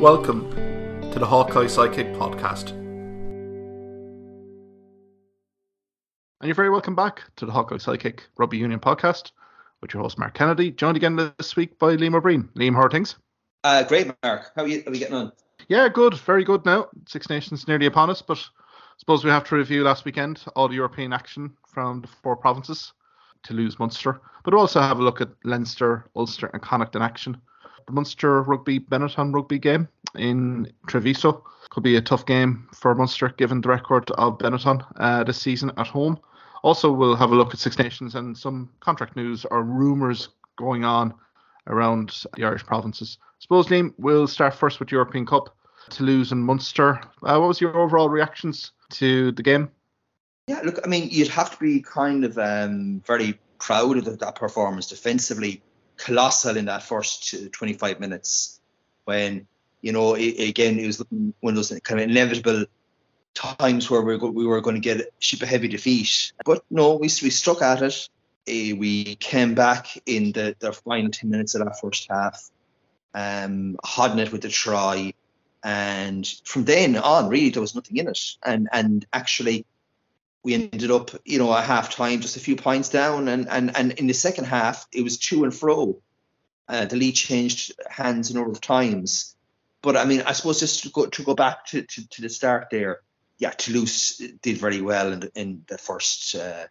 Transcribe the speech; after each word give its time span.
Welcome 0.00 0.50
to 1.12 1.18
the 1.18 1.26
Hawkeye 1.26 1.66
Sidekick 1.66 2.16
podcast. 2.16 2.70
And 6.40 6.48
you're 6.48 6.54
very 6.54 6.70
welcome 6.70 6.94
back 6.94 7.22
to 7.36 7.46
the 7.46 7.52
Hawkeye 7.52 7.76
Sidekick 7.76 8.20
Rugby 8.36 8.58
Union 8.58 8.80
podcast 8.80 9.32
with 9.80 9.94
your 9.94 10.02
host 10.02 10.18
Mark 10.18 10.34
Kennedy, 10.34 10.70
joined 10.70 10.96
again 10.96 11.16
this 11.16 11.56
week 11.56 11.78
by 11.78 11.96
Liam 11.96 12.14
O'Briain. 12.14 12.48
Liam, 12.54 12.74
how 12.74 12.82
are 12.82 12.90
things? 12.90 13.16
Uh, 13.64 13.82
great, 13.82 14.12
Mark. 14.22 14.50
How 14.56 14.62
are 14.62 14.68
you? 14.68 14.82
How 14.84 14.90
are 14.90 14.94
you 14.94 15.00
getting 15.00 15.14
on? 15.14 15.32
Yeah, 15.68 15.88
good, 15.88 16.14
very 16.14 16.44
good 16.44 16.64
now. 16.64 16.88
Six 17.06 17.28
Nations 17.28 17.68
nearly 17.68 17.86
upon 17.86 18.10
us, 18.10 18.22
but 18.22 18.38
I 18.38 18.98
suppose 18.98 19.24
we 19.24 19.30
have 19.30 19.44
to 19.44 19.56
review 19.56 19.84
last 19.84 20.04
weekend 20.04 20.44
all 20.56 20.68
the 20.68 20.74
European 20.74 21.12
action 21.12 21.52
from 21.66 22.00
the 22.02 22.08
four 22.08 22.36
provinces 22.36 22.92
Toulouse 23.42 23.78
Munster, 23.78 24.20
but 24.44 24.54
also 24.54 24.80
have 24.80 24.98
a 24.98 25.02
look 25.02 25.20
at 25.20 25.30
Leinster, 25.44 26.06
Ulster, 26.16 26.48
and 26.52 26.62
Connacht 26.62 26.96
in 26.96 27.02
action 27.02 27.40
the 27.86 27.92
Munster 27.92 28.42
Rugby 28.42 28.80
Benetton 28.80 29.34
Rugby 29.34 29.58
game 29.58 29.88
in 30.16 30.72
Treviso. 30.86 31.44
Could 31.70 31.82
be 31.82 31.96
a 31.96 32.02
tough 32.02 32.26
game 32.26 32.68
for 32.74 32.94
Munster 32.94 33.30
given 33.30 33.60
the 33.60 33.68
record 33.68 34.10
of 34.12 34.38
Benetton 34.38 34.84
uh, 34.96 35.24
this 35.24 35.40
season 35.40 35.72
at 35.76 35.86
home. 35.86 36.18
Also, 36.62 36.92
we'll 36.92 37.16
have 37.16 37.32
a 37.32 37.34
look 37.34 37.52
at 37.54 37.60
Six 37.60 37.78
Nations 37.78 38.14
and 38.14 38.36
some 38.36 38.70
contract 38.80 39.16
news 39.16 39.44
or 39.50 39.62
rumours 39.62 40.28
going 40.56 40.84
on 40.84 41.14
around 41.66 42.24
the 42.36 42.44
Irish 42.44 42.64
provinces. 42.64 43.18
Suppose, 43.38 43.66
Liam, 43.66 43.94
we'll 43.98 44.26
start 44.26 44.54
first 44.54 44.78
with 44.78 44.92
European 44.92 45.26
Cup. 45.26 45.56
Toulouse 45.90 46.30
and 46.32 46.44
Munster. 46.44 47.00
Uh, 47.22 47.38
what 47.38 47.48
was 47.48 47.60
your 47.60 47.76
overall 47.76 48.08
reactions 48.08 48.72
to 48.90 49.32
the 49.32 49.42
game? 49.42 49.70
Yeah, 50.46 50.60
look, 50.64 50.78
I 50.84 50.88
mean, 50.88 51.08
you'd 51.10 51.28
have 51.28 51.50
to 51.52 51.58
be 51.58 51.80
kind 51.80 52.24
of 52.24 52.38
um, 52.38 53.02
very 53.06 53.38
proud 53.58 53.96
of 53.96 54.18
that 54.18 54.34
performance 54.34 54.88
defensively 54.88 55.62
colossal 55.96 56.56
in 56.56 56.66
that 56.66 56.82
first 56.82 57.52
25 57.52 58.00
minutes 58.00 58.60
when 59.04 59.46
you 59.80 59.92
know 59.92 60.14
it, 60.14 60.48
again 60.48 60.78
it 60.78 60.86
was 60.86 61.02
one 61.40 61.52
of 61.52 61.56
those 61.56 61.72
kind 61.84 62.00
of 62.00 62.08
inevitable 62.08 62.64
times 63.34 63.90
where 63.90 64.02
we 64.02 64.16
were, 64.16 64.30
we 64.30 64.46
were 64.46 64.60
going 64.60 64.76
to 64.76 64.80
get 64.80 65.12
ship 65.18 65.42
a 65.42 65.46
heavy 65.46 65.68
defeat. 65.68 66.32
But 66.44 66.64
no 66.70 66.94
we, 66.94 67.08
we 67.22 67.30
stuck 67.30 67.62
at 67.62 67.82
it. 67.82 68.08
We 68.46 69.16
came 69.16 69.54
back 69.54 69.86
in 70.04 70.32
the, 70.32 70.56
the 70.58 70.72
final 70.72 71.10
10 71.10 71.30
minutes 71.30 71.54
of 71.54 71.64
that 71.64 71.80
first 71.80 72.08
half 72.10 72.50
um 73.14 73.76
it 73.94 74.32
with 74.32 74.42
the 74.42 74.48
try. 74.48 75.14
And 75.64 76.26
from 76.44 76.64
then 76.64 76.96
on 76.96 77.28
really 77.28 77.50
there 77.50 77.62
was 77.62 77.74
nothing 77.74 77.96
in 77.96 78.08
it. 78.08 78.36
And 78.44 78.68
and 78.72 79.06
actually 79.12 79.64
we 80.42 80.54
ended 80.54 80.90
up, 80.90 81.10
you 81.24 81.38
know, 81.38 81.54
at 81.54 81.64
half 81.64 81.94
time 81.94 82.20
just 82.20 82.36
a 82.36 82.40
few 82.40 82.56
points 82.56 82.88
down, 82.88 83.28
and 83.28 83.48
and 83.48 83.76
and 83.76 83.92
in 83.92 84.06
the 84.06 84.14
second 84.14 84.44
half 84.44 84.86
it 84.92 85.02
was 85.02 85.18
to 85.18 85.44
and 85.44 85.54
fro. 85.54 86.00
Uh, 86.68 86.84
the 86.86 86.96
lead 86.96 87.12
changed 87.12 87.72
hands 87.88 88.30
a 88.30 88.34
number 88.34 88.50
of 88.50 88.60
times, 88.60 89.36
but 89.82 89.96
I 89.96 90.04
mean, 90.04 90.22
I 90.22 90.32
suppose 90.32 90.60
just 90.60 90.84
to 90.84 90.90
go 90.90 91.06
to 91.06 91.22
go 91.22 91.34
back 91.34 91.66
to, 91.66 91.82
to, 91.82 92.08
to 92.08 92.22
the 92.22 92.28
start 92.28 92.68
there, 92.70 93.00
yeah, 93.38 93.50
Toulouse 93.50 94.20
did 94.40 94.58
very 94.58 94.80
well 94.80 95.12
in 95.12 95.30
in 95.34 95.64
the 95.68 95.78
first 95.78 96.34
uh, 96.34 96.66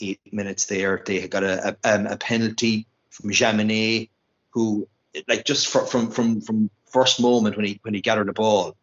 eight 0.00 0.20
minutes 0.32 0.66
there. 0.66 1.02
They 1.04 1.26
got 1.28 1.42
a, 1.42 1.76
a, 1.84 1.94
um, 1.94 2.06
a 2.06 2.16
penalty 2.16 2.86
from 3.10 3.30
Jaminet, 3.30 4.10
who 4.50 4.88
like 5.28 5.44
just 5.44 5.68
for, 5.68 5.86
from 5.86 6.10
from 6.10 6.40
from 6.40 6.70
first 6.86 7.20
moment 7.20 7.56
when 7.56 7.66
he 7.66 7.80
when 7.82 7.94
he 7.94 8.00
gathered 8.00 8.28
the 8.28 8.32
ball, 8.32 8.76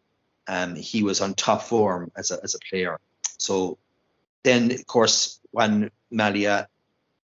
um, 0.48 0.74
he 0.74 1.02
was 1.02 1.20
on 1.20 1.34
top 1.34 1.62
form 1.62 2.10
as 2.16 2.30
a 2.30 2.38
as 2.42 2.54
a 2.54 2.58
player. 2.68 2.98
So 3.38 3.78
then, 4.44 4.72
of 4.72 4.86
course, 4.86 5.40
when 5.50 5.90
Mallía 6.12 6.66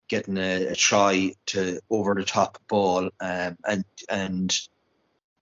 getting 0.09 0.37
a, 0.37 0.67
a, 0.67 0.75
try 0.75 1.33
to 1.47 1.81
over 1.91 2.15
the 2.15 2.25
top 2.25 2.59
ball, 2.69 3.11
um, 3.21 3.57
and 3.67 3.85
and 4.09 4.59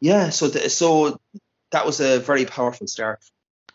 yeah, 0.01 0.31
so 0.31 0.49
the, 0.49 0.69
so 0.71 1.21
that 1.71 1.87
was 1.87 2.01
a 2.01 2.21
very 2.21 2.45
powerful 2.45 2.87
start. 2.87 3.21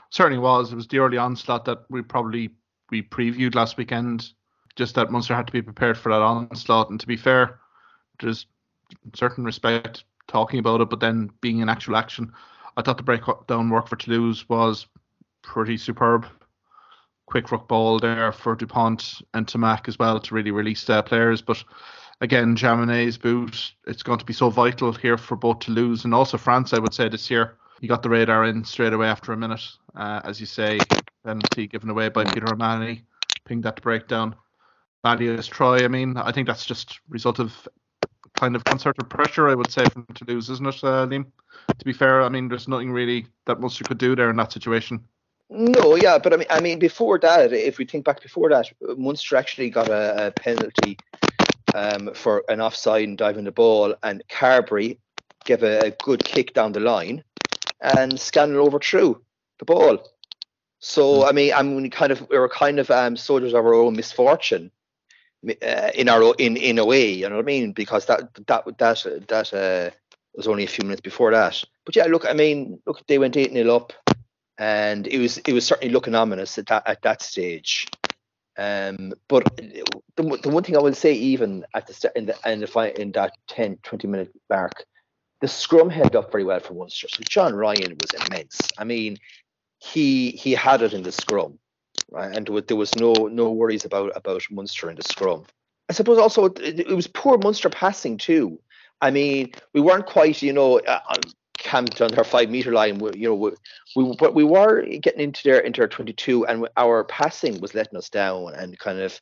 Certainly 0.09 0.39
was. 0.39 0.71
It 0.71 0.75
was 0.75 0.87
the 0.87 0.99
early 0.99 1.17
onslaught 1.17 1.65
that 1.65 1.79
we 1.89 2.01
probably 2.01 2.51
we 2.89 3.01
previewed 3.01 3.55
last 3.55 3.77
weekend. 3.77 4.31
Just 4.75 4.95
that 4.95 5.11
Munster 5.11 5.35
had 5.35 5.47
to 5.47 5.53
be 5.53 5.61
prepared 5.61 5.97
for 5.97 6.11
that 6.11 6.21
onslaught, 6.21 6.89
and 6.89 6.99
to 6.99 7.07
be 7.07 7.17
fair, 7.17 7.59
there's 8.21 8.45
certain 9.13 9.43
respect 9.43 10.03
talking 10.27 10.59
about 10.59 10.81
it, 10.81 10.89
but 10.89 10.99
then 10.99 11.31
being 11.41 11.59
in 11.59 11.69
actual 11.69 11.95
action, 11.95 12.31
I 12.75 12.81
thought 12.81 12.97
the 12.97 13.03
breakdown 13.03 13.69
work 13.69 13.87
for 13.87 13.95
Toulouse 13.95 14.47
was 14.47 14.85
pretty 15.41 15.77
superb 15.77 16.27
quick 17.27 17.51
ruck 17.51 17.67
ball 17.67 17.99
there 17.99 18.31
for 18.31 18.55
Dupont 18.55 19.21
and 19.33 19.45
Ntamack 19.45 19.87
as 19.87 19.99
well 19.99 20.19
to 20.19 20.33
really 20.33 20.51
release 20.51 20.83
their 20.85 21.03
players. 21.03 21.41
But 21.41 21.63
again, 22.21 22.55
Jaminet's 22.55 23.17
boot, 23.17 23.73
it's 23.85 24.01
going 24.01 24.19
to 24.19 24.25
be 24.25 24.33
so 24.33 24.49
vital 24.49 24.93
here 24.93 25.17
for 25.17 25.35
both 25.35 25.59
Toulouse 25.59 26.05
and 26.05 26.13
also 26.13 26.37
France, 26.37 26.73
I 26.73 26.79
would 26.79 26.93
say, 26.93 27.09
this 27.09 27.29
year. 27.29 27.57
He 27.79 27.87
got 27.87 28.01
the 28.01 28.09
radar 28.09 28.45
in 28.45 28.63
straight 28.63 28.93
away 28.93 29.07
after 29.07 29.33
a 29.33 29.37
minute, 29.37 29.63
uh, 29.95 30.21
as 30.23 30.39
you 30.39 30.47
say, 30.47 30.79
penalty 31.23 31.67
given 31.67 31.89
away 31.89 32.09
by 32.09 32.23
Peter 32.23 32.51
O'Mahony, 32.51 33.03
pinged 33.45 33.63
that 33.63 33.75
to 33.75 33.81
breakdown. 33.81 34.35
Mallía's 35.05 35.47
try, 35.47 35.83
I 35.83 35.87
mean, 35.87 36.17
I 36.17 36.31
think 36.31 36.47
that's 36.47 36.65
just 36.65 36.99
result 37.07 37.39
of 37.39 37.67
kind 38.39 38.55
of 38.55 38.63
concerted 38.63 39.09
pressure, 39.09 39.47
I 39.47 39.55
would 39.55 39.71
say, 39.71 39.85
from 39.85 40.07
Toulouse, 40.15 40.49
isn't 40.49 40.67
it, 40.67 40.83
uh, 40.83 41.05
Liam? 41.05 41.25
To 41.77 41.85
be 41.85 41.93
fair, 41.93 42.23
I 42.23 42.29
mean, 42.29 42.47
there's 42.47 42.67
nothing 42.67 42.91
really 42.91 43.27
that 43.45 43.59
Munster 43.59 43.83
could 43.83 43.97
do 43.97 44.15
there 44.15 44.29
in 44.29 44.37
that 44.37 44.51
situation. 44.51 45.03
No, 45.49 45.95
yeah, 45.95 46.17
but 46.17 46.33
I 46.33 46.37
mean, 46.37 46.47
I 46.49 46.59
mean, 46.59 46.77
before 46.77 47.17
that, 47.19 47.53
if 47.53 47.77
we 47.77 47.85
think 47.85 48.03
back 48.03 48.21
before 48.21 48.49
that, 48.49 48.69
Munster 48.97 49.37
actually 49.37 49.69
got 49.69 49.87
a, 49.87 50.27
a 50.27 50.31
penalty 50.31 50.97
um, 51.73 52.13
for 52.13 52.43
an 52.49 52.59
offside 52.59 53.07
and 53.07 53.17
diving 53.17 53.45
the 53.45 53.51
ball, 53.51 53.95
and 54.03 54.23
Carbery 54.27 54.97
gave 55.45 55.63
a, 55.63 55.79
a, 55.79 55.91
good 55.91 56.23
kick 56.25 56.53
down 56.53 56.73
the 56.73 56.81
line, 56.81 57.23
and 57.79 58.19
Scanlon 58.19 58.57
overthrew 58.57 59.21
the 59.59 59.65
ball. 59.65 59.99
So 60.79 61.21
hmm. 61.21 61.29
I 61.29 61.31
mean, 61.31 61.53
I 61.53 61.63
mean, 61.63 61.89
kind 61.91 62.11
of, 62.11 62.27
we 62.29 62.37
were 62.37 62.49
kind 62.49 62.79
of 62.79 62.91
um, 62.91 63.15
soldiers 63.15 63.53
of 63.53 63.65
our 63.65 63.73
own 63.73 63.95
misfortune 63.95 64.69
uh, 65.49 65.91
in 65.95 66.09
our 66.09 66.35
in 66.37 66.57
in 66.57 66.77
a 66.77 66.85
way, 66.85 67.09
you 67.09 67.29
know 67.29 67.37
what 67.37 67.45
I 67.45 67.45
mean? 67.45 67.71
Because 67.71 68.05
that 68.07 68.33
that 68.47 68.65
that 68.79 69.27
that 69.29 69.53
uh, 69.53 69.95
was 70.35 70.47
only 70.47 70.65
a 70.65 70.67
few 70.67 70.83
minutes 70.83 71.01
before 71.01 71.31
that. 71.31 71.63
But 71.85 71.95
yeah, 71.95 72.05
look, 72.05 72.25
I 72.27 72.33
mean, 72.33 72.79
look, 72.85 73.01
they 73.07 73.17
went 73.17 73.37
eight 73.37 73.53
0 73.53 73.73
up 73.73 73.93
and 74.57 75.07
it 75.07 75.19
was 75.19 75.37
it 75.39 75.53
was 75.53 75.65
certainly 75.65 75.93
looking 75.93 76.15
ominous 76.15 76.57
at 76.57 76.67
that 76.67 76.87
at 76.87 77.01
that 77.03 77.21
stage. 77.21 77.87
Um, 78.57 79.13
but 79.27 79.43
the, 79.57 80.39
the 80.41 80.49
one 80.49 80.63
thing 80.63 80.75
I 80.75 80.79
will 80.79 80.93
say, 80.95 81.13
even 81.13 81.63
at 81.75 81.85
the 81.85 81.93
start 81.93 82.15
in 82.15 82.25
the 82.25 82.35
in 82.45 82.59
the 82.59 83.01
in 83.01 83.11
that 83.11 83.33
10, 83.49 83.77
20 83.83 84.07
minute 84.07 84.31
mark, 84.49 84.83
the 85.41 85.47
scrum 85.47 85.89
held 85.89 86.15
up 86.15 86.31
very 86.31 86.43
well 86.43 86.59
for 86.59 86.73
Munster. 86.73 87.07
So 87.07 87.21
John 87.29 87.53
Ryan 87.53 87.95
was 88.01 88.25
immense. 88.25 88.59
I 88.77 88.83
mean, 88.83 89.17
he 89.79 90.31
he 90.31 90.53
had 90.53 90.81
it 90.81 90.93
in 90.93 91.03
the 91.03 91.11
scrum, 91.11 91.59
right? 92.09 92.35
And 92.35 92.47
there 92.67 92.77
was 92.77 92.95
no 92.95 93.13
no 93.13 93.51
worries 93.51 93.85
about 93.85 94.11
about 94.15 94.41
Munster 94.49 94.89
in 94.89 94.95
the 94.95 95.03
scrum. 95.03 95.45
I 95.89 95.93
suppose 95.93 96.17
also 96.17 96.45
it, 96.45 96.79
it 96.79 96.95
was 96.95 97.07
poor 97.07 97.37
Munster 97.37 97.69
passing 97.69 98.17
too. 98.17 98.59
I 98.99 99.11
mean, 99.11 99.51
we 99.73 99.81
weren't 99.81 100.07
quite, 100.07 100.41
you 100.41 100.53
know, 100.53 100.79
uh, 100.79 100.99
camped 101.67 102.01
on 102.01 102.15
our 102.15 102.23
five 102.23 102.49
meter 102.49 102.71
line. 102.71 102.97
We, 102.97 103.11
you 103.15 103.27
know, 103.27 103.35
we, 103.35 103.51
we 103.95 104.15
but 104.17 104.33
we 104.33 104.43
were 104.43 104.85
getting 104.85 105.21
into 105.21 105.43
there 105.43 105.59
into 105.59 105.81
our 105.81 105.87
22, 105.87 106.45
and 106.45 106.67
our 106.77 107.03
passing 107.03 107.59
was 107.59 107.75
letting 107.75 107.97
us 107.97 108.09
down 108.09 108.53
and 108.55 108.79
kind 108.79 108.99
of, 108.99 109.19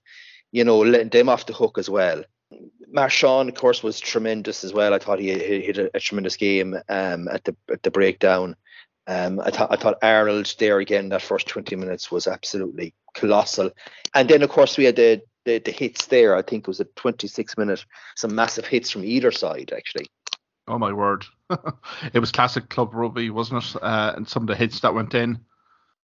you 0.51 0.63
know, 0.63 0.79
letting 0.79 1.09
them 1.09 1.28
off 1.28 1.47
the 1.47 1.53
hook 1.53 1.78
as 1.78 1.89
well. 1.89 2.23
Marchand, 2.88 3.50
of 3.50 3.56
course, 3.56 3.81
was 3.81 4.00
tremendous 4.00 4.63
as 4.63 4.73
well. 4.73 4.94
I 4.94 5.00
thought 5.00 5.19
he, 5.19 5.31
hit 5.31 5.78
a, 5.79 5.89
a, 5.95 6.00
tremendous 6.00 6.38
game 6.38 6.75
um, 6.88 7.28
at 7.28 7.44
the 7.44 7.56
at 7.72 7.81
the 7.81 7.91
breakdown. 7.91 8.56
Um, 9.07 9.39
I 9.39 9.50
thought 9.50 9.72
I 9.72 9.75
thought 9.75 10.03
Arnold 10.03 10.53
there 10.59 10.79
again 10.79 11.09
that 11.09 11.23
first 11.23 11.47
20 11.47 11.75
minutes 11.75 12.12
was 12.12 12.27
absolutely 12.27 12.94
colossal, 13.16 13.72
and 14.13 14.29
then 14.29 14.44
of 14.44 14.50
course 14.50 14.77
we 14.77 14.85
had 14.85 14.95
the 14.95 15.22
the, 15.45 15.59
the 15.59 15.72
hits 15.72 16.06
there. 16.06 16.35
I 16.35 16.44
think 16.44 16.63
it 16.63 16.67
was 16.67 16.79
a 16.79 16.85
26 16.85 17.57
minute, 17.57 17.85
some 18.16 18.35
massive 18.35 18.66
hits 18.66 18.91
from 18.91 19.03
either 19.03 19.31
side 19.31 19.73
actually. 19.75 20.07
Oh 20.67 20.79
my 20.79 20.91
word! 20.91 21.25
it 22.13 22.19
was 22.19 22.31
classic 22.31 22.69
club 22.69 22.94
rugby, 22.94 23.29
wasn't 23.29 23.63
it? 23.63 23.83
Uh, 23.83 24.13
and 24.15 24.27
some 24.27 24.44
of 24.44 24.47
the 24.47 24.56
hits 24.56 24.79
that 24.79 24.94
went 24.94 25.13
in. 25.13 25.39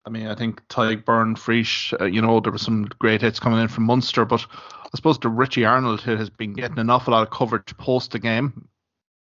I 0.05 0.11
mean, 0.11 0.27
I 0.27 0.35
think 0.35 0.65
Tadhg 0.67 1.37
Frisch, 1.37 1.93
uh, 1.99 2.05
you 2.05 2.21
know, 2.21 2.39
there 2.39 2.51
were 2.51 2.57
some 2.57 2.85
great 2.99 3.21
hits 3.21 3.39
coming 3.39 3.59
in 3.59 3.67
from 3.67 3.85
Munster, 3.85 4.23
but 4.23 4.45
I 4.51 4.89
suppose 4.95 5.17
the 5.17 5.29
Richie 5.29 5.65
Arnold 5.65 6.01
hit 6.01 6.19
has 6.19 6.29
been 6.29 6.53
getting 6.53 6.77
an 6.77 6.91
awful 6.91 7.11
lot 7.11 7.23
of 7.23 7.33
coverage 7.33 7.75
post 7.77 8.11
the 8.11 8.19
game. 8.19 8.67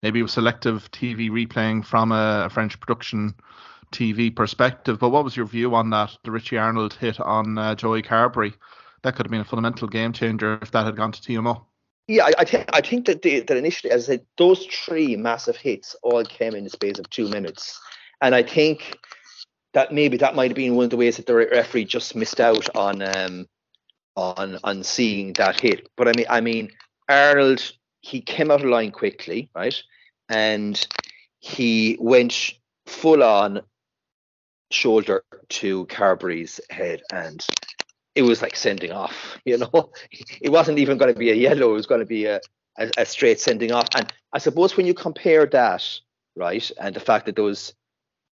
Maybe 0.03 0.21
with 0.21 0.31
selective 0.31 0.89
TV 0.91 1.29
replaying 1.29 1.85
from 1.85 2.11
a, 2.11 2.45
a 2.45 2.49
French 2.49 2.79
production 2.79 3.33
TV 3.91 4.33
perspective. 4.33 4.99
But 4.99 5.09
what 5.09 5.23
was 5.23 5.35
your 5.35 5.47
view 5.47 5.75
on 5.75 5.89
that? 5.89 6.15
The 6.23 6.31
Richie 6.31 6.57
Arnold 6.57 6.93
hit 6.93 7.19
on 7.19 7.57
uh, 7.57 7.75
Joey 7.75 8.01
Carbery. 8.01 8.53
That 9.01 9.15
could 9.15 9.25
have 9.25 9.31
been 9.31 9.41
a 9.41 9.45
fundamental 9.45 9.87
game 9.87 10.13
changer 10.13 10.59
if 10.61 10.71
that 10.71 10.85
had 10.85 10.95
gone 10.95 11.11
to 11.11 11.21
TMO. 11.21 11.65
Yeah, 12.09 12.25
I, 12.25 12.33
I 12.39 12.43
think 12.43 12.65
I 12.73 12.81
think 12.81 13.05
that 13.05 13.21
that 13.21 13.55
initially, 13.55 13.91
as 13.91 14.05
I 14.05 14.13
said, 14.13 14.25
those 14.35 14.65
three 14.65 15.15
massive 15.15 15.55
hits 15.55 15.95
all 16.01 16.23
came 16.23 16.55
in 16.55 16.63
the 16.63 16.71
space 16.71 16.97
of 16.97 17.07
two 17.11 17.29
minutes, 17.29 17.79
and 18.19 18.33
I 18.33 18.41
think 18.41 18.97
that 19.73 19.93
maybe 19.93 20.17
that 20.17 20.33
might 20.33 20.49
have 20.49 20.55
been 20.55 20.75
one 20.75 20.85
of 20.85 20.89
the 20.89 20.97
ways 20.97 21.17
that 21.17 21.27
the 21.27 21.35
referee 21.35 21.85
just 21.85 22.15
missed 22.15 22.39
out 22.39 22.75
on 22.75 23.03
um 23.03 23.45
on 24.15 24.57
on 24.63 24.83
seeing 24.83 25.33
that 25.33 25.59
hit. 25.59 25.87
But 25.95 26.07
I 26.07 26.13
mean, 26.17 26.25
I 26.31 26.41
mean, 26.41 26.71
Arnold 27.07 27.73
he 28.01 28.21
came 28.21 28.49
out 28.49 28.61
of 28.61 28.69
line 28.69 28.89
quickly, 28.89 29.51
right, 29.53 29.79
and 30.29 30.87
he 31.41 31.95
went 31.99 32.53
full 32.87 33.21
on 33.21 33.61
shoulder 34.71 35.23
to 35.49 35.85
Carbery's 35.85 36.59
head 36.71 37.03
and 37.13 37.45
it 38.15 38.23
was 38.23 38.41
like 38.41 38.55
sending 38.55 38.91
off, 38.91 39.37
you 39.45 39.57
know. 39.57 39.91
It 40.41 40.49
wasn't 40.51 40.79
even 40.79 40.97
going 40.97 41.13
to 41.13 41.19
be 41.19 41.31
a 41.31 41.35
yellow, 41.35 41.71
it 41.71 41.73
was 41.73 41.87
going 41.87 42.01
to 42.01 42.05
be 42.05 42.25
a, 42.25 42.39
a, 42.77 42.89
a, 42.97 43.05
straight 43.05 43.39
sending 43.39 43.71
off. 43.71 43.87
And 43.95 44.11
I 44.33 44.39
suppose 44.39 44.75
when 44.75 44.85
you 44.85 44.93
compare 44.93 45.45
that, 45.47 45.83
right, 46.35 46.71
and 46.79 46.95
the 46.95 46.99
fact 46.99 47.25
that 47.25 47.35
those 47.35 47.73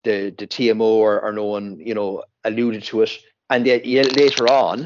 the 0.04 0.34
the 0.38 0.48
TMO 0.48 0.82
or, 0.82 1.22
or 1.22 1.32
no 1.32 1.46
one, 1.46 1.80
you 1.80 1.94
know, 1.94 2.24
alluded 2.44 2.84
to 2.86 3.02
it, 3.04 3.12
and 3.50 3.66
yet 3.66 4.16
later 4.16 4.52
on 4.52 4.86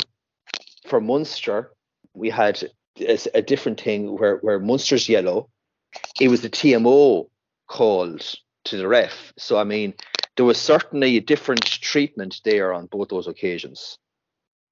for 0.88 1.02
Munster, 1.02 1.72
we 2.14 2.30
had 2.30 2.64
a, 3.00 3.18
a 3.34 3.42
different 3.42 3.80
thing 3.82 4.18
where 4.18 4.38
where 4.38 4.60
Munster's 4.60 5.10
yellow, 5.10 5.50
it 6.20 6.30
was 6.30 6.42
the 6.42 6.50
TMO 6.50 7.30
called 7.68 8.36
to 8.66 8.78
the 8.78 8.88
ref. 8.88 9.34
So 9.38 9.58
I 9.58 9.64
mean, 9.64 9.94
there 10.36 10.46
was 10.46 10.60
certainly 10.60 11.18
a 11.18 11.22
different 11.22 11.66
treatment 11.66 12.42
there 12.44 12.74
on 12.74 12.88
both 12.88 13.10
those 13.10 13.28
occasions. 13.28 13.98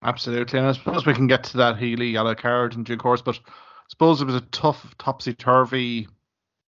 Absolutely, 0.04 0.60
and 0.60 0.68
I 0.68 0.74
suppose 0.74 1.06
we 1.06 1.14
can 1.14 1.28
get 1.28 1.44
to 1.46 1.58
that 1.58 1.78
Healy 1.78 2.10
yellow 2.10 2.36
card 2.36 2.76
in 2.76 2.84
due 2.84 2.98
course, 2.98 3.22
but 3.22 3.38
I 3.38 3.52
suppose 3.88 4.22
it 4.22 4.26
was 4.26 4.36
a 4.36 4.42
tough, 4.42 4.96
topsy 4.98 5.34
turvy 5.34 6.08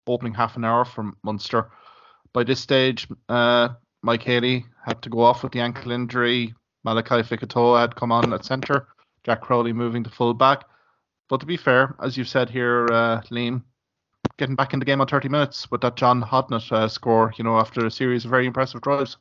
opening 0.08 0.34
half 0.34 0.56
an 0.56 0.64
hour 0.64 0.86
from 0.86 1.18
Munster. 1.24 1.70
By 2.34 2.44
this 2.44 2.60
stage, 2.60 3.08
uh, 3.28 3.70
Mike 4.04 4.24
Haley 4.24 4.66
had 4.86 5.02
to 5.02 5.10
go 5.10 5.22
off 5.22 5.44
with 5.44 5.52
the 5.52 5.62
ankle 5.62 5.92
injury. 5.92 6.54
Malachi 6.84 7.24
Fekitoa 7.24 7.82
had 7.82 7.96
come 7.96 8.12
on 8.12 8.32
at 8.34 8.46
centre. 8.46 8.88
Jack 9.24 9.42
Crowley 9.42 9.74
moving 9.74 10.04
to 10.04 10.10
full 10.10 10.34
back. 10.34 10.64
But 11.28 11.40
to 11.40 11.46
be 11.46 11.58
fair, 11.58 11.96
as 12.02 12.16
you've 12.16 12.30
said 12.30 12.50
here, 12.50 12.86
uh, 12.92 13.22
Liam, 13.32 13.64
getting 14.38 14.56
back 14.56 14.74
in 14.74 14.80
the 14.80 14.86
game 14.86 15.02
on 15.02 15.08
30 15.08 15.28
minutes 15.30 15.70
with 15.72 15.82
that 15.82 15.96
John 15.96 16.22
Hodnett 16.22 16.72
uh, 16.72 16.88
score, 16.88 17.34
you 17.38 17.44
know, 17.44 17.58
after 17.58 17.86
a 17.86 17.92
series 17.92 18.26
of 18.26 18.32
very 18.32 18.46
impressive 18.46 18.82
drives. 18.82 19.18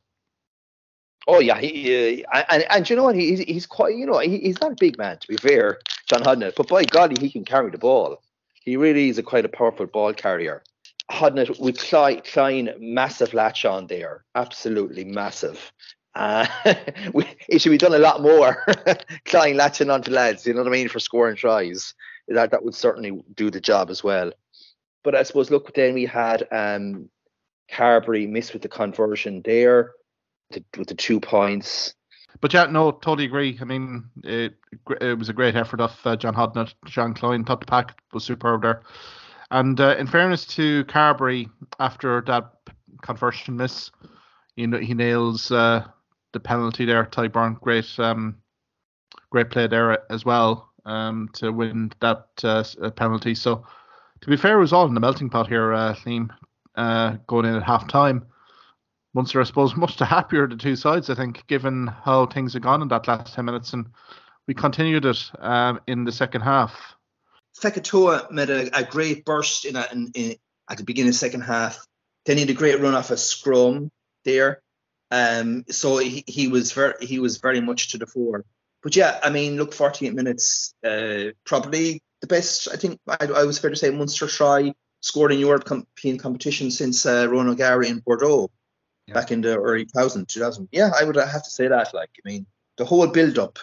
Oh 1.27 1.41
yeah, 1.41 1.59
he 1.59 2.25
and 2.33 2.65
and 2.69 2.91
you 2.91 2.97
know 2.97 3.05
what? 3.05 3.15
He's 3.15 3.41
he's 3.41 3.67
quite 3.67 3.97
you 3.97 4.07
know 4.07 4.19
he, 4.19 4.39
he's 4.39 4.61
not 4.61 4.73
a 4.73 4.77
big 4.79 4.99
man 4.99 5.19
to 5.19 5.29
be 5.29 5.37
fair, 5.37 5.79
John 6.09 6.23
Hodnett, 6.23 6.55
but 6.57 6.69
by 6.69 6.85
God 6.85 7.17
he 7.19 7.31
can 7.31 7.45
carry 7.45 7.71
the 7.71 7.79
ball. 7.79 8.23
He 8.55 8.77
really 8.77 9.09
is 9.09 9.19
a 9.19 9.23
quite 9.23 9.45
a 9.45 9.49
powerful 9.49 9.87
ball 9.87 10.13
carrier. 10.13 10.63
Hodnett 11.11 11.59
with 11.61 11.79
Kleyn, 11.79 12.23
Kleyn 12.23 12.75
massive 12.79 13.35
latch 13.35 13.65
on 13.65 13.87
there, 13.87 14.25
absolutely 14.35 15.05
massive. 15.05 15.73
Uh, 16.15 16.47
we, 17.13 17.27
it 17.49 17.61
should 17.61 17.71
be 17.71 17.79
done 17.79 17.95
a 17.95 17.99
lot 17.99 18.23
more. 18.23 18.65
Kleyn 19.25 19.57
latching 19.57 19.91
onto 19.91 20.11
lads, 20.11 20.47
you 20.47 20.55
know 20.55 20.61
what 20.61 20.69
I 20.69 20.73
mean, 20.73 20.89
for 20.89 20.99
scoring 20.99 21.37
tries. 21.37 21.95
That 22.29 22.51
that 22.51 22.65
would 22.65 22.75
certainly 22.75 23.23
do 23.35 23.51
the 23.51 23.61
job 23.61 23.91
as 23.91 24.03
well. 24.03 24.33
But 25.03 25.15
I 25.15 25.23
suppose 25.23 25.51
look, 25.51 25.75
then 25.75 25.95
we 25.95 26.07
had 26.07 26.47
um, 26.51 27.11
Carbery 27.71 28.27
miss 28.27 28.53
with 28.53 28.63
the 28.63 28.69
conversion 28.69 29.43
there, 29.45 29.93
to, 30.55 30.65
with 30.79 30.89
the 30.89 30.95
two 30.95 31.21
points. 31.21 31.95
But 32.41 32.53
yeah, 32.53 32.67
no, 32.67 32.91
totally 32.91 33.27
agree. 33.27 33.59
I 33.61 33.65
mean, 33.65 34.05
it, 34.23 34.57
it 35.01 35.19
was 35.19 35.29
a 35.29 35.33
great 35.33 35.55
effort 35.55 35.81
of 35.81 35.99
uh, 36.05 36.17
John 36.17 36.35
Hodnett, 36.35 36.75
Jean 36.87 37.15
Kleyn. 37.15 37.45
The 37.47 37.57
pack 37.57 37.97
was 38.13 38.25
superb 38.25 38.63
there. 38.63 38.83
And 39.51 39.81
uh, 39.81 39.95
in 39.99 40.07
fairness 40.07 40.45
to 40.57 40.85
Carbery, 40.87 41.49
after 41.79 42.23
that 42.27 42.51
conversion 43.03 43.57
miss, 43.57 43.91
you 44.57 44.67
know, 44.67 44.79
he 44.79 44.95
nails 44.95 45.51
uh, 45.51 45.85
the 46.33 46.41
penalty 46.41 46.85
there. 46.85 47.05
Tadhg 47.05 47.31
Beirne, 47.31 47.61
great, 47.61 47.99
um, 47.99 48.37
great 49.31 49.51
play 49.51 49.67
there 49.67 50.11
as 50.13 50.25
well 50.25 50.71
um, 50.87 51.29
to 51.35 51.51
win 51.51 51.93
that 52.01 52.27
uh, 52.43 52.65
penalty. 52.91 53.35
So 53.35 53.65
to 54.21 54.31
be 54.31 54.37
fair, 54.37 54.57
it 54.59 54.61
was 54.61 54.73
all 54.73 54.87
in 54.87 54.95
the 54.95 55.01
melting 55.01 55.31
pot 55.31 55.49
here, 55.49 55.73
uh, 55.73 55.95
Liam, 56.05 56.29
uh, 56.75 57.17
going 57.27 57.47
in 57.47 57.55
at 57.55 57.63
half 57.63 57.89
time. 57.89 58.27
Munster, 59.15 59.41
I 59.41 59.45
suppose, 59.45 59.77
much 59.77 59.97
the 59.97 60.05
happier 60.05 60.47
the 60.47 60.57
two 60.57 60.77
sides, 60.77 61.09
I 61.09 61.15
think, 61.15 61.47
given 61.47 61.87
how 61.87 62.27
things 62.27 62.53
had 62.53 62.63
gone 62.63 62.83
in 62.83 62.89
that 62.89 63.09
last 63.09 63.35
10 63.35 63.45
minutes. 63.45 63.73
And 63.73 63.87
we 64.47 64.55
continued 64.55 65.07
it 65.07 65.31
um, 65.39 65.81
in 65.87 66.05
the 66.05 66.13
second 66.13 66.43
half. 66.43 66.97
Fekitoa 67.59 68.31
made 68.31 68.51
a, 68.51 68.77
a 68.77 68.83
great 68.83 69.25
burst 69.25 69.65
in, 69.65 69.77
a, 69.77 69.87
in, 69.93 70.11
in, 70.15 70.37
at 70.69 70.77
the 70.77 70.85
beginning 70.85 71.11
of 71.11 71.15
the 71.15 71.19
second 71.19 71.43
half. 71.43 71.87
Then 72.27 72.37
he 72.37 72.43
had 72.43 72.51
a 72.51 72.55
great 72.55 72.81
run 72.81 72.95
off 72.95 73.11
a 73.11 73.17
scrum 73.17 73.91
there. 74.25 74.61
Um, 75.11 75.65
so 75.71 75.99
he, 75.99 76.25
he 76.27 76.49
was 76.49 76.73
very 76.73 76.95
he 77.01 77.21
was 77.21 77.37
very 77.37 77.61
much 77.61 77.93
to 77.93 77.99
the 77.99 78.07
fore. 78.07 78.45
But 78.83 78.97
yeah, 78.97 79.21
I 79.23 79.31
mean, 79.31 79.57
look, 79.57 79.73
48 79.73 80.13
minutes, 80.15 80.75
uh, 80.85 81.31
probably 81.47 82.03
the 82.21 82.27
best. 82.27 82.69
I 82.73 82.77
think 82.77 82.99
I, 83.07 83.27
I 83.27 83.45
was 83.45 83.59
fair 83.59 83.71
to 83.71 83.77
say 83.77 83.91
Munster 83.91 84.27
try 84.27 84.75
scored 85.01 85.33
in 85.33 85.39
European 85.39 86.19
competition 86.19 86.71
since 86.71 87.07
uh, 87.07 87.29
Ronan 87.31 87.53
O'Gara 87.53 87.87
in 87.87 88.01
Bordeaux 88.01 88.51
yeah. 89.07 89.15
back 89.15 89.31
in 89.31 89.41
the 89.41 89.59
early 89.59 89.85
2000, 89.85 90.29
2000. 90.29 90.69
Yeah, 90.73 90.91
I 90.99 91.05
would 91.05 91.17
have 91.17 91.45
to 91.45 91.51
say 91.51 91.69
that. 91.69 91.95
Like, 91.95 92.11
I 92.25 92.29
mean, 92.29 92.47
the 92.77 92.85
whole 92.85 93.07
build 93.07 93.39
up, 93.39 93.59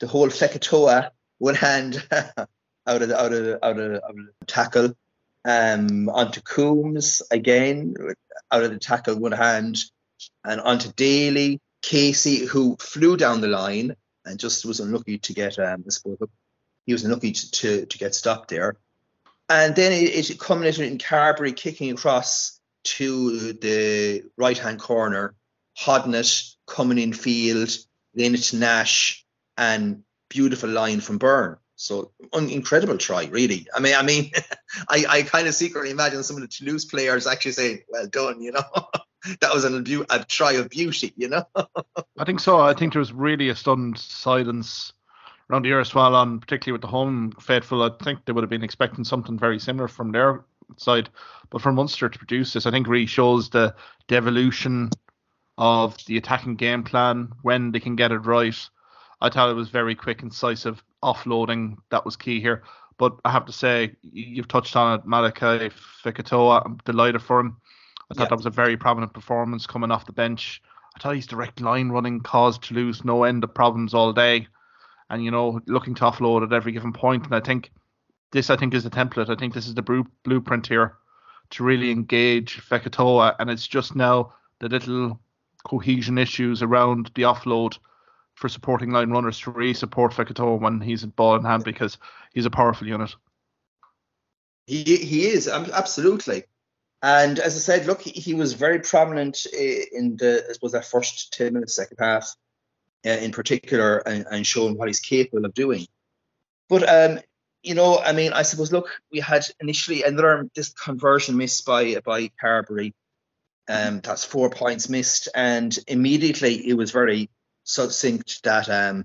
the 0.00 0.06
whole 0.06 0.28
Fekitoa 0.28 1.10
one 1.38 1.54
hand 1.54 2.06
out 2.86 3.02
of 3.02 3.08
the, 3.08 3.18
out 3.18 3.32
of 3.32 3.44
the, 3.44 3.64
out 3.64 3.78
of, 3.78 3.92
the, 3.92 4.04
out 4.04 4.10
of 4.10 4.16
the 4.16 4.46
tackle, 4.46 4.96
um, 5.44 6.08
onto 6.08 6.40
Coombes 6.40 7.22
again 7.30 7.94
out 8.50 8.62
of 8.62 8.70
the 8.70 8.78
tackle 8.78 9.18
one 9.18 9.32
hand, 9.32 9.78
and 10.44 10.60
onto 10.60 10.90
Daly, 10.92 11.60
Casey, 11.82 12.46
who 12.46 12.76
flew 12.76 13.16
down 13.16 13.40
the 13.40 13.48
line 13.48 13.94
and 14.24 14.38
just 14.38 14.64
was 14.64 14.80
unlucky 14.80 15.18
to 15.18 15.32
get, 15.32 15.58
um, 15.58 15.84
I 15.86 15.90
suppose, 15.90 16.18
he 16.86 16.92
was 16.92 17.04
unlucky 17.04 17.32
to, 17.32 17.50
to, 17.50 17.86
to 17.86 17.98
get 17.98 18.14
stopped 18.14 18.50
there. 18.50 18.76
And 19.48 19.74
then 19.74 19.92
it, 19.92 20.30
it 20.30 20.40
culminated 20.40 20.86
in 20.86 20.98
Carbery 20.98 21.56
kicking 21.56 21.90
across 21.92 22.57
to 22.96 23.52
the 23.52 24.24
right 24.36 24.56
hand 24.56 24.80
corner, 24.80 25.34
Hodnett 25.78 26.54
coming 26.66 26.98
in 26.98 27.12
field, 27.12 27.70
then 28.14 28.34
it's 28.34 28.52
Nash, 28.52 29.24
and 29.56 30.02
beautiful 30.28 30.70
line 30.70 31.00
from 31.00 31.18
Byrne. 31.18 31.56
So 31.76 32.12
un- 32.32 32.50
incredible 32.50 32.98
try, 32.98 33.26
really. 33.26 33.66
I 33.74 33.80
mean, 33.80 33.94
I 33.94 34.02
mean, 34.02 34.32
I, 34.88 35.04
I 35.08 35.22
kind 35.22 35.46
of 35.46 35.54
secretly 35.54 35.90
imagine 35.90 36.22
some 36.22 36.36
of 36.36 36.42
the 36.42 36.48
Toulouse 36.48 36.84
players 36.84 37.26
actually 37.26 37.52
saying, 37.52 37.82
"Well 37.88 38.06
done," 38.06 38.40
you 38.40 38.52
know. 38.52 38.62
that 39.40 39.52
was 39.52 39.64
an 39.64 39.76
abu- 39.76 40.06
a 40.10 40.24
try 40.24 40.52
of 40.52 40.70
beauty, 40.70 41.12
you 41.16 41.28
know. 41.28 41.44
I 42.18 42.24
think 42.24 42.40
so. 42.40 42.60
I 42.60 42.74
think 42.74 42.92
there 42.92 43.00
was 43.00 43.12
really 43.12 43.48
a 43.48 43.54
stunned 43.54 43.98
silence 43.98 44.92
around 45.50 45.62
the 45.62 45.68
year 45.68 45.80
as 45.80 45.94
well, 45.94 46.14
on 46.14 46.40
particularly 46.40 46.72
with 46.72 46.82
the 46.82 46.88
home 46.88 47.32
faithful. 47.40 47.82
I 47.82 47.90
think 48.02 48.24
they 48.24 48.32
would 48.32 48.42
have 48.42 48.50
been 48.50 48.64
expecting 48.64 49.04
something 49.04 49.38
very 49.38 49.58
similar 49.58 49.88
from 49.88 50.12
their 50.12 50.44
side, 50.76 51.08
but 51.50 51.62
for 51.62 51.72
Munster 51.72 52.08
to 52.08 52.18
produce 52.18 52.52
this, 52.52 52.66
I 52.66 52.70
think 52.70 52.86
really 52.86 53.06
shows 53.06 53.50
the, 53.50 53.74
the 54.08 54.16
evolution 54.16 54.90
of 55.56 55.96
the 56.06 56.16
attacking 56.16 56.56
game 56.56 56.82
plan 56.82 57.32
when 57.42 57.72
they 57.72 57.80
can 57.80 57.96
get 57.96 58.12
it 58.12 58.18
right. 58.18 58.56
I 59.20 59.28
thought 59.28 59.50
it 59.50 59.54
was 59.54 59.68
very 59.68 59.94
quick, 59.94 60.22
incisive 60.22 60.82
offloading 61.02 61.76
that 61.90 62.04
was 62.04 62.16
key 62.16 62.40
here. 62.40 62.62
But 62.98 63.16
I 63.24 63.30
have 63.30 63.46
to 63.46 63.52
say, 63.52 63.94
you've 64.02 64.48
touched 64.48 64.76
on 64.76 64.98
it, 64.98 65.06
Malachi 65.06 65.70
Fekitoa. 66.04 66.62
I'm 66.64 66.78
delighted 66.84 67.22
for 67.22 67.40
him. 67.40 67.56
I 68.10 68.14
thought 68.14 68.30
that 68.30 68.36
was 68.36 68.46
a 68.46 68.50
very 68.50 68.76
prominent 68.76 69.12
performance 69.12 69.66
coming 69.66 69.90
off 69.90 70.06
the 70.06 70.12
bench. 70.12 70.62
I 70.96 71.00
thought 71.00 71.16
his 71.16 71.26
direct 71.26 71.60
line 71.60 71.90
running 71.90 72.20
caused 72.20 72.62
Toulouse 72.62 73.04
no 73.04 73.24
end 73.24 73.44
of 73.44 73.54
problems 73.54 73.94
all 73.94 74.12
day 74.12 74.48
and 75.10 75.24
you 75.24 75.30
know 75.30 75.60
looking 75.66 75.94
to 75.96 76.04
offload 76.04 76.44
at 76.44 76.52
every 76.52 76.72
given 76.72 76.92
point. 76.92 77.24
And 77.24 77.34
I 77.34 77.40
think 77.40 77.70
this 78.32 78.50
I 78.50 78.56
think 78.56 78.74
is 78.74 78.84
the 78.84 78.90
template. 78.90 79.30
I 79.30 79.36
think 79.36 79.54
this 79.54 79.66
is 79.66 79.74
the 79.74 80.04
blueprint 80.24 80.66
here 80.66 80.96
to 81.50 81.64
really 81.64 81.90
engage 81.90 82.60
Fekitoa, 82.60 83.36
and 83.38 83.50
it's 83.50 83.66
just 83.66 83.96
now 83.96 84.34
the 84.60 84.68
little 84.68 85.18
cohesion 85.64 86.18
issues 86.18 86.62
around 86.62 87.10
the 87.14 87.22
offload 87.22 87.78
for 88.34 88.48
supporting 88.48 88.90
line 88.90 89.10
runners 89.10 89.40
to 89.40 89.50
really 89.50 89.74
support 89.74 90.12
Fekitoa 90.12 90.60
when 90.60 90.80
he's 90.80 91.04
ball 91.04 91.36
in 91.36 91.44
hand 91.44 91.64
because 91.64 91.98
he's 92.32 92.46
a 92.46 92.50
powerful 92.50 92.86
unit. 92.86 93.14
He 94.66 94.82
he 94.82 95.26
is 95.26 95.48
absolutely. 95.48 96.44
And 97.02 97.38
as 97.38 97.54
I 97.54 97.58
said, 97.60 97.86
look, 97.86 98.02
he 98.02 98.34
was 98.34 98.54
very 98.54 98.80
prominent 98.80 99.46
in 99.46 100.16
the, 100.16 100.44
I 100.48 100.52
suppose, 100.52 100.72
that 100.72 100.84
first 100.84 101.32
10 101.32 101.52
minutes, 101.52 101.76
second 101.76 101.96
half 102.00 102.34
uh, 103.06 103.10
in 103.10 103.30
particular 103.30 103.98
and, 103.98 104.26
and, 104.30 104.44
showing 104.44 104.76
what 104.76 104.88
he's 104.88 104.98
capable 104.98 105.44
of 105.44 105.54
doing. 105.54 105.86
But 106.68 106.88
um, 106.88 107.20
you 107.68 107.74
know, 107.74 107.98
I 107.98 108.12
mean, 108.12 108.32
I 108.32 108.42
suppose 108.42 108.72
look, 108.72 108.88
we 109.12 109.20
had 109.20 109.44
initially 109.60 110.02
another 110.02 110.48
this 110.54 110.70
conversion 110.70 111.36
missed 111.36 111.66
by 111.66 112.00
by 112.02 112.30
Carbery. 112.42 112.94
Um, 113.68 114.00
that's 114.00 114.24
four 114.24 114.48
points 114.48 114.88
missed, 114.88 115.28
and 115.34 115.78
immediately 115.86 116.66
it 116.66 116.72
was 116.72 116.92
very 116.92 117.28
succinct 117.64 118.42
that 118.44 118.70
um, 118.70 119.04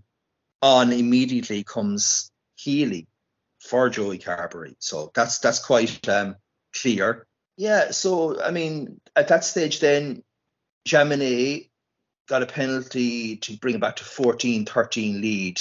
on 0.62 0.94
immediately 0.94 1.66
comes 1.66 2.32
Healy 2.56 3.08
for 3.60 3.90
Joey 3.90 4.18
Carbery. 4.18 4.78
So 4.80 5.12
that's 5.14 5.40
that's 5.40 5.60
quite 5.60 6.08
um, 6.08 6.38
clear. 6.74 7.28
Yeah. 7.58 7.92
So 7.92 8.42
I 8.42 8.52
mean, 8.52 9.02
at 9.14 9.28
that 9.28 9.44
stage, 9.44 9.82
then 9.82 10.24
Jaminet 10.88 11.70
got 12.30 12.44
a 12.44 12.46
penalty 12.46 13.36
to 13.36 13.58
bring 13.58 13.76
it 13.76 13.82
back 13.82 13.98
to 13.98 14.06
14 14.06 14.66
13 14.66 15.20
lead. 15.20 15.60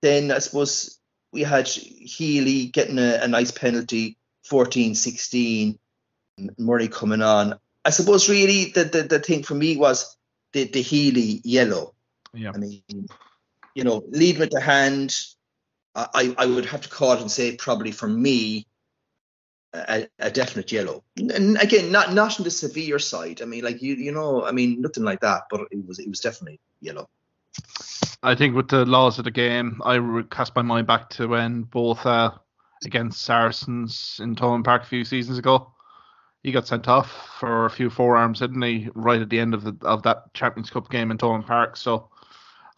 Then 0.00 0.30
I 0.30 0.38
suppose 0.38 1.00
we 1.32 1.42
had 1.42 1.68
Healy 1.68 2.66
getting 2.66 2.98
a, 2.98 3.20
a 3.22 3.28
nice 3.28 3.50
penalty, 3.50 4.16
14 4.44 4.94
16. 4.94 5.78
Murray 6.58 6.88
coming 6.88 7.22
on. 7.22 7.58
I 7.84 7.90
suppose 7.90 8.28
really 8.28 8.66
the, 8.66 8.84
the, 8.84 9.02
the 9.02 9.18
thing 9.18 9.42
for 9.42 9.54
me 9.54 9.76
was 9.76 10.16
the, 10.52 10.64
the 10.64 10.82
Healy 10.82 11.40
yellow. 11.44 11.94
Yeah. 12.34 12.52
I 12.54 12.58
mean, 12.58 12.82
you 13.74 13.84
know, 13.84 14.02
lead 14.08 14.38
with 14.38 14.50
the 14.50 14.60
hand. 14.60 15.14
I, 15.94 16.34
I 16.36 16.44
would 16.44 16.66
have 16.66 16.82
to 16.82 16.90
call 16.90 17.12
it 17.12 17.20
and 17.22 17.30
say 17.30 17.56
probably 17.56 17.90
for 17.90 18.06
me 18.06 18.66
a, 19.72 20.06
a, 20.18 20.30
definite 20.30 20.70
yellow. 20.70 21.04
And 21.16 21.56
again, 21.56 21.90
not 21.90 22.12
not 22.12 22.38
in 22.38 22.44
the 22.44 22.50
severe 22.50 22.98
side. 22.98 23.40
I 23.40 23.46
mean, 23.46 23.64
like 23.64 23.80
you 23.80 23.94
you 23.94 24.12
know, 24.12 24.44
I 24.44 24.52
mean 24.52 24.82
nothing 24.82 25.04
like 25.04 25.20
that, 25.20 25.44
but 25.50 25.62
it 25.70 25.86
was 25.86 25.98
it 25.98 26.08
was 26.08 26.20
definitely 26.20 26.60
yellow. 26.80 27.08
I 28.22 28.34
think 28.34 28.54
with 28.54 28.68
the 28.68 28.84
laws 28.84 29.18
of 29.18 29.24
the 29.24 29.30
game, 29.30 29.80
I 29.84 30.22
cast 30.30 30.56
my 30.56 30.62
mind 30.62 30.86
back 30.86 31.10
to 31.10 31.28
when 31.28 31.62
both 31.62 32.04
uh, 32.04 32.32
against 32.84 33.22
Saracens 33.22 34.20
in 34.22 34.34
Thomond 34.34 34.64
Park 34.64 34.82
a 34.82 34.86
few 34.86 35.04
seasons 35.04 35.38
ago. 35.38 35.72
He 36.42 36.52
got 36.52 36.66
sent 36.66 36.88
off 36.88 37.10
for 37.38 37.66
a 37.66 37.70
few 37.70 37.90
forearms, 37.90 38.38
didn't 38.38 38.62
he? 38.62 38.88
Right 38.94 39.20
at 39.20 39.30
the 39.30 39.40
end 39.40 39.54
of 39.54 39.64
the 39.64 39.76
of 39.82 40.02
that 40.04 40.32
Champions 40.34 40.70
Cup 40.70 40.90
game 40.90 41.10
in 41.10 41.18
Thomond 41.18 41.46
Park. 41.46 41.76
So, 41.76 42.08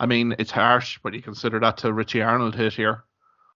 I 0.01 0.07
mean, 0.07 0.35
it's 0.39 0.51
harsh, 0.51 0.99
but 1.03 1.15
you 1.15 1.23
consider 1.23 1.61
that 1.61 1.77
to 1.79 1.93
Richie 1.93 2.23
Arnold 2.23 2.55
hit 2.55 2.73
here. 2.73 3.05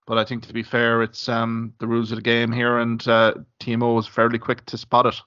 But 0.06 0.18
I 0.18 0.24
think 0.24 0.46
to 0.46 0.52
be 0.52 0.62
fair, 0.62 1.02
it's 1.02 1.28
um, 1.28 1.72
the 1.78 1.86
rules 1.86 2.10
of 2.10 2.16
the 2.16 2.22
game 2.22 2.52
here, 2.52 2.78
and 2.78 3.06
uh, 3.08 3.34
TMO 3.60 3.94
was 3.94 4.06
fairly 4.06 4.38
quick 4.38 4.66
to 4.66 4.76
spot 4.76 5.06
it. 5.06 5.20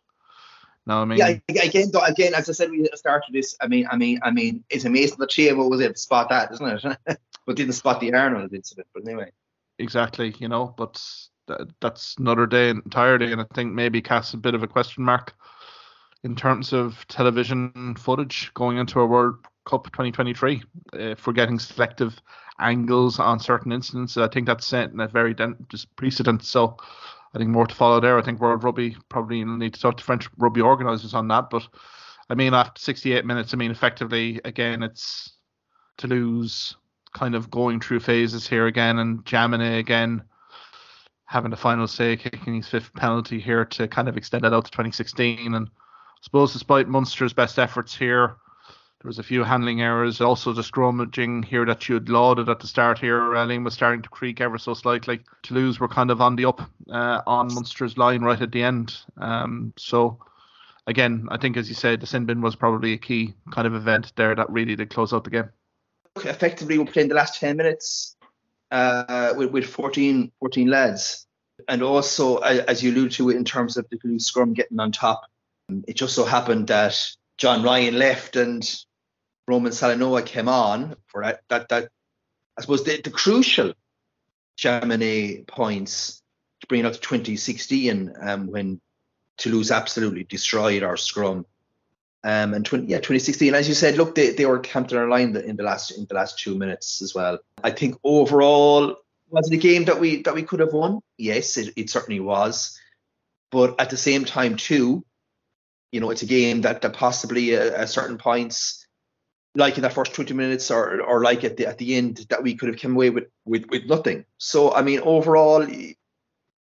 No, 0.88 1.02
I 1.02 1.06
mean, 1.06 1.18
yeah, 1.18 1.38
again, 1.50 1.90
though, 1.92 2.04
again, 2.04 2.36
as 2.36 2.48
I 2.48 2.54
said, 2.54 2.70
we 2.70 2.88
started 2.94 3.34
this. 3.34 3.58
I 3.60 3.68
mean, 3.68 3.88
I 3.90 3.98
mean, 3.98 4.20
I 4.22 4.30
mean, 4.30 4.64
it's 4.70 4.86
amazing 4.86 5.18
that 5.20 5.32
TMO 5.32 5.70
was 5.70 5.82
able 5.82 5.94
to 5.94 6.00
spot 6.00 6.30
that, 6.30 6.52
isn't 6.52 6.86
it? 7.08 7.20
but 7.46 7.56
didn't 7.56 7.74
spot 7.74 8.00
the 8.00 8.14
Arnold 8.14 8.54
incident. 8.54 8.88
But 8.94 9.04
anyway, 9.08 9.32
exactly, 9.80 10.36
you 10.38 10.48
know, 10.48 10.76
but 10.78 11.04
that, 11.48 11.68
that's 11.82 12.16
another 12.20 12.46
day 12.46 12.70
entirely, 12.70 13.32
and 13.32 13.42
I 13.42 13.46
think 13.54 13.74
maybe 13.74 14.02
casts 14.02 14.34
a 14.36 14.38
bit 14.38 14.54
of 14.54 14.62
a 14.62 14.68
question 14.68 15.04
mark 15.04 15.34
in 16.24 16.36
terms 16.36 16.72
of 16.72 17.06
television 17.08 17.96
footage 17.98 18.52
going 18.54 18.78
into 18.78 19.00
a 19.00 19.06
World 19.08 19.38
Cup 19.66 19.86
2023. 19.86 20.62
Eh, 20.94 20.98
if 20.98 21.26
we're 21.26 21.34
getting 21.34 21.58
selective 21.58 22.22
angles 22.60 23.20
on 23.20 23.40
certain 23.40 23.72
incidents. 23.72 24.18
I 24.18 24.28
think 24.28 24.48
that's 24.48 24.66
setting 24.66 25.00
a 25.00 25.08
very 25.08 25.36
just 25.70 25.94
precedent. 25.96 26.44
So 26.44 26.78
I 27.36 27.38
think 27.38 27.50
more 27.50 27.68
to 27.68 27.76
follow 27.76 28.00
there. 28.00 28.18
I 28.18 28.22
think 28.22 28.40
World 28.40 28.64
Rugby 28.64 28.96
probably 29.10 29.44
need 29.44 29.74
to 29.74 29.80
talk 29.82 29.98
to 29.98 30.04
French 30.04 30.30
rugby 30.38 30.62
organisers 30.62 31.14
on 31.14 31.28
that. 31.28 31.50
But 31.50 31.68
I 32.30 32.36
mean, 32.36 32.54
after 32.54 32.80
68 32.80 33.26
minutes, 33.26 33.54
I 33.54 33.58
mean, 33.58 33.72
effectively, 33.72 34.40
again, 34.46 34.82
it's 34.82 35.34
Toulouse 35.98 36.78
kind 37.14 37.36
of 37.36 37.52
going 37.52 37.82
through 37.82 38.00
phases 38.00 38.48
here 38.48 38.68
again, 38.68 39.00
and 39.00 39.24
Jaminet 39.26 39.80
again 39.80 40.24
having 41.26 41.52
the 41.52 41.58
final 41.58 41.88
say, 41.88 42.16
kicking 42.16 42.56
his 42.56 42.68
fifth 42.68 42.94
penalty 42.94 43.40
here 43.40 43.66
to 43.66 43.88
kind 43.88 44.08
of 44.08 44.16
extend 44.16 44.46
it 44.46 44.54
out 44.54 44.64
to 44.64 44.72
2016. 44.72 45.56
And 45.56 45.68
I 45.68 45.72
suppose 46.22 46.54
despite 46.54 46.88
Munster's 46.88 47.34
best 47.34 47.60
efforts 47.60 47.96
here, 47.96 48.38
there 49.02 49.10
was 49.10 49.20
a 49.20 49.24
few 49.24 49.44
handling 49.44 49.82
errors. 49.82 50.22
Also, 50.22 50.54
the 50.54 50.62
scrummaging 50.62 51.46
here 51.46 51.66
that 51.66 51.88
you 51.88 51.96
had 51.96 52.10
lauded 52.10 52.50
at 52.50 52.60
the 52.60 52.68
start 52.68 52.98
here, 52.98 53.20
Liam 53.20 53.64
was 53.64 53.74
starting 53.74 54.02
to 54.02 54.10
creak 54.10 54.42
ever 54.42 54.58
so 54.58 54.74
slightly. 54.74 55.20
Toulouse 55.44 55.80
were 55.80 55.88
kind 55.88 56.12
of 56.12 56.22
on 56.22 56.36
the 56.36 56.46
up 56.46 56.62
uh, 56.90 57.22
on 57.28 57.54
Munster's 57.54 57.98
line 57.98 58.22
right 58.22 58.42
at 58.42 58.52
the 58.52 58.64
end. 58.64 58.98
Um, 59.18 59.74
so, 59.78 60.20
again, 60.88 61.28
I 61.30 61.38
think 61.38 61.58
as 61.58 61.70
you 61.70 61.76
said, 61.76 62.00
the 62.00 62.08
sin 62.08 62.26
bin 62.26 62.42
was 62.42 62.56
probably 62.56 62.94
a 62.94 62.98
key 62.98 63.36
kind 63.52 63.68
of 63.68 63.76
event 63.76 64.14
there 64.16 64.34
that 64.34 64.50
really 64.50 64.76
did 64.76 64.90
close 64.90 65.14
out 65.14 65.24
the 65.24 65.30
game. 65.30 65.50
Effectively, 66.18 66.78
we're 66.78 66.86
playing 66.86 67.10
the 67.10 67.16
last 67.16 67.40
10 67.40 67.58
minutes 67.58 68.16
uh, 68.72 69.34
with, 69.36 69.52
with 69.52 69.66
14, 69.66 70.32
14 70.40 70.68
lads. 70.68 71.28
And 71.68 71.84
also, 71.84 72.38
as 72.38 72.84
you 72.84 72.92
alluded 72.92 73.14
to, 73.14 73.30
in 73.30 73.46
terms 73.46 73.78
of 73.78 73.88
the 73.90 73.98
Toulouse 73.98 74.26
scrum 74.26 74.54
getting 74.54 74.80
on 74.80 74.92
top, 74.92 75.24
it 75.88 75.96
just 75.96 76.16
so 76.16 76.26
happened 76.26 76.68
that 76.68 77.00
John 77.38 77.64
Ryan 77.64 77.98
left 77.98 78.36
and 78.36 78.64
Roman 79.48 79.72
Salanoa 79.72 80.26
came 80.26 80.50
on 80.50 80.96
for 81.08 81.24
that, 81.24 81.42
that, 81.50 81.70
that 81.70 81.90
I 82.58 82.62
suppose 82.62 82.84
the, 82.84 83.02
the 83.02 83.12
crucial 83.12 83.74
Jaminet 84.58 85.48
points 85.48 86.22
to 86.62 86.68
bring 86.68 86.86
up 86.86 86.94
to 86.94 87.00
2016 87.00 88.14
um, 88.22 88.48
when 88.48 88.80
Toulouse 89.38 89.72
absolutely 89.72 90.24
destroyed 90.24 90.84
our 90.84 90.98
scrum. 90.98 91.46
Um, 92.24 92.56
and 92.56 92.66
20, 92.66 92.88
yeah, 92.88 92.98
2016, 92.98 93.54
as 93.54 93.68
you 93.68 93.76
said, 93.76 93.98
look, 93.98 94.16
they, 94.16 94.32
they 94.32 94.46
were 94.46 94.60
camped 94.60 94.92
on 94.94 94.98
our 94.98 95.10
line 95.10 95.36
in 95.36 95.58
the 95.58 95.64
last 95.64 95.92
in 95.92 96.08
the 96.10 96.16
last 96.16 96.40
two 96.40 96.58
minutes 96.58 97.04
as 97.04 97.14
well. 97.14 97.38
I 97.64 97.70
think 97.70 97.98
overall, 98.04 98.96
was 99.30 99.52
it 99.52 99.56
a 99.56 99.60
game 99.60 99.86
that 99.86 100.00
we 100.00 100.24
that 100.24 100.34
we 100.34 100.42
could 100.42 100.60
have 100.60 100.74
won? 100.74 101.02
Yes, 101.18 101.58
it, 101.58 101.74
it 101.76 101.90
certainly 101.92 102.20
was. 102.20 102.80
But 103.52 103.80
at 103.80 103.92
the 103.92 103.98
same 103.98 104.26
time, 104.26 104.58
too, 104.58 105.06
you 105.92 106.00
know, 106.00 106.10
it's 106.10 106.24
a 106.24 106.28
game 106.28 106.62
that, 106.62 106.82
that 106.82 106.94
possibly 106.94 107.56
at, 107.56 107.90
certain 107.90 108.18
points 108.18 108.86
like 109.56 109.78
in 109.78 109.84
that 109.84 109.94
first 109.94 110.14
20 110.14 110.34
minutes 110.34 110.70
or 110.70 111.02
or 111.02 111.24
like 111.24 111.44
at 111.46 111.56
the 111.58 111.66
at 111.66 111.78
the 111.78 111.96
end 111.96 112.26
that 112.30 112.44
we 112.44 112.56
could 112.56 112.68
have 112.68 112.80
come 112.80 112.92
away 112.92 113.10
with 113.10 113.26
with, 113.46 113.66
with 113.70 113.86
nothing. 113.86 114.26
So 114.38 114.74
I 114.74 114.82
mean 114.82 115.00
overall 115.00 115.66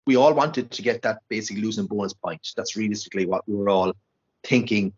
we 0.06 0.16
all 0.16 0.34
wanted 0.34 0.72
to 0.72 0.82
get 0.82 1.02
that 1.02 1.22
basic 1.28 1.58
losing 1.58 1.88
bonus 1.88 2.14
point. 2.14 2.48
That's 2.56 2.78
realistically 2.78 3.26
what 3.26 3.48
we 3.48 3.56
were 3.56 3.70
all 3.70 3.94
thinking 4.44 4.94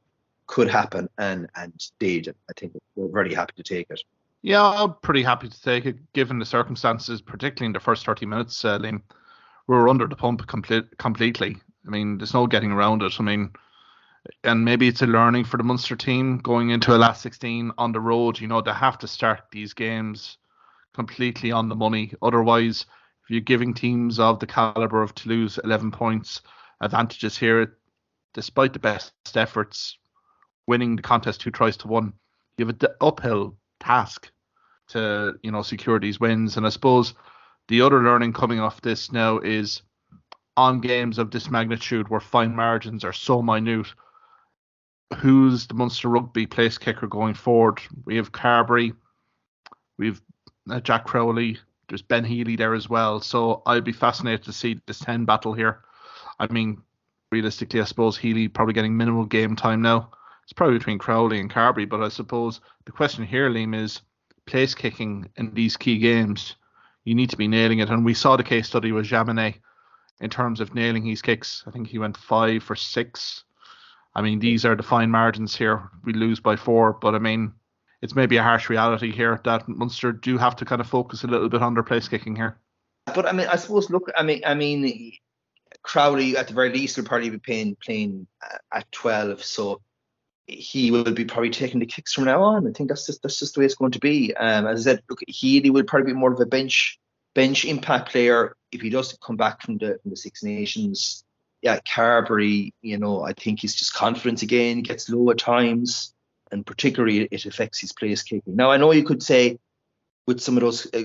could 0.48 0.70
happen 0.70 1.08
and 1.18 1.50
and 1.56 1.74
did. 2.00 2.36
I 2.50 2.54
think 2.58 2.74
we're 2.96 3.08
very 3.08 3.34
happy 3.34 3.54
to 3.56 3.64
take 3.64 3.88
it. 3.90 4.02
Yeah, 4.42 4.64
I'm 4.64 4.96
pretty 5.02 5.24
happy 5.24 5.50
to 5.50 5.62
take 5.62 5.86
it 5.86 5.98
given 6.14 6.40
the 6.40 6.46
circumstances, 6.46 7.22
particularly 7.22 7.68
in 7.68 7.74
the 7.74 7.80
first 7.80 8.06
30 8.06 8.26
minutes, 8.26 8.64
uh, 8.64 8.80
Liam. 8.80 9.02
We 9.68 9.76
were 9.76 9.90
under 9.90 10.08
the 10.08 10.16
pump 10.16 10.48
complete, 10.48 10.98
completely. 10.98 11.58
I 11.86 11.90
mean, 11.90 12.18
there's 12.18 12.34
no 12.34 12.48
getting 12.48 12.72
around 12.72 13.04
it. 13.04 13.14
I 13.20 13.24
mean, 13.24 13.52
and 14.44 14.64
maybe 14.64 14.88
it's 14.88 15.02
a 15.02 15.08
learning 15.08 15.46
for 15.46 15.58
the 15.58 15.64
Munster 15.64 15.96
team 15.96 16.38
going 16.38 16.70
into 16.70 16.96
a 16.96 16.98
last 16.98 17.22
16 17.22 17.72
on 17.78 17.92
the 17.92 18.00
road. 18.00 18.40
You 18.40 18.48
know, 18.48 18.62
they 18.62 18.72
have 18.72 18.98
to 19.00 19.08
start 19.08 19.42
these 19.52 19.74
games 19.74 20.38
completely 20.94 21.52
on 21.52 21.70
the 21.70 21.76
money. 21.76 22.14
Otherwise, 22.22 22.86
if 23.24 23.30
you're 23.30 23.42
giving 23.42 23.74
teams 23.74 24.20
of 24.20 24.40
the 24.40 24.48
caliber 24.48 25.02
of 25.02 25.16
Toulouse 25.16 25.60
11 25.64 25.92
points 25.92 26.42
advantages 26.82 27.38
here, 27.38 27.78
despite 28.34 28.74
the 28.74 28.80
best 28.80 29.14
efforts, 29.36 29.98
winning 30.68 30.96
the 30.96 31.02
contest 31.02 31.42
two 31.42 31.52
tries 31.52 31.78
to 31.78 31.88
one, 31.88 32.14
you 32.58 32.66
have 32.66 32.76
an 32.82 32.90
uphill 33.02 33.58
task 33.80 34.32
to 34.90 35.34
you 35.44 35.52
know 35.52 35.62
secure 35.62 36.00
these 36.00 36.20
wins. 36.20 36.58
And 36.58 36.66
I 36.66 36.70
suppose 36.70 37.14
the 37.68 37.82
other 37.82 38.02
learning 38.02 38.34
coming 38.34 38.60
off 38.60 38.82
this 38.82 39.12
now 39.12 39.40
is 39.40 39.82
on 40.58 40.82
games 40.82 41.18
of 41.18 41.32
this 41.32 41.50
magnitude 41.50 42.10
where 42.10 42.20
fine 42.20 42.56
margins 42.56 43.04
are 43.04 43.14
so 43.14 43.42
minute 43.42 43.88
who's 45.18 45.68
the 45.68 45.74
Munster 45.74 46.10
rugby 46.10 46.46
place 46.46 46.78
kicker 46.78 47.08
going 47.08 47.34
forward. 47.34 47.82
We 48.06 48.16
have 48.18 48.32
Carbery, 48.32 48.94
we've 49.98 50.22
uh, 50.70 50.80
Jack 50.80 51.06
Crowley, 51.06 51.58
there's 51.88 52.02
Ben 52.02 52.24
Healy 52.24 52.56
there 52.56 52.76
as 52.76 52.90
well. 52.90 53.20
So 53.20 53.64
I'd 53.66 53.84
be 53.84 53.92
fascinated 53.92 54.44
to 54.46 54.54
see 54.54 54.80
this 54.86 55.00
10 55.00 55.26
battle 55.26 55.54
here. 55.54 55.82
I 56.40 56.52
mean, 56.52 56.82
realistically, 57.32 57.82
I 57.82 57.86
suppose 57.86 58.18
Healy 58.18 58.48
probably 58.48 58.74
getting 58.74 58.96
minimal 58.96 59.26
game 59.26 59.56
time 59.56 59.82
now. 59.82 60.12
It's 60.44 60.54
probably 60.54 60.78
between 60.78 61.00
Crowley 61.00 61.40
and 61.40 61.52
Carbery, 61.52 61.88
but 61.88 62.02
I 62.02 62.10
suppose 62.10 62.62
the 62.86 62.92
question 62.92 63.26
here, 63.26 63.50
Liam, 63.50 63.76
is 63.76 64.02
place 64.46 64.74
kicking 64.74 65.30
in 65.36 65.54
these 65.54 65.78
key 65.78 65.98
games. 66.00 66.56
You 67.04 67.14
need 67.14 67.30
to 67.30 67.38
be 67.38 67.48
nailing 67.48 67.80
it. 67.80 67.90
And 67.90 68.06
we 68.06 68.14
saw 68.14 68.36
the 68.36 68.44
case 68.44 68.68
study 68.68 68.92
with 68.92 69.06
Jaminet 69.06 69.56
in 70.22 70.30
terms 70.30 70.60
of 70.60 70.74
nailing 70.74 71.06
his 71.06 71.22
kicks. 71.22 71.64
I 71.68 71.72
think 71.72 71.88
he 71.88 72.00
went 72.00 72.18
five 72.18 72.64
for 72.64 72.76
six 72.76 73.44
I 74.20 74.22
mean, 74.22 74.40
these 74.40 74.66
are 74.66 74.76
the 74.76 74.84
fine 74.84 75.10
margins 75.10 75.56
here. 75.56 75.90
We 76.04 76.12
lose 76.12 76.42
by 76.42 76.58
four, 76.58 76.92
but 76.92 77.16
I 77.16 77.20
mean, 77.20 77.54
it's 78.02 78.18
maybe 78.18 78.36
a 78.36 78.44
harsh 78.44 78.68
reality 78.68 79.14
here 79.14 79.40
that 79.46 79.70
Munster 79.70 80.12
do 80.12 80.38
have 80.38 80.58
to 80.58 80.66
kind 80.66 80.82
of 80.82 80.88
focus 80.88 81.24
a 81.24 81.28
little 81.28 81.48
bit 81.48 81.62
on 81.62 81.74
their 81.74 81.84
place 81.84 82.10
kicking 82.10 82.36
here. 82.36 82.58
But 83.16 83.26
I 83.26 83.32
mean, 83.32 83.48
I 83.48 83.56
suppose 83.56 83.90
look, 83.90 84.12
I 84.18 84.24
mean, 84.24 84.42
I 84.46 84.56
mean, 84.56 85.14
Crowley 85.84 86.36
at 86.36 86.50
the 86.50 86.54
very 86.54 86.70
least 86.70 86.98
will 86.98 87.06
probably 87.06 87.30
be 87.30 87.38
playing 87.38 87.78
playing 87.82 88.28
at 88.74 88.92
12, 88.92 89.42
so 89.42 89.80
he 90.48 90.92
will 90.92 91.06
be 91.06 91.24
probably 91.24 91.50
taking 91.50 91.80
the 91.80 91.86
kicks 91.86 92.14
from 92.14 92.26
now 92.26 92.44
on. 92.44 92.68
I 92.68 92.72
think 92.72 92.90
that's 92.90 93.06
just 93.06 93.22
that's 93.22 93.40
just 93.40 93.54
the 93.54 93.62
way 93.62 93.68
it's 93.68 93.76
going 93.76 93.92
to 93.92 94.00
be. 94.00 94.36
Um, 94.36 94.68
as 94.68 94.86
I 94.86 94.92
said, 94.92 95.04
look, 95.10 95.22
Healy 95.30 95.70
will 95.70 95.84
probably 95.84 96.12
be 96.12 96.20
more 96.20 96.34
of 96.34 96.42
a 96.42 96.46
bench 96.46 97.00
bench 97.36 97.64
impact 97.64 98.10
player 98.10 98.58
if 98.74 98.82
he 98.82 98.90
does 98.90 99.18
come 99.26 99.38
back 99.38 99.62
from 99.62 99.78
the 99.78 99.98
from 100.02 100.12
the 100.12 100.18
Six 100.18 100.44
Nations 100.44 101.24
yeah, 101.62 101.80
Carbery, 101.80 102.72
you 102.82 102.98
know, 102.98 103.24
I 103.24 103.34
think 103.34 103.60
he's 103.62 103.76
just 103.76 103.94
confident 103.94 104.42
again, 104.42 104.82
gets 104.82 105.10
low 105.10 105.30
at 105.32 105.38
times, 105.38 106.14
and 106.52 106.66
particularly 106.66 107.24
it 107.24 107.46
affects 107.46 107.80
his 107.80 107.92
place 107.92 108.24
kicking. 108.24 108.56
Now, 108.56 108.72
I 108.72 108.78
know 108.78 108.92
you 108.92 109.04
could 109.04 109.22
say 109.22 109.60
with 110.26 110.40
some 110.40 110.58
of 110.58 110.62
those 110.62 110.88
uh, 110.94 111.04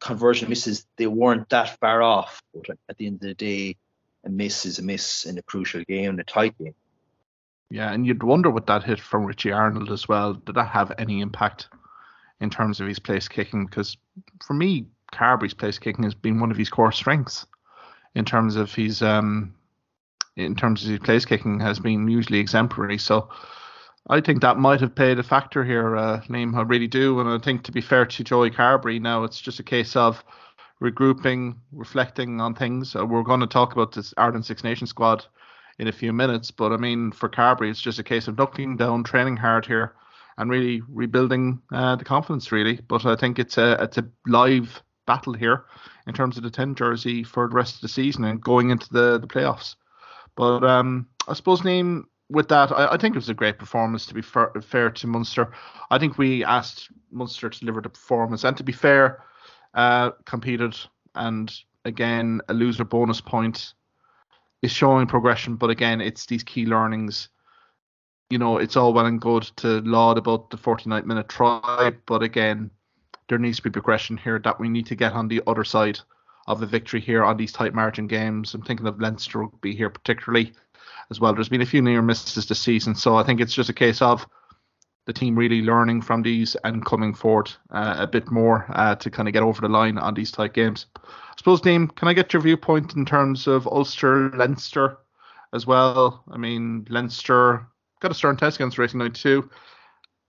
conversion 0.00 0.48
misses, 0.48 0.86
they 0.96 1.06
weren't 1.06 1.48
that 1.50 1.78
far 1.80 2.02
off, 2.02 2.42
but 2.54 2.76
at 2.88 2.96
the 2.96 3.06
end 3.06 3.16
of 3.16 3.28
the 3.28 3.34
day, 3.34 3.76
a 4.24 4.30
miss 4.30 4.66
is 4.66 4.78
a 4.78 4.82
miss 4.82 5.26
in 5.26 5.38
a 5.38 5.42
crucial 5.42 5.82
game, 5.84 6.10
in 6.10 6.20
a 6.20 6.24
tight 6.24 6.56
game. 6.58 6.74
Yeah, 7.70 7.92
and 7.92 8.06
you'd 8.06 8.22
wonder 8.22 8.50
with 8.50 8.66
that 8.66 8.84
hit 8.84 9.00
from 9.00 9.24
Richie 9.24 9.52
Arnold 9.52 9.90
as 9.90 10.08
well, 10.08 10.34
did 10.34 10.54
that 10.54 10.68
have 10.68 10.92
any 10.98 11.20
impact 11.20 11.68
in 12.40 12.50
terms 12.50 12.80
of 12.80 12.86
his 12.86 12.98
place 12.98 13.28
kicking? 13.28 13.66
Because 13.66 13.96
for 14.46 14.54
me, 14.54 14.86
Carbery's 15.12 15.54
place 15.54 15.78
kicking 15.78 16.04
has 16.04 16.14
been 16.14 16.40
one 16.40 16.50
of 16.50 16.56
his 16.56 16.70
core 16.70 16.92
strengths 16.92 17.46
in 18.14 18.24
terms 18.24 18.56
of 18.56 18.74
his 18.74 19.02
um, 19.02 19.54
in 20.38 20.54
terms 20.54 20.84
of 20.84 20.90
his 20.90 21.00
place 21.00 21.24
kicking 21.24 21.60
has 21.60 21.78
been 21.78 22.08
usually 22.08 22.38
exemplary. 22.38 22.98
So 22.98 23.28
I 24.08 24.20
think 24.20 24.40
that 24.40 24.56
might 24.56 24.80
have 24.80 24.94
played 24.94 25.18
a 25.18 25.22
factor 25.22 25.64
here, 25.64 25.96
uh, 25.96 26.20
Liam. 26.28 26.56
I 26.56 26.62
really 26.62 26.86
do. 26.86 27.20
And 27.20 27.28
I 27.28 27.38
think 27.38 27.64
to 27.64 27.72
be 27.72 27.80
fair 27.80 28.06
to 28.06 28.24
Joey 28.24 28.50
Carbery, 28.50 29.00
now 29.00 29.24
it's 29.24 29.40
just 29.40 29.60
a 29.60 29.64
case 29.64 29.96
of 29.96 30.24
regrouping, 30.80 31.56
reflecting 31.72 32.40
on 32.40 32.54
things. 32.54 32.94
Uh, 32.94 33.04
we're 33.04 33.22
going 33.22 33.40
to 33.40 33.46
talk 33.46 33.72
about 33.72 33.92
this 33.92 34.14
Ireland 34.16 34.46
Six 34.46 34.64
Nations 34.64 34.90
squad 34.90 35.26
in 35.78 35.88
a 35.88 35.92
few 35.92 36.12
minutes, 36.12 36.50
but 36.50 36.72
I 36.72 36.76
mean, 36.76 37.12
for 37.12 37.28
Carbery, 37.28 37.70
it's 37.70 37.80
just 37.80 37.98
a 37.98 38.04
case 38.04 38.28
of 38.28 38.38
knuckling 38.38 38.76
down, 38.76 39.04
training 39.04 39.36
hard 39.36 39.66
here, 39.66 39.94
and 40.36 40.50
really 40.50 40.82
rebuilding 40.88 41.60
uh, 41.72 41.96
the 41.96 42.04
confidence, 42.04 42.50
really. 42.50 42.80
But 42.88 43.04
I 43.06 43.16
think 43.16 43.38
it's 43.38 43.58
a 43.58 43.72
it's 43.82 43.98
a 43.98 44.08
live 44.26 44.82
battle 45.06 45.32
here 45.32 45.64
in 46.06 46.14
terms 46.14 46.36
of 46.36 46.42
the 46.42 46.50
10 46.50 46.74
jersey 46.74 47.24
for 47.24 47.48
the 47.48 47.54
rest 47.54 47.76
of 47.76 47.80
the 47.80 47.88
season 47.88 48.24
and 48.24 48.40
going 48.40 48.70
into 48.70 48.88
the, 48.92 49.18
the 49.18 49.26
playoffs. 49.26 49.74
But 50.38 50.62
um, 50.62 51.08
I 51.26 51.34
suppose, 51.34 51.62
Liam, 51.62 52.04
with 52.30 52.48
that, 52.48 52.70
I, 52.70 52.92
I, 52.92 52.96
think 52.96 53.16
it 53.16 53.18
was 53.18 53.28
a 53.28 53.34
great 53.34 53.58
performance. 53.58 54.06
To 54.06 54.14
be 54.14 54.22
fair, 54.22 54.52
fair, 54.62 54.88
to 54.88 55.06
Munster, 55.08 55.52
I 55.90 55.98
think 55.98 56.16
we 56.16 56.44
asked 56.44 56.90
Munster 57.10 57.50
to 57.50 57.58
deliver 57.58 57.80
the 57.80 57.88
performance, 57.88 58.44
and 58.44 58.56
to 58.56 58.62
be 58.62 58.70
fair, 58.70 59.24
uh, 59.74 60.12
competed, 60.26 60.78
and 61.16 61.52
again, 61.84 62.40
a 62.48 62.54
loser 62.54 62.84
bonus 62.84 63.20
point 63.20 63.74
is 64.62 64.70
showing 64.70 65.08
progression. 65.08 65.56
But 65.56 65.70
again, 65.70 66.00
it's 66.00 66.26
these 66.26 66.44
key 66.44 66.66
learnings. 66.66 67.30
You 68.30 68.38
know, 68.38 68.58
it's 68.58 68.76
all 68.76 68.92
well 68.92 69.06
and 69.06 69.20
good 69.20 69.42
to 69.56 69.80
laud 69.80 70.18
about 70.18 70.50
the 70.50 70.56
49 70.56 71.04
minute 71.04 71.28
try, 71.28 71.92
but 72.06 72.22
again, 72.22 72.70
there 73.28 73.38
needs 73.38 73.56
to 73.56 73.64
be 73.64 73.70
progression 73.70 74.16
here 74.16 74.38
that 74.38 74.60
we 74.60 74.68
need 74.68 74.86
to 74.86 74.94
get 74.94 75.14
on 75.14 75.26
the 75.26 75.42
other 75.48 75.64
side 75.64 75.98
of 76.48 76.60
the 76.60 76.66
victory 76.66 77.00
here 77.00 77.22
on 77.22 77.36
these 77.36 77.52
tight 77.52 77.74
margin 77.74 78.06
games. 78.06 78.54
I'm 78.54 78.62
thinking 78.62 78.86
of 78.86 79.00
Leinster 79.00 79.46
be 79.60 79.76
here 79.76 79.90
particularly 79.90 80.54
as 81.10 81.20
well. 81.20 81.34
There's 81.34 81.50
been 81.50 81.60
a 81.60 81.66
few 81.66 81.82
near 81.82 82.02
misses 82.02 82.46
this 82.46 82.58
season, 82.58 82.94
so 82.94 83.16
I 83.16 83.22
think 83.22 83.40
it's 83.40 83.54
just 83.54 83.68
a 83.68 83.74
case 83.74 84.00
of 84.00 84.26
the 85.04 85.12
team 85.12 85.36
really 85.36 85.62
learning 85.62 86.02
from 86.02 86.22
these 86.22 86.56
and 86.64 86.84
coming 86.84 87.14
forward 87.14 87.50
uh, 87.70 87.96
a 87.98 88.06
bit 88.06 88.30
more 88.30 88.66
uh, 88.70 88.94
to 88.94 89.10
kind 89.10 89.28
of 89.28 89.34
get 89.34 89.42
over 89.42 89.60
the 89.60 89.68
line 89.68 89.98
on 89.98 90.14
these 90.14 90.30
tight 90.30 90.54
games. 90.54 90.86
I 90.96 91.34
suppose, 91.36 91.60
Dean, 91.60 91.86
can 91.86 92.08
I 92.08 92.14
get 92.14 92.32
your 92.32 92.42
viewpoint 92.42 92.96
in 92.96 93.04
terms 93.04 93.46
of 93.46 93.66
Ulster, 93.66 94.30
Leinster 94.30 94.98
as 95.52 95.66
well? 95.66 96.24
I 96.30 96.38
mean, 96.38 96.86
Leinster 96.88 97.66
got 98.00 98.10
a 98.10 98.14
stern 98.14 98.36
test 98.38 98.56
against 98.56 98.78
Racing 98.78 98.98
92 98.98 99.48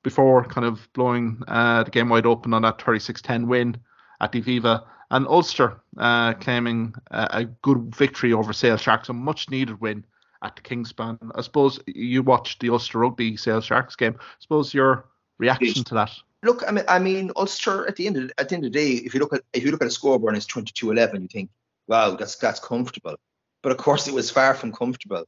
before 0.03 0.43
kind 0.45 0.65
of 0.65 0.87
blowing 0.93 1.41
uh, 1.47 1.83
the 1.83 1.91
game 1.91 2.09
wide 2.09 2.25
open 2.25 2.53
on 2.53 2.61
that 2.63 2.77
36-10 2.77 3.47
win 3.47 3.77
at 4.21 4.31
the 4.31 4.41
Aviva. 4.41 4.83
And 5.11 5.27
Ulster 5.27 5.81
uh, 5.97 6.33
claiming 6.33 6.93
a, 7.09 7.27
a, 7.31 7.45
good 7.45 7.95
victory 7.95 8.31
over 8.31 8.53
Sale 8.53 8.77
Sharks, 8.77 9.09
a 9.09 9.13
much 9.13 9.49
needed 9.49 9.81
win 9.81 10.05
at 10.43 10.55
the 10.55 10.61
Kingspan. 10.61 11.17
I 11.33 11.41
suppose 11.41 11.79
you 11.87 12.21
watched 12.21 12.59
the 12.59 12.69
Ulster 12.69 12.99
Rugby 12.99 13.35
Sale 13.35 13.61
Sharks 13.61 13.95
game. 13.95 14.15
I 14.19 14.23
suppose 14.39 14.73
your 14.73 15.05
reaction 15.39 15.83
to 15.85 15.95
that. 15.95 16.11
Look, 16.43 16.63
I 16.67 16.71
mean, 16.71 16.85
I 16.87 16.99
mean, 16.99 17.31
Ulster 17.35 17.87
at 17.87 17.95
the 17.95 18.07
end 18.07 18.17
of 18.17 18.31
at 18.37 18.49
the 18.49 18.55
end 18.55 18.65
of 18.65 18.71
the 18.71 18.79
day, 18.79 18.91
if 19.03 19.13
you 19.13 19.19
look 19.19 19.33
at 19.33 19.41
if 19.53 19.63
you 19.63 19.71
look 19.71 19.81
at 19.81 19.87
a 19.87 19.91
scoreboard 19.91 20.33
and 20.33 20.37
it's 20.37 20.51
22-11, 20.51 21.21
you 21.21 21.27
think, 21.27 21.49
wow, 21.87 22.15
that's 22.15 22.35
that's 22.35 22.59
comfortable. 22.59 23.15
But 23.61 23.71
of 23.71 23.77
course, 23.77 24.07
it 24.07 24.13
was 24.13 24.31
far 24.31 24.53
from 24.53 24.71
comfortable 24.71 25.25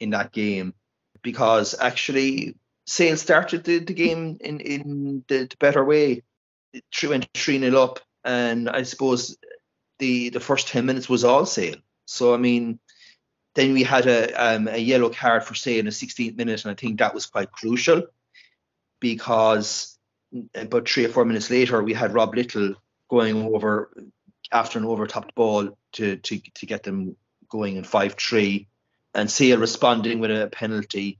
in 0.00 0.10
that 0.10 0.32
game 0.32 0.74
because 1.22 1.74
actually 1.80 2.56
Sale 2.86 3.16
started 3.16 3.64
the, 3.64 3.78
the 3.78 3.94
game 3.94 4.36
in 4.40 4.60
in 4.60 5.24
the, 5.28 5.46
the 5.46 5.56
better 5.58 5.84
way. 5.84 6.22
It 6.72 7.08
went 7.08 7.28
three 7.34 7.58
0 7.58 7.80
up, 7.80 8.00
and 8.24 8.68
I 8.68 8.82
suppose 8.82 9.36
the 9.98 10.30
the 10.30 10.40
first 10.40 10.68
ten 10.68 10.86
minutes 10.86 11.08
was 11.08 11.24
all 11.24 11.46
Sale. 11.46 11.76
So 12.06 12.34
I 12.34 12.36
mean, 12.36 12.78
then 13.54 13.72
we 13.72 13.82
had 13.82 14.06
a, 14.06 14.32
um, 14.32 14.68
a 14.68 14.78
yellow 14.78 15.10
card 15.10 15.44
for 15.44 15.54
say 15.54 15.78
in 15.78 15.84
the 15.84 15.90
16th 15.90 16.36
minute, 16.36 16.64
and 16.64 16.72
I 16.72 16.74
think 16.74 16.98
that 16.98 17.14
was 17.14 17.26
quite 17.26 17.52
crucial 17.52 18.02
because 19.00 19.98
about 20.54 20.88
three 20.88 21.04
or 21.04 21.08
four 21.08 21.24
minutes 21.24 21.50
later 21.50 21.82
we 21.82 21.92
had 21.92 22.14
Rob 22.14 22.34
Little 22.34 22.74
going 23.08 23.44
over 23.44 23.92
after 24.50 24.78
an 24.78 24.84
overtopped 24.84 25.34
ball 25.34 25.76
to 25.92 26.16
to 26.16 26.38
to 26.38 26.66
get 26.66 26.82
them 26.82 27.16
going 27.48 27.76
in 27.76 27.84
five 27.84 28.14
three, 28.14 28.66
and 29.14 29.30
Sale 29.30 29.58
responding 29.58 30.20
with 30.20 30.30
a 30.30 30.48
penalty. 30.48 31.18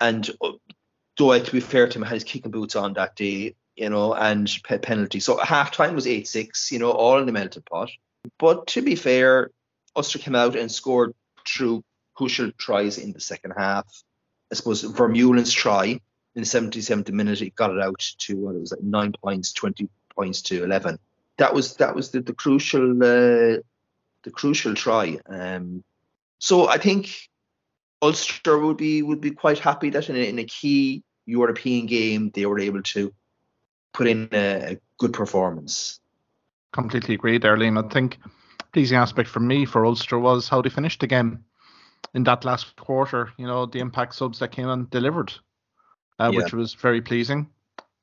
And 0.00 0.28
though 1.16 1.32
I, 1.32 1.40
to 1.40 1.52
be 1.52 1.60
fair 1.60 1.88
to 1.88 1.98
him, 1.98 2.02
had 2.02 2.14
his 2.14 2.24
kicking 2.24 2.50
boots 2.50 2.76
on 2.76 2.94
that 2.94 3.16
day, 3.16 3.54
you 3.76 3.90
know, 3.90 4.14
and 4.14 4.50
pe- 4.64 4.78
penalty. 4.78 5.20
So 5.20 5.38
half 5.38 5.70
time 5.70 5.94
was 5.94 6.06
eight 6.06 6.26
six, 6.26 6.72
you 6.72 6.78
know, 6.78 6.90
all 6.90 7.18
in 7.18 7.26
the 7.26 7.32
melted 7.32 7.64
pot. 7.66 7.90
But 8.38 8.66
to 8.68 8.82
be 8.82 8.96
fair, 8.96 9.50
Ulster 9.94 10.18
came 10.18 10.34
out 10.34 10.56
and 10.56 10.70
scored 10.70 11.14
through 11.46 11.84
crucial 12.14 12.50
tries 12.52 12.98
in 12.98 13.12
the 13.12 13.20
second 13.20 13.52
half. 13.56 13.86
I 14.50 14.54
suppose 14.54 14.82
Vermeulen's 14.82 15.52
try 15.52 16.00
in 16.36 16.42
the 16.42 16.48
77th 16.48 17.10
minute, 17.10 17.40
it 17.40 17.54
got 17.54 17.70
it 17.70 17.80
out 17.80 17.98
to 18.18 18.36
what 18.36 18.54
it 18.54 18.60
was 18.60 18.70
like 18.70 18.82
nine 18.82 19.12
points, 19.12 19.52
20 19.52 19.88
points 20.14 20.42
to 20.42 20.64
11. 20.64 20.98
That 21.38 21.54
was 21.54 21.76
that 21.76 21.94
was 21.94 22.10
the, 22.10 22.20
the 22.20 22.32
crucial 22.32 22.92
uh, 23.02 23.60
the 24.22 24.30
crucial 24.32 24.74
try. 24.74 25.18
Um, 25.26 25.84
so 26.38 26.68
I 26.68 26.78
think 26.78 27.28
Ulster 28.00 28.58
would 28.58 28.76
be 28.76 29.02
would 29.02 29.20
be 29.20 29.32
quite 29.32 29.58
happy 29.58 29.90
that 29.90 30.08
in 30.08 30.16
a, 30.16 30.28
in 30.28 30.38
a 30.38 30.44
key 30.44 31.02
European 31.26 31.86
game 31.86 32.30
they 32.34 32.46
were 32.46 32.58
able 32.58 32.82
to 32.82 33.12
put 33.96 34.06
in 34.06 34.28
a, 34.32 34.72
a 34.72 34.80
good 34.98 35.12
performance. 35.12 36.00
Completely 36.72 37.14
agree 37.14 37.38
there, 37.38 37.56
Liam. 37.56 37.82
I 37.82 37.88
think 37.88 38.18
pleasing 38.72 38.98
aspect 38.98 39.28
for 39.28 39.40
me 39.40 39.64
for 39.64 39.86
Ulster 39.86 40.18
was 40.18 40.48
how 40.48 40.60
they 40.60 40.68
finished 40.68 41.00
the 41.00 41.06
game 41.06 41.42
in 42.14 42.22
that 42.24 42.44
last 42.44 42.76
quarter. 42.76 43.32
You 43.38 43.46
know, 43.46 43.66
the 43.66 43.80
impact 43.80 44.14
subs 44.14 44.38
that 44.38 44.52
came 44.52 44.68
and 44.68 44.88
delivered, 44.90 45.32
uh, 46.18 46.30
yeah. 46.32 46.38
which 46.38 46.52
was 46.52 46.74
very 46.74 47.00
pleasing. 47.00 47.48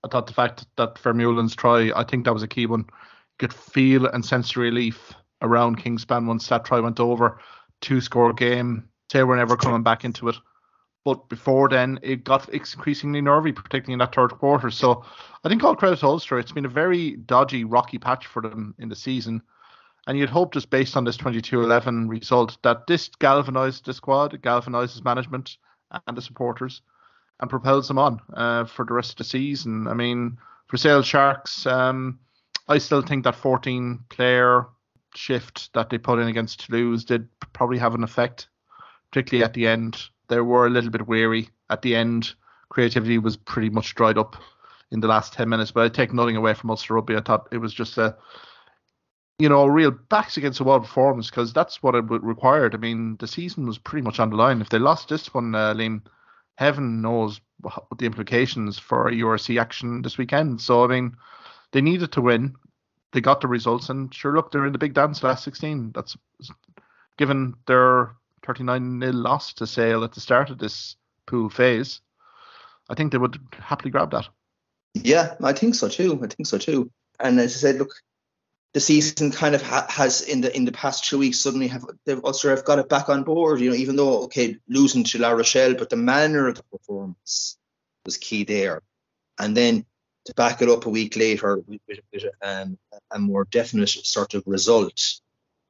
I 0.04 0.08
thought 0.10 0.28
the 0.28 0.34
fact 0.34 0.66
that 0.76 0.96
Vermeulen's 0.96 1.56
try, 1.56 1.92
I 1.96 2.04
think 2.04 2.26
that 2.26 2.34
was 2.34 2.44
a 2.44 2.48
key 2.48 2.66
one. 2.66 2.82
You 2.82 3.48
could 3.48 3.54
feel 3.54 4.08
and 4.08 4.26
sense 4.26 4.52
of 4.52 4.58
relief 4.58 5.14
around 5.42 5.82
Kingspan 5.82 6.26
once 6.26 6.48
that 6.48 6.66
try 6.66 6.80
went 6.80 7.00
over. 7.00 7.40
Two 7.82 8.02
score 8.02 8.34
game. 8.34 8.90
Say 9.12 9.24
we're 9.24 9.36
never 9.36 9.56
coming 9.56 9.84
back 9.84 10.04
into 10.04 10.30
it. 10.30 10.36
But 11.06 11.28
before 11.28 11.68
then, 11.68 12.00
it 12.02 12.24
got 12.24 12.48
increasingly 12.50 13.20
nervy, 13.20 13.52
particularly 13.52 13.94
in 13.94 14.00
that 14.00 14.16
third 14.16 14.32
quarter. 14.32 14.72
So 14.72 15.04
I 15.44 15.50
think 15.50 15.64
all 15.64 15.76
credit 15.76 16.00
to 16.00 16.06
Ulster. 16.06 16.40
It's 16.40 16.54
been 16.54 16.66
a 16.66 16.70
very 16.70 17.18
dodgy, 17.18 17.66
rocky 17.66 17.98
patch 17.98 18.26
for 18.26 18.42
them 18.42 18.74
in 18.80 18.88
the 18.88 18.96
season. 18.96 19.42
And 20.08 20.18
you'd 20.18 20.30
hope 20.30 20.54
just 20.54 20.70
based 20.70 20.96
on 20.96 21.04
this 21.04 21.18
22-11 21.18 22.10
result 22.10 22.58
that 22.64 22.88
this 22.88 23.10
galvanised 23.20 23.86
the 23.86 23.94
squad, 23.94 24.42
galvanises 24.42 25.04
management 25.04 25.58
and 26.08 26.18
the 26.18 26.22
supporters, 26.22 26.82
and 27.40 27.50
propels 27.50 27.88
them 27.88 28.00
on 28.00 28.20
uh, 28.34 28.66
for 28.66 28.86
the 28.86 28.94
rest 28.94 29.12
of 29.12 29.18
the 29.18 29.24
season. 29.24 29.88
I 29.88 29.94
mean, 29.94 30.38
for 30.68 30.78
Sale 30.78 31.04
Sharks, 31.04 31.66
um, 31.66 32.20
I 32.68 32.78
still 32.78 33.02
think 33.02 33.24
that 33.26 33.36
14 33.36 34.00
player 34.10 34.68
shift 35.16 35.72
that 35.74 35.90
they 35.90 35.98
put 35.98 36.20
in 36.20 36.28
against 36.28 36.66
Toulouse 36.66 37.04
did 37.04 37.28
probably 37.54 37.78
have 37.78 37.96
an 37.96 38.04
effect, 38.04 38.48
particularly 39.12 39.44
at 39.44 39.54
the 39.54 39.68
end. 39.68 40.10
They 40.28 40.42
were 40.42 40.66
a 40.66 40.70
little 40.70 40.90
bit 40.90 41.08
weary 41.08 41.50
at 41.70 41.82
the 41.82 41.96
end. 41.96 42.34
Creativity 42.70 43.18
was 43.18 43.38
pretty 43.38 43.70
much 43.70 43.96
dried 43.96 44.18
up 44.18 44.36
in 44.92 45.00
the 45.00 45.08
last 45.08 45.34
10 45.34 45.50
minutes, 45.50 45.72
but 45.72 45.86
I 45.86 45.90
take 45.90 46.14
nothing 46.14 46.36
away 46.36 46.54
from 46.54 46.70
Ulster 46.70 46.94
Rugby. 46.94 47.16
I 47.16 47.22
thought 47.22 47.48
it 47.52 47.58
was 47.58 47.74
just 47.74 47.98
a 47.98 48.16
you 49.40 49.50
know, 49.50 49.66
real 49.66 49.92
backs 49.92 50.38
against 50.38 50.60
the 50.60 50.64
wall 50.64 50.80
performance 50.80 51.30
because 51.30 51.54
that's 51.54 51.82
what 51.82 51.96
it 51.96 52.06
required. 52.10 52.76
I 52.76 52.78
mean, 52.78 53.18
the 53.18 53.28
season 53.28 53.66
was 53.66 53.78
pretty 53.78 54.04
much 54.04 54.20
on 54.20 54.30
the 54.30 54.36
line. 54.36 54.62
If 54.62 54.70
they 54.70 54.80
lost 54.80 55.10
this 55.10 55.34
one, 55.34 55.56
uh, 55.56 55.74
Liam, 55.74 56.02
heaven 56.56 57.02
knows 57.02 57.42
what 57.60 57.84
the 57.98 58.06
implications 58.06 58.78
for 58.78 59.12
URC 59.12 59.60
action 59.60 60.02
this 60.02 60.18
weekend. 60.18 60.62
So, 60.62 60.84
I 60.84 60.88
mean, 60.88 61.18
they 61.72 61.82
needed 61.82 62.12
to 62.14 62.22
win. 62.22 62.56
They 63.12 63.22
got 63.22 63.42
the 63.42 63.48
results, 63.48 63.90
and 63.90 64.14
sure, 64.14 64.34
look, 64.34 64.52
they're 64.52 64.66
in 64.66 64.72
the 64.72 64.80
big 64.80 64.94
dance 64.94 65.22
last 65.24 65.44
16. 65.44 65.92
That's 65.94 66.16
given 67.18 67.56
their 67.68 68.16
39 68.46 69.00
0 69.02 69.14
loss 69.14 69.54
to 69.54 69.68
Sale 69.68 70.04
at 70.04 70.14
the 70.14 70.22
start 70.22 70.50
of 70.50 70.58
this 70.58 70.96
pool 71.26 71.50
phase. 71.50 72.02
I 72.90 72.96
think 72.96 73.12
they 73.12 73.18
would 73.18 73.40
happily 73.58 73.92
grab 73.92 74.12
that. 74.12 74.28
Yeah, 74.94 75.36
I 75.42 75.54
think 75.54 75.76
so 75.76 75.88
too. 75.88 76.20
I 76.24 76.28
think 76.28 76.48
so 76.48 76.58
too. 76.58 76.92
And 77.20 77.40
as 77.40 77.56
I 77.56 77.60
said, 77.60 77.78
look, 77.78 77.94
the 78.74 78.80
season 78.80 79.32
kind 79.32 79.56
of 79.56 79.62
ha- 79.62 79.88
has 79.90 80.22
in 80.22 80.42
the 80.42 80.56
in 80.56 80.66
the 80.66 80.72
past 80.72 81.06
two 81.06 81.20
weeks 81.20 81.40
suddenly 81.40 81.68
have 81.68 81.86
they've 82.06 82.24
Ulster 82.24 82.50
have 82.50 82.66
got 82.66 82.80
it 82.80 82.90
back 82.90 83.10
on 83.10 83.24
board. 83.24 83.62
You 83.62 83.70
know, 83.70 83.76
even 83.76 83.96
though 83.96 84.24
okay 84.24 84.58
losing 84.68 85.04
to 85.06 85.20
La 85.20 85.32
Rochelle, 85.32 85.76
but 85.76 85.90
the 85.90 85.96
manner 85.96 86.48
of 86.48 86.56
the 86.56 86.64
performance 86.64 87.58
was 88.06 88.18
key 88.18 88.44
there, 88.44 88.82
and 89.40 89.56
then 89.56 89.86
to 90.26 90.34
back 90.36 90.62
it 90.62 90.70
up 90.70 90.86
a 90.86 90.90
week 90.90 91.16
later 91.16 91.58
with, 91.58 91.82
with, 91.88 92.00
with 92.12 92.24
um, 92.42 92.78
a 93.12 93.20
more 93.20 93.46
definite 93.46 93.90
sort 93.90 94.34
of 94.34 94.44
result. 94.46 95.20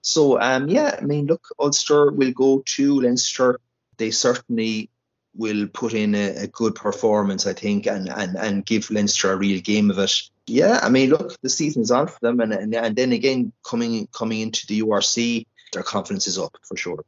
So 0.04 0.40
um, 0.40 0.68
yeah, 0.68 0.98
I 1.02 1.06
mean, 1.06 1.28
look, 1.28 1.48
Ulster 1.58 2.12
will 2.12 2.34
go 2.34 2.62
to 2.76 3.02
Leinster. 3.02 3.60
They 3.98 4.12
certainly 4.12 4.90
will 5.34 5.68
put 5.68 5.94
in 5.94 6.14
a, 6.14 6.44
a, 6.44 6.48
good 6.48 6.76
performance, 6.76 7.48
I 7.48 7.54
think, 7.54 7.88
and, 7.88 8.10
and, 8.10 8.36
and 8.36 8.66
give 8.66 8.92
Leinster 8.92 9.32
a 9.32 9.38
real 9.38 9.62
game 9.62 9.90
of 9.90 9.98
it. 9.98 10.12
Yeah, 10.46 10.80
I 10.84 10.90
mean, 10.90 11.10
look, 11.10 11.40
the 11.42 11.50
season's 11.50 11.90
on 11.90 12.08
for 12.08 12.20
them, 12.22 12.42
and, 12.42 12.54
and 12.54 12.76
and 12.76 12.96
then 12.98 13.14
again 13.14 13.54
coming 13.64 14.08
coming 14.08 14.42
into 14.42 14.68
the 14.68 14.82
URC, 14.82 15.46
their 15.72 15.84
confidence 15.84 16.28
is 16.28 16.38
up 16.38 16.58
for 16.64 16.76
sure. 16.76 17.06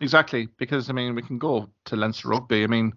Exactly, 0.00 0.48
because 0.56 0.88
I 0.88 0.94
mean 0.94 1.14
we 1.14 1.22
can 1.22 1.38
go 1.38 1.68
to 1.84 1.96
Leinster 1.96 2.28
rugby. 2.28 2.64
I 2.64 2.68
mean, 2.68 2.94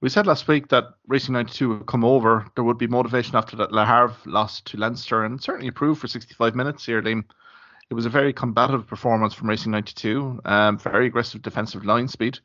we 0.00 0.08
said 0.08 0.28
last 0.28 0.46
week 0.46 0.68
that 0.68 0.84
Racing 1.08 1.32
92 1.32 1.68
would 1.68 1.86
come 1.86 2.04
over. 2.04 2.46
There 2.54 2.62
would 2.62 2.78
be 2.78 2.86
motivation 2.86 3.34
after 3.34 3.56
that 3.56 3.72
Le 3.72 3.84
Havre 3.84 4.14
lost 4.26 4.66
to 4.66 4.76
Leinster, 4.76 5.24
and 5.24 5.42
certainly 5.42 5.66
improved 5.66 6.00
for 6.00 6.06
65 6.06 6.54
minutes 6.54 6.86
here, 6.86 7.02
Liam. 7.02 7.24
It 7.92 7.94
was 7.94 8.06
a 8.06 8.08
very 8.08 8.32
combative 8.32 8.86
performance 8.86 9.34
from 9.34 9.50
Racing 9.50 9.72
92. 9.72 10.40
Um, 10.46 10.78
very 10.78 11.08
aggressive 11.08 11.42
defensive 11.42 11.84
line 11.84 12.08
speed, 12.08 12.38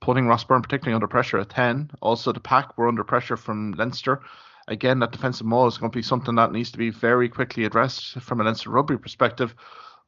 putting 0.00 0.28
Ross 0.28 0.44
Byrne 0.44 0.62
particularly 0.62 0.94
under 0.94 1.08
pressure 1.08 1.38
at 1.38 1.48
10. 1.48 1.90
Also, 2.00 2.30
the 2.30 2.38
pack 2.38 2.78
were 2.78 2.86
under 2.86 3.02
pressure 3.02 3.36
from 3.36 3.72
Leinster. 3.72 4.20
Again, 4.68 5.00
that 5.00 5.10
defensive 5.10 5.44
maul 5.44 5.66
is 5.66 5.76
going 5.76 5.90
to 5.90 5.98
be 5.98 6.04
something 6.04 6.36
that 6.36 6.52
needs 6.52 6.70
to 6.70 6.78
be 6.78 6.90
very 6.90 7.28
quickly 7.28 7.64
addressed 7.64 8.20
from 8.20 8.40
a 8.40 8.44
Leinster 8.44 8.70
rugby 8.70 8.96
perspective. 8.96 9.56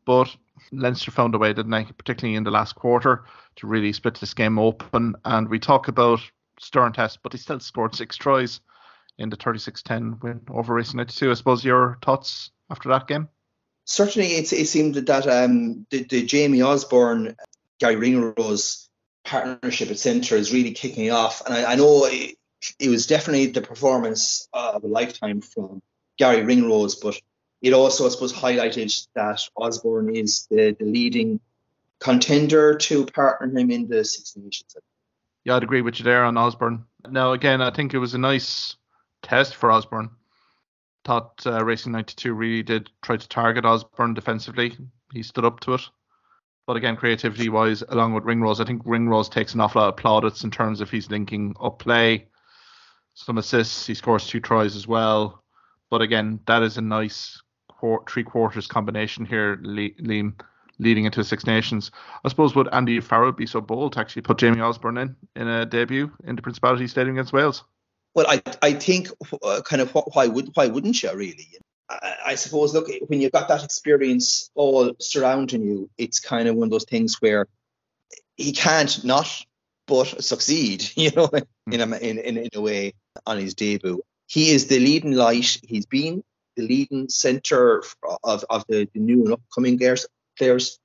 But 0.07 0.33
Leinster 0.71 1.11
found 1.11 1.35
a 1.35 1.39
way, 1.39 1.53
didn't 1.53 1.73
they, 1.73 1.87
particularly 1.87 2.37
in 2.37 2.45
the 2.45 2.53
last 2.53 2.77
quarter, 2.77 3.25
to 3.57 3.67
really 3.67 3.93
split 3.93 4.15
this 4.15 4.33
game 4.33 4.61
open. 4.61 5.17
And 5.25 5.49
we 5.49 5.59
talk 5.59 5.89
about 5.89 6.21
Stern 6.61 6.93
test, 6.93 7.19
but 7.25 7.33
he 7.33 7.39
still 7.39 7.59
scored 7.59 7.97
six 7.97 8.17
tries 8.17 8.61
in 9.19 9.29
the 9.29 9.37
36-10 9.37 10.23
win 10.23 10.41
over 10.53 10.75
Racing 10.75 10.99
92. 10.99 11.33
I 11.33 11.35
suppose 11.35 11.65
your 11.65 11.99
thoughts 12.01 12.53
after 12.71 12.89
that 12.91 13.09
game? 13.09 13.29
Certainly, 13.85 14.29
it, 14.29 14.53
it 14.53 14.67
seemed 14.67 14.95
that 14.95 15.27
um, 15.27 15.87
the, 15.91 16.05
the 16.05 16.25
Jamie 16.25 16.63
Osborne, 16.63 17.37
Garry 17.81 17.97
Ringrose 17.97 18.89
partnership 19.25 19.91
at 19.91 19.99
centre 19.99 20.37
is 20.37 20.53
really 20.53 20.73
kicking 20.73 21.11
off. 21.11 21.43
And 21.45 21.55
I, 21.55 21.73
I 21.73 21.75
know 21.75 22.07
it, 22.07 22.37
it, 22.79 22.89
was 22.89 23.07
definitely 23.07 23.47
the 23.47 23.61
performance 23.61 24.49
of 24.53 24.85
a 24.85 24.87
lifetime 24.87 25.41
from 25.41 25.83
Garry 26.17 26.43
Ringrose, 26.43 26.97
but 26.97 27.21
it 27.61 27.73
also, 27.73 28.07
I 28.07 28.11
suppose, 28.11 28.33
highlighted 28.33 29.07
that 29.15 29.41
Osborne 29.57 30.15
is 30.15 30.47
the, 30.51 30.77
the 30.79 30.85
leading 30.85 31.41
contender 32.01 32.77
to 32.77 33.07
partner 33.07 33.59
him 33.59 33.71
in 33.71 33.89
the 33.89 34.05
Six 34.05 34.37
Nations. 34.37 34.77
Yeah, 35.45 35.57
I'd 35.57 35.63
agree 35.63 35.83
with 35.83 35.99
you 35.99 36.05
there 36.05 36.25
on 36.25 36.37
Osborne. 36.37 36.85
Now, 37.09 37.33
again, 37.33 37.63
I 37.63 37.71
think 37.71 37.95
it 37.95 37.99
was 37.99 38.15
a 38.15 38.19
nice 38.19 38.77
test 39.23 39.55
for 39.55 39.71
Osborne. 39.71 40.11
Thought 41.05 41.43
uh, 41.47 41.65
Racing 41.65 41.93
92 41.93 42.33
really 42.33 42.63
did 42.63 42.91
try 43.03 43.17
to 43.17 43.29
target 43.29 43.65
Osborne 43.65 44.15
defensively. 44.15 44.77
He 45.13 45.23
stood 45.23 45.45
up 45.45 45.61
to 45.61 45.75
it. 45.75 45.83
But 46.67 46.77
again, 46.77 46.97
creativity 46.97 47.49
wise, 47.49 47.83
along 47.89 48.15
with 48.15 48.25
Ringrose, 48.25 48.61
I 48.61 48.65
think 48.65 48.83
Ringrose 48.85 49.29
takes 49.29 49.55
an 49.55 49.61
awful 49.61 49.83
lot 49.83 49.89
of 49.89 49.97
plaudits 49.97 50.45
in 50.45 50.51
terms 50.51 50.81
of 50.81 50.91
he's 50.91 51.11
linking 51.11 51.57
up 51.61 51.81
play, 51.81 52.29
some 53.15 53.39
assists. 53.39 53.87
He 53.87 53.95
scores 53.95 54.29
two 54.29 54.41
tries 54.41 54.77
as 54.77 54.87
well. 54.87 55.43
But 55.91 56.03
again, 56.03 56.39
that 56.47 56.63
is 56.63 56.79
a 56.79 56.83
nice 56.83 57.41
three 58.09 58.23
quarters 58.23 58.69
combination 58.69 59.27
here, 59.27 59.57
Liam 59.57 60.35
leading 60.79 61.05
into 61.05 61.25
Six 61.25 61.47
Nations. 61.47 61.91
I 62.25 62.29
suppose 62.29 62.55
would 62.55 62.69
Andy 62.73 63.01
Farrell 63.01 63.33
be 63.33 63.47
so 63.47 63.61
bold 63.61 63.95
to 63.95 64.01
actually 64.01 64.23
put 64.23 64.39
Jamie 64.39 64.61
Osborne 64.61 64.99
in 64.99 65.17
in 65.37 65.49
a 65.49 65.67
debut 65.67 66.11
in 66.25 66.37
the 66.37 66.43
Principality 66.43 66.87
Stadium 66.87 67.17
against 67.17 67.33
Wales? 67.33 67.65
Well, 68.15 68.27
I 68.29 68.43
I 68.61 68.73
think 68.75 69.09
uh, 69.43 69.63
kind 69.65 69.83
of 69.83 69.93
why 69.93 70.27
would 70.27 70.51
why 70.55 70.67
wouldn't 70.67 71.03
you 71.03 71.15
really? 71.15 71.49
I, 71.89 72.15
I, 72.27 72.35
suppose 72.37 72.73
look 72.73 72.89
when 73.09 73.21
you've 73.21 73.33
got 73.33 73.49
that 73.49 73.65
experience 73.65 74.51
all 74.55 74.95
surrounding 74.99 75.63
you, 75.63 75.91
it's 75.99 76.21
kind 76.21 76.49
of 76.49 76.57
one 76.57 76.67
of 76.67 76.71
those 76.71 76.85
things 76.85 77.21
where 77.21 77.47
he 78.37 78.53
can't 78.53 79.05
not 79.05 79.29
but 79.87 80.23
succeed, 80.23 80.91
you 80.97 81.11
know, 81.11 81.31
in 81.71 81.81
a 81.81 81.97
in, 81.99 82.19
in, 82.19 82.37
in 82.39 82.49
a 82.55 82.61
way 82.61 82.95
on 83.27 83.39
his 83.39 83.55
debut. 83.55 84.03
He 84.27 84.51
is 84.51 84.67
the 84.67 84.79
leading 84.79 85.13
light. 85.13 85.61
He's 85.67 85.87
been 85.87 86.23
the 86.57 86.67
leading 86.67 87.09
centre 87.09 87.83
of, 88.25 88.45
of 88.49 88.65
the, 88.69 88.89
the 88.93 89.01
new 89.01 89.25
and 89.25 89.35
upcoming 89.35 89.79
players 89.79 90.07
players 90.37 90.79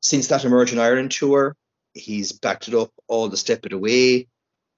since 0.00 0.28
that 0.28 0.44
emerging 0.44 0.78
Ireland 0.78 1.10
tour. 1.10 1.56
He's 1.94 2.32
backed 2.32 2.68
it 2.68 2.74
up 2.74 2.90
all 3.08 3.28
the 3.28 3.36
step 3.36 3.64
of 3.64 3.70
the 3.70 3.78
way. 3.78 4.28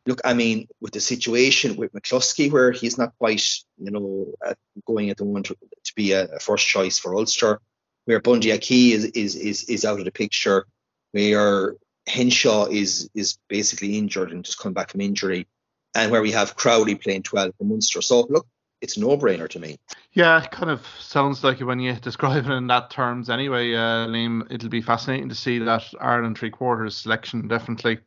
Look, 0.09 0.23
I 0.25 0.33
mean, 0.33 0.69
with 0.81 0.95
the 0.95 1.01
situation 1.01 1.77
with 1.77 1.93
McCloskey, 1.93 2.51
where 2.51 2.73
he's 2.73 2.97
not 2.97 3.13
quite, 3.19 3.45
you 3.77 3.91
know, 3.91 4.33
uh, 4.45 4.55
going 4.87 5.11
at 5.11 5.19
the 5.19 5.27
moment 5.27 5.47
to, 5.47 5.55
to 5.55 5.95
be 5.95 6.13
a, 6.13 6.25
a, 6.25 6.39
first 6.41 6.67
choice 6.67 6.99
for 6.99 7.15
Ulster, 7.15 7.61
where 8.07 8.19
Bundee 8.19 8.53
Aki 8.53 8.93
is, 8.93 9.05
is 9.05 9.37
is 9.37 9.65
is 9.65 9.85
out 9.85 9.99
of 9.99 10.07
the 10.07 10.11
picture, 10.11 10.65
where 11.13 11.75
Henshaw 12.07 12.69
is 12.71 13.11
is 13.15 13.39
basically 13.49 13.99
injured 13.99 14.33
and 14.33 14.47
just 14.47 14.59
come 14.59 14.73
back 14.73 14.93
from 14.93 15.03
injury, 15.03 15.47
and 15.95 16.11
where 16.11 16.23
we 16.23 16.33
have 16.33 16.57
Crowley 16.57 16.95
playing 16.95 17.25
12 17.25 17.53
for 17.59 17.65
Munster. 17.65 18.01
So 18.01 18.27
look, 18.31 18.47
it's 18.81 18.97
a 18.97 19.01
no-brainer 19.01 19.49
to 19.51 19.59
me. 19.59 19.79
Yeah, 20.13 20.43
it 20.43 20.51
kind 20.51 20.71
of 20.71 20.87
sounds 20.99 21.45
like 21.45 21.61
when 21.61 21.81
you 21.81 21.93
describe 22.01 22.47
it 22.47 22.53
in 22.53 22.67
that 22.69 22.91
terms. 22.91 23.29
Anyway, 23.29 23.75
uh, 23.75 24.07
Liam, 24.07 24.51
it'll 24.51 24.71
be 24.71 24.81
fascinating 24.81 25.29
to 25.29 25.35
see 25.35 25.59
that 25.59 25.85
Ireland 26.01 26.39
three 26.39 26.51
quarters 26.51 26.97
selection 26.97 27.47
definitely. 27.47 27.99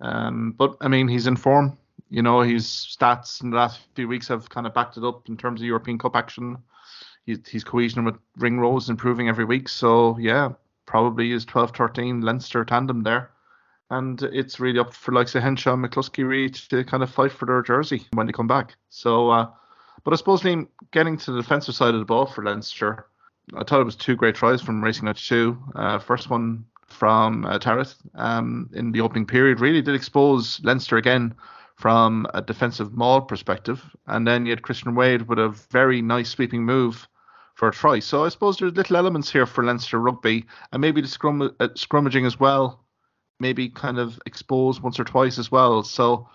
Um, 0.00 0.54
but 0.56 0.76
I 0.80 0.88
mean, 0.88 1.08
he's 1.08 1.26
in 1.26 1.36
form. 1.36 1.76
You 2.08 2.22
know, 2.22 2.40
his 2.40 2.66
stats 2.66 3.42
in 3.42 3.50
the 3.50 3.56
last 3.56 3.80
few 3.94 4.08
weeks 4.08 4.28
have 4.28 4.48
kind 4.48 4.66
of 4.66 4.74
backed 4.74 4.96
it 4.96 5.04
up 5.04 5.28
in 5.28 5.36
terms 5.36 5.60
of 5.60 5.66
European 5.66 5.98
Cup 5.98 6.16
action. 6.16 6.58
He's, 7.26 7.38
he's 7.48 7.64
cohesion 7.64 8.04
with 8.04 8.16
ring 8.36 8.58
Ringrose 8.58 8.88
improving 8.88 9.28
every 9.28 9.44
week. 9.44 9.68
So 9.68 10.18
yeah, 10.18 10.50
probably 10.86 11.32
is 11.32 11.46
12-13 11.46 12.24
Leinster 12.24 12.64
tandem 12.64 13.02
there. 13.02 13.30
And 13.90 14.22
it's 14.22 14.60
really 14.60 14.78
up 14.78 14.94
for 14.94 15.12
likes 15.12 15.34
of 15.34 15.42
Henshaw 15.42 15.74
and 15.74 15.84
McCloskey 15.84 16.68
to 16.68 16.84
kind 16.84 17.02
of 17.02 17.10
fight 17.10 17.32
for 17.32 17.46
their 17.46 17.62
jersey 17.62 18.06
when 18.12 18.26
they 18.26 18.32
come 18.32 18.46
back. 18.46 18.76
So 18.88 19.30
uh, 19.30 19.50
but 20.04 20.12
I 20.12 20.16
suppose, 20.16 20.42
Liam, 20.42 20.68
getting 20.92 21.16
to 21.18 21.32
the 21.32 21.42
defensive 21.42 21.74
side 21.74 21.94
of 21.94 22.00
the 22.00 22.06
ball 22.06 22.26
for 22.26 22.42
Leinster, 22.42 23.06
I 23.54 23.64
thought 23.64 23.80
it 23.80 23.84
was 23.84 23.96
two 23.96 24.16
great 24.16 24.34
tries 24.34 24.62
from 24.62 24.82
Racing 24.82 25.04
92. 25.04 25.58
Uh, 25.74 25.98
first 25.98 26.30
one 26.30 26.64
from 26.92 27.44
uh, 27.44 27.58
um, 28.14 28.68
in 28.74 28.92
the 28.92 29.00
opening 29.00 29.26
period 29.26 29.60
really 29.60 29.82
did 29.82 29.94
expose 29.94 30.60
Leinster 30.62 30.96
again 30.96 31.34
from 31.76 32.26
a 32.34 32.42
defensive 32.42 32.92
maul 32.92 33.22
perspective. 33.22 33.82
And 34.06 34.26
then 34.26 34.44
you 34.44 34.50
had 34.50 34.62
Christian 34.62 34.94
Wade 34.94 35.22
with 35.22 35.38
a 35.38 35.48
very 35.70 36.02
nice 36.02 36.28
sweeping 36.28 36.64
move 36.64 37.08
for 37.54 37.68
a 37.68 37.72
try. 37.72 38.00
So 38.00 38.24
I 38.24 38.28
suppose 38.28 38.58
there's 38.58 38.74
little 38.74 38.96
elements 38.96 39.30
here 39.30 39.46
for 39.46 39.64
Leinster 39.64 39.98
rugby 39.98 40.46
and 40.72 40.80
maybe 40.80 41.00
the 41.00 41.08
scrum, 41.08 41.42
uh, 41.42 41.68
scrummaging 41.68 42.26
as 42.26 42.38
well, 42.38 42.84
maybe 43.38 43.68
kind 43.68 43.98
of 43.98 44.20
exposed 44.26 44.82
once 44.82 45.00
or 45.00 45.04
twice 45.04 45.38
as 45.38 45.50
well. 45.50 45.82
So 45.82 46.28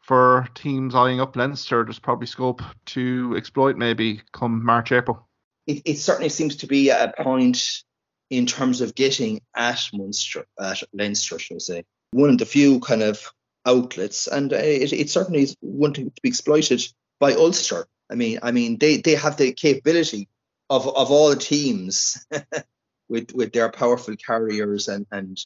for 0.00 0.48
teams 0.54 0.94
eyeing 0.94 1.20
up 1.20 1.36
Leinster, 1.36 1.84
there's 1.84 1.98
probably 1.98 2.26
scope 2.26 2.62
to 2.86 3.34
exploit 3.36 3.76
maybe 3.76 4.22
come 4.32 4.64
March, 4.64 4.92
April. 4.92 5.26
It, 5.66 5.82
it 5.84 5.98
certainly 5.98 6.28
seems 6.28 6.56
to 6.56 6.66
be 6.66 6.90
a 6.90 7.12
point 7.18 7.82
in 8.30 8.46
terms 8.46 8.80
of 8.80 8.94
getting 8.94 9.40
at 9.54 9.88
Munster, 9.92 10.46
at 10.60 10.82
Leinster, 10.92 11.38
shall 11.38 11.56
I 11.56 11.58
say. 11.58 11.84
One 12.12 12.30
of 12.30 12.38
the 12.38 12.46
few 12.46 12.80
kind 12.80 13.02
of 13.02 13.32
outlets, 13.64 14.26
and 14.26 14.52
uh, 14.52 14.56
it, 14.56 14.92
it 14.92 15.10
certainly 15.10 15.42
is 15.42 15.56
one 15.60 15.92
to 15.94 16.12
be 16.22 16.28
exploited 16.28 16.82
by 17.20 17.32
Ulster. 17.32 17.86
I 18.10 18.14
mean, 18.14 18.38
I 18.42 18.52
mean, 18.52 18.78
they, 18.78 18.98
they 18.98 19.14
have 19.14 19.36
the 19.36 19.52
capability 19.52 20.28
of 20.70 20.86
of 20.86 21.10
all 21.10 21.34
teams 21.34 22.24
with 23.08 23.32
with 23.34 23.52
their 23.52 23.70
powerful 23.70 24.16
carriers 24.16 24.88
and 24.88 25.06
and 25.10 25.38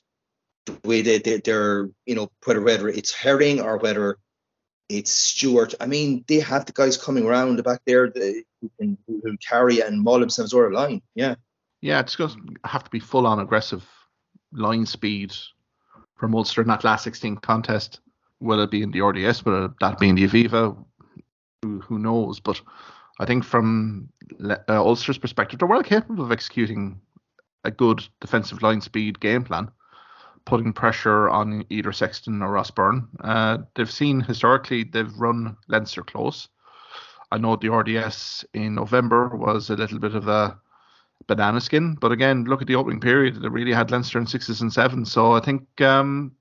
the 0.66 0.76
way 0.84 1.02
they, 1.02 1.18
they 1.18 1.40
they're 1.40 1.88
you 2.06 2.14
know 2.14 2.30
whether 2.44 2.60
whether 2.60 2.88
it's 2.88 3.12
Herring 3.12 3.60
or 3.60 3.78
whether 3.78 4.18
it's 4.88 5.10
Stewart. 5.10 5.74
I 5.80 5.86
mean, 5.86 6.24
they 6.26 6.40
have 6.40 6.66
the 6.66 6.72
guys 6.72 6.96
coming 6.96 7.24
around 7.24 7.56
the 7.56 7.62
back 7.62 7.80
there 7.86 8.10
who 8.14 8.70
can 8.78 8.98
who, 9.06 9.20
who 9.22 9.36
carry 9.38 9.80
and 9.80 10.02
maul 10.02 10.20
themselves 10.20 10.52
over 10.52 10.70
a 10.70 10.74
line. 10.74 11.02
Yeah. 11.14 11.36
Yeah, 11.80 12.00
it's 12.00 12.16
going 12.16 12.30
to 12.30 12.68
have 12.68 12.84
to 12.84 12.90
be 12.90 13.00
full 13.00 13.26
on 13.26 13.40
aggressive 13.40 13.86
line 14.52 14.86
speed 14.86 15.34
from 16.16 16.34
Ulster 16.34 16.62
in 16.62 16.68
that 16.68 16.84
last 16.84 17.04
16 17.04 17.36
contest. 17.36 18.00
Will 18.40 18.60
it 18.60 18.70
be 18.70 18.82
in 18.82 18.90
the 18.90 19.00
RDS? 19.00 19.44
Will 19.44 19.72
that 19.80 19.98
be 19.98 20.08
in 20.08 20.14
the 20.14 20.26
Aviva? 20.26 20.76
Who, 21.62 21.80
who 21.80 21.98
knows? 21.98 22.40
But 22.40 22.60
I 23.18 23.26
think 23.26 23.44
from 23.44 24.08
uh, 24.42 24.56
Ulster's 24.68 25.18
perspective, 25.18 25.58
they're 25.58 25.68
well 25.68 25.82
capable 25.82 26.24
of 26.24 26.32
executing 26.32 27.00
a 27.64 27.70
good 27.70 28.06
defensive 28.20 28.62
line 28.62 28.80
speed 28.80 29.20
game 29.20 29.44
plan 29.44 29.70
putting 30.46 30.72
pressure 30.72 31.28
on 31.28 31.64
either 31.70 31.92
Sexton 31.92 32.42
or 32.42 32.50
Ross 32.50 32.70
Byrne. 32.70 33.06
Uh, 33.22 33.58
they've 33.74 33.90
seen 33.90 34.20
historically 34.20 34.84
they've 34.84 35.14
run 35.18 35.56
Leinster 35.68 36.02
close. 36.02 36.48
I 37.30 37.38
know 37.38 37.56
the 37.56 37.70
RDS 37.70 38.44
in 38.54 38.74
November 38.74 39.28
was 39.28 39.70
a 39.70 39.76
little 39.76 39.98
bit 39.98 40.14
of 40.14 40.28
a 40.28 40.58
banana 41.26 41.60
skin, 41.60 41.96
but 42.00 42.12
again, 42.12 42.44
look 42.44 42.60
at 42.60 42.68
the 42.68 42.76
opening 42.76 43.00
period. 43.00 43.40
They 43.40 43.48
really 43.48 43.72
had 43.72 43.90
Leinster 43.90 44.18
in 44.18 44.26
sixes 44.26 44.60
and 44.60 44.72
sevens. 44.72 45.12
So 45.12 45.32
I 45.32 45.40
think 45.40 45.80
um, 45.80 46.32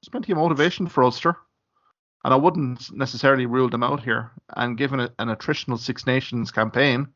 there's 0.00 0.10
plenty 0.10 0.32
of 0.32 0.38
motivation 0.38 0.86
for 0.86 1.02
Ulster. 1.02 1.36
And 2.24 2.34
I 2.34 2.36
wouldn't 2.36 2.92
necessarily 2.92 3.46
rule 3.46 3.68
them 3.68 3.82
out 3.82 4.02
here. 4.02 4.32
And 4.56 4.76
given 4.76 5.00
a, 5.00 5.10
an 5.18 5.28
attritional 5.28 5.78
Six 5.78 6.06
Nations 6.06 6.50
campaign, 6.50 7.08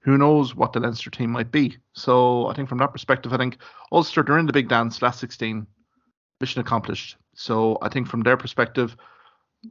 who 0.00 0.18
knows 0.18 0.54
what 0.54 0.72
the 0.72 0.80
Leinster 0.80 1.10
team 1.10 1.30
might 1.30 1.50
be. 1.50 1.76
So 1.94 2.46
I 2.46 2.54
think 2.54 2.68
from 2.68 2.78
that 2.78 2.92
perspective, 2.92 3.32
I 3.32 3.38
think 3.38 3.58
Ulster 3.90 4.22
they're 4.22 4.38
in 4.38 4.46
the 4.46 4.52
big 4.52 4.68
dance 4.68 5.02
last 5.02 5.18
16, 5.20 5.66
mission 6.40 6.60
accomplished. 6.60 7.16
So 7.34 7.78
I 7.82 7.88
think 7.88 8.06
from 8.06 8.22
their 8.22 8.36
perspective, 8.36 8.96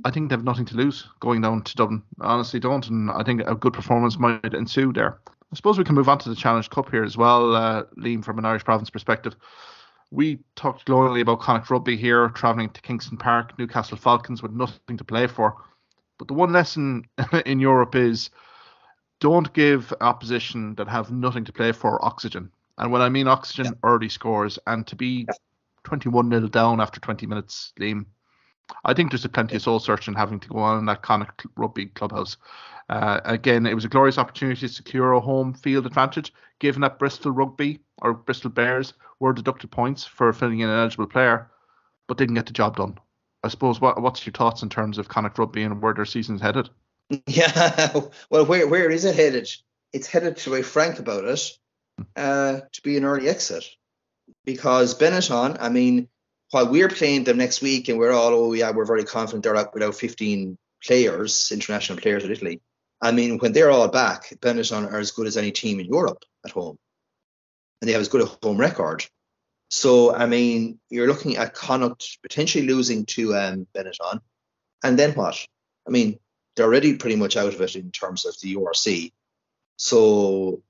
I 0.03 0.11
think 0.11 0.29
they 0.29 0.33
have 0.33 0.43
nothing 0.43 0.65
to 0.65 0.75
lose 0.75 1.07
going 1.19 1.41
down 1.41 1.61
to 1.61 1.75
Dublin. 1.75 2.03
Honestly 2.19 2.59
don't, 2.59 2.87
and 2.89 3.11
I 3.11 3.23
think 3.23 3.41
a 3.45 3.55
good 3.55 3.73
performance 3.73 4.17
might 4.17 4.53
ensue 4.53 4.91
there. 4.91 5.19
I 5.53 5.55
suppose 5.55 5.77
we 5.77 5.83
can 5.83 5.93
move 5.93 6.09
on 6.09 6.17
to 6.17 6.29
the 6.29 6.35
Challenge 6.35 6.67
Cup 6.71 6.89
here 6.89 7.03
as 7.03 7.15
well, 7.15 7.55
uh, 7.55 7.83
Liam, 7.95 8.25
from 8.25 8.39
an 8.39 8.45
Irish 8.45 8.63
province 8.63 8.89
perspective. 8.89 9.35
we 10.09 10.39
talked 10.55 10.85
glowingly 10.85 11.21
about 11.21 11.41
Connacht 11.41 11.69
Rugby 11.69 11.95
here, 11.95 12.29
travelling 12.29 12.71
to 12.71 12.81
Kingston 12.81 13.17
Park, 13.17 13.57
Newcastle 13.59 13.95
Falcons 13.95 14.41
with 14.41 14.51
nothing 14.51 14.97
to 14.97 15.03
play 15.03 15.27
for. 15.27 15.55
But 16.17 16.27
the 16.27 16.33
one 16.33 16.51
lesson 16.51 17.07
in 17.45 17.59
Europe 17.59 17.93
is 17.93 18.31
don't 19.19 19.53
give 19.53 19.93
opposition 20.01 20.73
that 20.73 20.87
have 20.87 21.11
nothing 21.11 21.45
to 21.45 21.53
play 21.53 21.71
for 21.71 22.03
oxygen. 22.03 22.49
And 22.79 22.91
when 22.91 23.03
I 23.03 23.09
mean 23.09 23.27
oxygen, 23.27 23.65
yeah. 23.65 23.71
early 23.83 24.09
scores. 24.09 24.57
And 24.65 24.87
to 24.87 24.95
be 24.95 25.27
21 25.83 26.31
0 26.31 26.47
down 26.47 26.81
after 26.81 26.99
20 26.99 27.27
minutes, 27.27 27.73
Liam, 27.79 28.07
I 28.85 28.93
think 28.93 29.11
there's 29.11 29.25
a 29.25 29.29
plenty 29.29 29.55
of 29.55 29.61
soul 29.61 29.79
searching 29.79 30.13
having 30.13 30.39
to 30.41 30.49
go 30.49 30.59
on 30.59 30.79
in 30.79 30.85
that 30.85 31.01
Connacht 31.01 31.45
rugby 31.55 31.87
clubhouse. 31.87 32.37
Uh, 32.89 33.21
again, 33.23 33.65
it 33.65 33.73
was 33.73 33.85
a 33.85 33.89
glorious 33.89 34.17
opportunity 34.17 34.59
to 34.67 34.73
secure 34.73 35.13
a 35.13 35.19
home 35.19 35.53
field 35.53 35.85
advantage, 35.85 36.33
given 36.59 36.81
that 36.81 36.99
Bristol 36.99 37.31
Rugby 37.31 37.79
or 38.01 38.13
Bristol 38.13 38.49
Bears 38.49 38.93
were 39.19 39.33
deducted 39.33 39.71
points 39.71 40.03
for 40.03 40.33
filling 40.33 40.59
in 40.59 40.69
an 40.69 40.77
eligible 40.77 41.07
player, 41.07 41.49
but 42.07 42.17
didn't 42.17 42.35
get 42.35 42.45
the 42.45 42.53
job 42.53 42.75
done. 42.75 42.97
I 43.43 43.47
suppose 43.47 43.79
what, 43.79 44.01
what's 44.01 44.25
your 44.25 44.33
thoughts 44.33 44.63
in 44.63 44.69
terms 44.69 44.97
of 44.97 45.07
Connacht 45.07 45.37
Rugby 45.37 45.63
and 45.63 45.81
where 45.81 45.93
their 45.93 46.05
season's 46.05 46.41
headed? 46.41 46.69
Yeah, 47.27 47.91
well, 48.29 48.45
where 48.45 48.65
where 48.65 48.89
is 48.89 49.05
it 49.05 49.15
headed? 49.15 49.49
It's 49.91 50.07
headed 50.07 50.37
to 50.37 50.55
be 50.55 50.61
frank 50.63 50.99
about 50.99 51.25
it, 51.25 51.51
uh, 52.15 52.61
to 52.71 52.81
be 52.81 52.97
an 52.97 53.03
early 53.03 53.27
exit, 53.27 53.65
because 54.45 54.97
Benetton. 54.97 55.57
I 55.59 55.69
mean, 55.69 56.07
while 56.53 56.69
we're 56.69 56.87
playing 56.87 57.23
them 57.23 57.37
next 57.37 57.63
week, 57.63 57.89
and 57.89 57.97
we're 57.97 58.11
all, 58.11 58.31
oh 58.31 58.53
yeah, 58.53 58.69
we're 58.69 58.85
very 58.85 59.03
confident 59.03 59.43
they're 59.43 59.55
out 59.55 59.73
without 59.73 59.95
15 59.95 60.55
players, 60.85 61.51
international 61.51 61.97
players 61.97 62.23
at 62.23 62.29
Italy. 62.29 62.61
I 63.01 63.11
mean, 63.11 63.39
when 63.39 63.53
they're 63.53 63.71
all 63.71 63.87
back, 63.87 64.29
Benetton 64.39 64.91
are 64.91 64.99
as 64.99 65.09
good 65.09 65.25
as 65.25 65.35
any 65.35 65.51
team 65.51 65.79
in 65.79 65.87
Europe 65.87 66.23
at 66.45 66.51
home, 66.51 66.77
and 67.81 67.89
they 67.89 67.93
have 67.93 68.01
as 68.01 68.07
good 68.07 68.21
a 68.21 68.25
home 68.25 68.57
record. 68.57 69.03
So, 69.71 70.13
I 70.13 70.27
mean, 70.27 70.79
you're 70.91 71.07
looking 71.07 71.37
at 71.37 71.55
Connacht 71.55 72.19
potentially 72.21 72.67
losing 72.67 73.07
to 73.07 73.35
um, 73.35 73.67
Benetton, 73.75 74.19
and 74.83 74.99
then 74.99 75.13
what? 75.13 75.47
I 75.87 75.89
mean, 75.89 76.19
they're 76.55 76.67
already 76.67 76.97
pretty 76.97 77.15
much 77.15 77.35
out 77.35 77.55
of 77.55 77.61
it 77.61 77.75
in 77.75 77.89
terms 77.89 78.25
of 78.25 78.39
the 78.39 78.55
URC. 78.55 79.11
So 79.77 80.61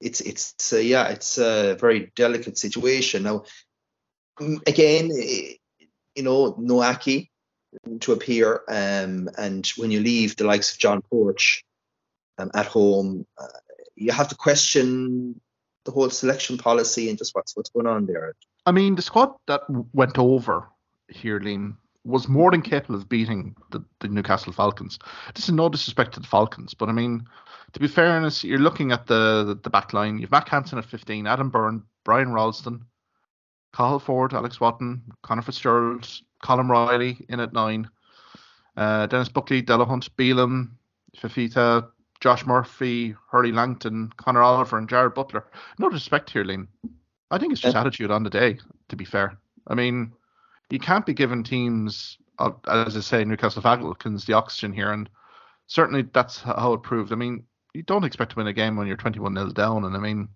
it's 0.00 0.20
it's 0.20 0.72
uh, 0.72 0.78
yeah, 0.78 1.06
it's 1.10 1.38
a 1.38 1.76
very 1.76 2.10
delicate 2.16 2.58
situation 2.58 3.22
now. 3.22 3.44
Again, 4.40 5.10
eh, 5.16 5.54
you 6.14 6.22
know, 6.22 6.54
Noaki 6.54 7.28
to 8.00 8.12
appear, 8.12 8.62
um, 8.68 9.30
and 9.38 9.66
when 9.76 9.90
you 9.90 10.00
leave 10.00 10.36
the 10.36 10.44
likes 10.44 10.72
of 10.72 10.78
John 10.78 11.02
Porch 11.02 11.64
um, 12.38 12.50
at 12.54 12.66
home, 12.66 13.26
uh, 13.40 13.46
you 13.94 14.12
have 14.12 14.28
to 14.28 14.34
question 14.34 15.40
the 15.84 15.90
whole 15.90 16.10
selection 16.10 16.58
policy 16.58 17.08
and 17.08 17.18
just 17.18 17.34
what's 17.34 17.56
what's 17.56 17.70
going 17.70 17.86
on 17.86 18.06
there. 18.06 18.34
I 18.66 18.72
mean, 18.72 18.94
the 18.94 19.02
squad 19.02 19.34
that 19.46 19.62
went 19.92 20.18
over 20.18 20.68
here, 21.08 21.40
Liam, 21.40 21.76
was 22.04 22.28
more 22.28 22.50
than 22.50 22.62
capable 22.62 22.96
of 22.96 23.08
beating 23.08 23.56
the, 23.70 23.84
the 24.00 24.08
Newcastle 24.08 24.52
Falcons. 24.52 24.98
This 25.34 25.44
is 25.44 25.54
no 25.54 25.68
disrespect 25.68 26.14
to 26.14 26.20
the 26.20 26.26
Falcons, 26.26 26.74
but 26.74 26.88
I 26.88 26.92
mean, 26.92 27.26
to 27.72 27.80
be 27.80 27.88
fairness, 27.88 28.44
you're 28.44 28.58
looking 28.58 28.92
at 28.92 29.06
the 29.06 29.58
the, 29.62 29.70
back 29.70 29.92
line. 29.92 30.18
You've 30.18 30.30
Mack 30.30 30.48
Hansen 30.48 30.78
at 30.78 30.84
15, 30.84 31.26
Adam 31.26 31.50
Byrne, 31.50 31.82
Byron 32.04 32.32
Ralston, 32.32 32.84
Cathal 33.72 33.98
Forde, 33.98 34.34
Alex 34.34 34.60
Wootton, 34.60 35.02
Conor 35.22 35.42
Fitzgerald, 35.42 36.08
Colm 36.42 36.68
Reilly 36.68 37.24
in 37.28 37.40
at 37.40 37.52
nine, 37.52 37.88
uh, 38.76 39.06
Denis 39.06 39.28
Buckley, 39.28 39.62
Delahunt, 39.62 40.10
Bealham, 40.16 40.70
Fifita, 41.16 41.88
Josh 42.20 42.46
Murphy, 42.46 43.14
Hurley 43.30 43.52
Langton, 43.52 44.12
Conor 44.16 44.42
Oliver, 44.42 44.78
and 44.78 44.88
Jarrad 44.88 45.14
Butler. 45.14 45.44
No 45.78 45.88
disrespect 45.88 46.30
here, 46.30 46.44
Liam. 46.44 46.68
I 47.30 47.38
think 47.38 47.52
it's 47.52 47.62
just 47.62 47.76
attitude 47.76 48.10
on 48.10 48.22
the 48.22 48.30
day, 48.30 48.58
to 48.88 48.96
be 48.96 49.04
fair. 49.04 49.38
I 49.66 49.74
mean, 49.74 50.12
you 50.70 50.78
can't 50.78 51.06
be 51.06 51.14
giving 51.14 51.42
teams, 51.42 52.18
uh, 52.38 52.50
as 52.68 52.96
I 52.96 53.00
say, 53.00 53.24
Newcastle 53.24 53.62
Falcons 53.62 54.24
the 54.24 54.34
oxygen 54.34 54.72
here, 54.72 54.92
and 54.92 55.08
certainly 55.66 56.02
that's 56.12 56.42
how 56.42 56.74
it 56.74 56.82
proved. 56.82 57.12
I 57.12 57.16
mean, 57.16 57.44
you 57.74 57.82
don't 57.82 58.04
expect 58.04 58.32
to 58.32 58.36
win 58.36 58.46
a 58.46 58.52
game 58.52 58.76
when 58.76 58.86
you're 58.86 58.96
21 58.96 59.34
0 59.34 59.48
down, 59.50 59.84
and 59.84 59.96
I 59.96 59.98
mean, 59.98 60.28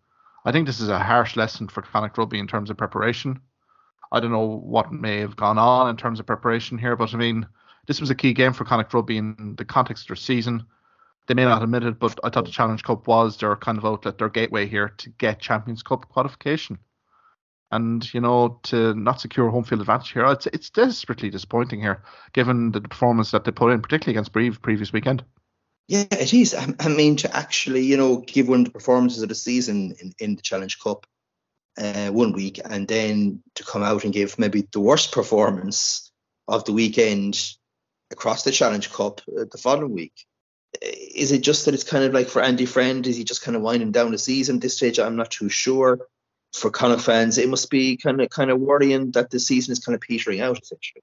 I 0.47 0.53
think 0.53 0.67
this 0.67 0.81
is 0.81 0.89
a 0.89 0.99
harsh 0.99 1.37
lesson 1.37 1.69
for 1.69 1.83
Connacht 1.83 2.17
Rugby 2.17 2.39
in 2.39 2.47
terms 2.47 2.71
of 2.71 2.79
preparation. 2.79 3.41
I 4.11 4.21
don't 4.21 4.33
know 4.33 4.47
what 4.47 4.93
may 4.93 5.19
have 5.19 5.37
gone 5.37 5.59
on 5.59 5.91
in 5.91 5.97
terms 5.97 6.21
of 6.21 6.27
preparation 6.27 6.79
here, 6.79 6.97
but 6.97 7.13
I 7.13 7.19
mean, 7.19 7.47
this 7.87 8.01
was 8.01 8.09
a 8.09 8.15
key 8.15 8.33
game 8.33 8.55
for 8.55 8.65
Connacht 8.65 8.95
Rugby 8.95 9.19
in 9.19 9.57
the 9.59 9.65
context 9.65 10.05
of 10.05 10.09
their 10.09 10.17
season. 10.17 10.65
They 11.27 11.35
may 11.35 11.45
not 11.45 11.63
admit 11.63 11.83
it, 11.83 11.99
but 11.99 12.19
I 12.25 12.31
thought 12.31 12.47
the 12.47 12.51
Challenge 12.53 12.83
Cup 12.83 13.07
was 13.07 13.37
their 13.37 13.57
kind 13.57 13.77
of 13.77 13.85
outlet, 13.85 14.17
their 14.17 14.31
gateway 14.31 14.67
here 14.67 14.95
to 14.99 15.11
get 15.11 15.41
Champions 15.41 15.83
Cup 15.83 16.09
qualification 16.09 16.79
and 17.71 18.13
you 18.15 18.21
know 18.21 18.61
to 18.65 18.95
not 18.95 19.21
secure 19.21 19.51
home 19.51 19.65
field 19.65 19.81
advantage 19.81 20.13
here, 20.13 20.27
it's 20.27 20.47
it's 20.47 20.71
desperately 20.71 21.31
disappointing 21.31 21.81
here, 21.81 22.03
given 22.33 22.73
the 22.73 22.81
performance 22.81 23.31
that 23.31 23.45
they 23.45 23.51
put 23.51 23.73
in, 23.73 23.83
particularly 23.83 24.15
against 24.15 24.33
Brive 24.33 24.63
previous 24.63 24.93
weekend. 24.93 25.25
Yeah, 25.89 26.05
it 26.11 26.35
is. 26.35 26.55
I, 26.55 26.89
mean, 26.89 27.17
to 27.17 27.37
actually 27.37 27.83
you 27.83 27.97
know 27.97 28.19
give 28.19 28.49
one 28.49 28.61
of 28.61 28.67
the 28.67 28.73
performances 28.73 29.23
of 29.23 29.29
the 29.29 29.35
season 29.35 29.95
in, 30.01 30.13
in 30.19 30.37
the 30.37 30.43
Challenge 30.43 30.79
Cup 30.81 31.07
uh, 31.79 32.09
one 32.09 32.33
week, 32.33 32.61
and 32.65 32.89
then 32.89 33.43
to 33.55 33.65
come 33.65 33.83
out 33.83 34.05
and 34.05 34.13
give 34.13 34.39
maybe 34.39 34.67
the 34.73 34.81
worst 34.81 35.13
performance 35.13 36.11
of 36.49 36.65
the 36.65 36.73
weekend 36.73 37.53
across 38.11 38.43
the 38.43 38.53
Challenge 38.53 38.93
Cup 38.93 39.21
uh, 39.29 39.45
the 39.51 39.59
following 39.59 39.93
week. 39.93 40.27
Is 40.83 41.33
it 41.33 41.43
just 41.43 41.65
that 41.65 41.75
it's 41.75 41.85
kind 41.85 42.05
of 42.05 42.13
like 42.13 42.29
for 42.29 42.43
Andy 42.43 42.67
Friend? 42.67 43.07
Is 43.07 43.17
he 43.17 43.25
just 43.25 43.43
kind 43.43 43.57
of 43.57 43.63
winding 43.63 43.93
down 43.93 44.11
the 44.11 44.19
season 44.19 44.57
at 44.57 44.63
this 44.63 44.77
stage? 44.77 44.99
I'm 44.99 45.17
not 45.17 45.31
too 45.31 45.49
sure 45.49 46.07
for 46.57 46.71
Connacht 46.71 47.03
fans, 47.03 47.39
it 47.39 47.49
must 47.49 47.71
be 47.71 47.97
kind 47.97 48.21
of 48.21 48.31
kind 48.31 48.51
of 48.51 48.61
worrying 48.61 49.11
that 49.13 49.31
the 49.31 49.39
season 49.39 49.73
is 49.73 49.79
kind 49.79 49.95
of 49.95 50.01
petering 50.01 50.41
out 50.41 50.61
essentially. 50.61 51.03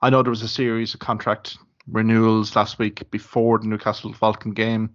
I 0.00 0.10
know 0.10 0.22
there 0.22 0.30
was 0.30 0.42
a 0.42 0.48
series 0.48 0.94
of 0.94 1.00
contract 1.00 1.56
renewals 1.86 2.56
last 2.56 2.78
week 2.78 3.10
before 3.10 3.58
the 3.58 3.66
Newcastle 3.66 4.12
Falcon 4.12 4.52
game 4.52 4.90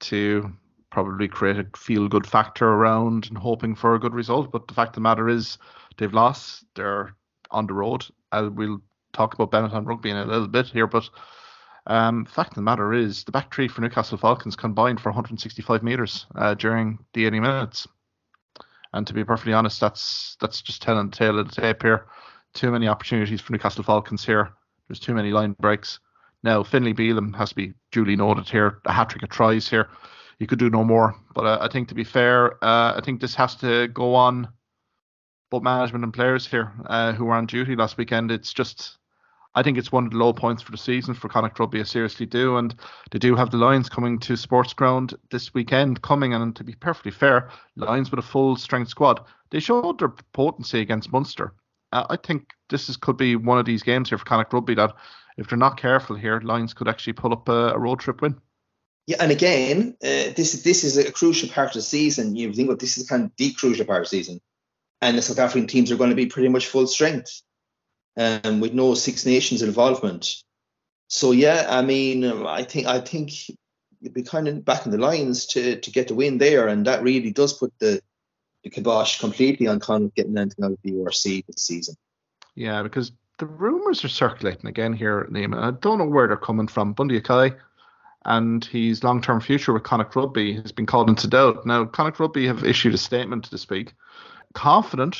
to 0.00 0.52
probably 0.90 1.28
create 1.28 1.58
a 1.58 1.66
feel 1.76 2.08
good 2.08 2.26
factor 2.26 2.68
around 2.68 3.28
and 3.28 3.38
hoping 3.38 3.74
for 3.74 3.94
a 3.94 3.98
good 3.98 4.14
result. 4.14 4.52
But 4.52 4.68
the 4.68 4.74
fact 4.74 4.90
of 4.90 4.94
the 4.96 5.00
matter 5.00 5.28
is 5.28 5.58
they've 5.96 6.12
lost. 6.12 6.64
They're 6.74 7.14
on 7.50 7.66
the 7.66 7.74
road. 7.74 8.06
Uh, 8.30 8.50
we'll 8.52 8.80
talk 9.12 9.34
about 9.34 9.50
Benetton 9.50 9.86
Rugby 9.86 10.10
in 10.10 10.16
a 10.16 10.24
little 10.24 10.48
bit 10.48 10.66
here, 10.66 10.86
but 10.86 11.08
um, 11.86 12.24
fact 12.24 12.50
of 12.50 12.54
the 12.56 12.62
matter 12.62 12.92
is 12.92 13.24
the 13.24 13.32
back 13.32 13.52
three 13.52 13.68
for 13.68 13.80
Newcastle 13.80 14.18
Falcons 14.18 14.56
combined 14.56 15.00
for 15.00 15.10
165 15.10 15.82
metres 15.82 16.26
uh, 16.36 16.54
during 16.54 16.98
the 17.12 17.26
80 17.26 17.40
minutes. 17.40 17.88
And 18.92 19.06
to 19.06 19.14
be 19.14 19.24
perfectly 19.24 19.54
honest, 19.54 19.80
that's 19.80 20.36
that's 20.40 20.60
just 20.60 20.82
telling 20.82 21.10
the 21.10 21.16
tale 21.16 21.38
of 21.38 21.48
the 21.48 21.60
tape 21.60 21.82
here. 21.82 22.06
Too 22.52 22.70
many 22.70 22.88
opportunities 22.88 23.40
for 23.40 23.52
Newcastle 23.52 23.82
Falcons 23.82 24.24
here. 24.24 24.50
There's 24.92 25.00
too 25.00 25.14
many 25.14 25.30
line 25.30 25.56
breaks. 25.58 26.00
Now 26.42 26.62
Finlay 26.62 26.92
Bealham 26.92 27.34
has 27.36 27.48
to 27.48 27.54
be 27.54 27.72
duly 27.92 28.14
noted 28.14 28.46
here. 28.46 28.78
A 28.84 28.92
hat 28.92 29.08
trick 29.08 29.22
of 29.22 29.30
tries 29.30 29.66
here. 29.66 29.88
He 30.38 30.46
could 30.46 30.58
do 30.58 30.68
no 30.68 30.84
more. 30.84 31.16
But 31.34 31.46
uh, 31.46 31.58
I 31.62 31.68
think 31.68 31.88
to 31.88 31.94
be 31.94 32.04
fair, 32.04 32.62
uh, 32.62 32.92
I 32.94 33.00
think 33.02 33.18
this 33.18 33.34
has 33.36 33.56
to 33.56 33.88
go 33.88 34.14
on 34.14 34.48
both 35.50 35.62
management 35.62 36.04
and 36.04 36.12
players 36.12 36.46
here 36.46 36.74
uh, 36.84 37.14
who 37.14 37.24
were 37.24 37.32
on 37.32 37.46
duty 37.46 37.74
last 37.74 37.96
weekend. 37.96 38.30
It's 38.30 38.52
just 38.52 38.98
I 39.54 39.62
think 39.62 39.78
it's 39.78 39.90
one 39.90 40.04
of 40.04 40.10
the 40.10 40.18
low 40.18 40.34
points 40.34 40.60
for 40.60 40.72
the 40.72 40.76
season 40.76 41.14
for 41.14 41.30
Connacht 41.30 41.58
Rugby. 41.58 41.80
I 41.80 41.84
seriously 41.84 42.26
do, 42.26 42.58
and 42.58 42.74
they 43.12 43.18
do 43.18 43.34
have 43.34 43.50
the 43.50 43.56
Lions 43.56 43.88
coming 43.88 44.18
to 44.18 44.36
Sports 44.36 44.74
Ground 44.74 45.14
this 45.30 45.54
weekend. 45.54 46.02
Coming 46.02 46.34
and 46.34 46.54
to 46.54 46.64
be 46.64 46.74
perfectly 46.74 47.12
fair, 47.12 47.48
Lions 47.76 48.10
with 48.10 48.20
a 48.20 48.28
full 48.28 48.56
strength 48.56 48.90
squad. 48.90 49.24
They 49.48 49.60
showed 49.60 50.00
their 50.00 50.12
potency 50.34 50.80
against 50.80 51.10
Munster. 51.10 51.54
Uh, 51.92 52.06
I 52.10 52.16
think 52.16 52.50
this 52.70 52.88
is 52.88 52.96
could 52.96 53.16
be 53.16 53.36
one 53.36 53.58
of 53.58 53.66
these 53.66 53.82
games 53.82 54.08
here 54.08 54.18
for 54.18 54.24
Connacht 54.24 54.52
Rugby 54.52 54.74
that, 54.74 54.94
if 55.36 55.48
they're 55.48 55.58
not 55.58 55.78
careful 55.78 56.16
here, 56.16 56.40
Lions 56.40 56.74
could 56.74 56.88
actually 56.88 57.14
pull 57.14 57.32
up 57.32 57.48
a, 57.48 57.68
a 57.68 57.78
road 57.78 58.00
trip 58.00 58.22
win. 58.22 58.38
Yeah, 59.06 59.16
and 59.20 59.32
again, 59.32 59.96
uh, 60.02 60.32
this 60.36 60.62
this 60.62 60.84
is 60.84 60.96
a 60.96 61.10
crucial 61.10 61.48
part 61.48 61.68
of 61.68 61.74
the 61.74 61.82
season. 61.82 62.36
You 62.36 62.52
think, 62.52 62.68
well, 62.68 62.76
this 62.76 62.98
is 62.98 63.08
kind 63.08 63.24
of 63.24 63.32
the 63.36 63.52
crucial 63.52 63.84
part 63.84 64.02
of 64.02 64.10
the 64.10 64.16
season, 64.16 64.40
and 65.00 65.18
the 65.18 65.22
South 65.22 65.38
African 65.38 65.66
teams 65.66 65.90
are 65.90 65.96
going 65.96 66.10
to 66.10 66.16
be 66.16 66.26
pretty 66.26 66.48
much 66.48 66.68
full 66.68 66.86
strength 66.86 67.42
um, 68.16 68.60
with 68.60 68.74
no 68.74 68.94
Six 68.94 69.26
Nations 69.26 69.62
involvement. 69.62 70.36
So 71.08 71.32
yeah, 71.32 71.66
I 71.68 71.82
mean, 71.82 72.24
I 72.24 72.62
think 72.62 72.86
I 72.86 73.00
think 73.00 73.32
you'd 74.00 74.14
be 74.14 74.22
kind 74.22 74.48
of 74.48 74.64
back 74.64 74.86
in 74.86 74.92
the 74.92 74.98
lines 74.98 75.46
to 75.46 75.80
to 75.80 75.90
get 75.90 76.08
the 76.08 76.14
win 76.14 76.38
there, 76.38 76.68
and 76.68 76.86
that 76.86 77.02
really 77.02 77.32
does 77.32 77.52
put 77.54 77.72
the 77.80 78.00
the 78.00 78.02
kibosh 78.70 79.20
completely 79.20 79.66
on 79.66 79.80
Connacht 79.80 80.14
getting 80.14 80.36
anything 80.36 80.64
out 80.64 80.72
of 80.72 80.78
the 80.82 80.92
URC 80.92 81.44
this 81.46 81.62
season. 81.62 81.96
Yeah, 82.54 82.82
because 82.82 83.12
the 83.38 83.46
rumours 83.46 84.04
are 84.04 84.08
circulating 84.08 84.66
again 84.66 84.92
here, 84.92 85.26
Liam. 85.30 85.56
I 85.56 85.72
don't 85.80 85.98
know 85.98 86.06
where 86.06 86.28
they're 86.28 86.36
coming 86.36 86.68
from. 86.68 86.92
Bundee 86.92 87.18
Aki 87.18 87.56
and 88.24 88.64
his 88.66 89.02
long-term 89.02 89.40
future 89.40 89.72
with 89.72 89.82
Connacht 89.82 90.14
Rugby 90.14 90.54
has 90.54 90.70
been 90.70 90.86
called 90.86 91.08
into 91.08 91.26
doubt. 91.26 91.66
Now, 91.66 91.84
Connacht 91.84 92.20
Rugby 92.20 92.46
have 92.46 92.64
issued 92.64 92.94
a 92.94 92.98
statement 92.98 93.44
to 93.46 93.58
speak, 93.58 93.94
confident 94.54 95.16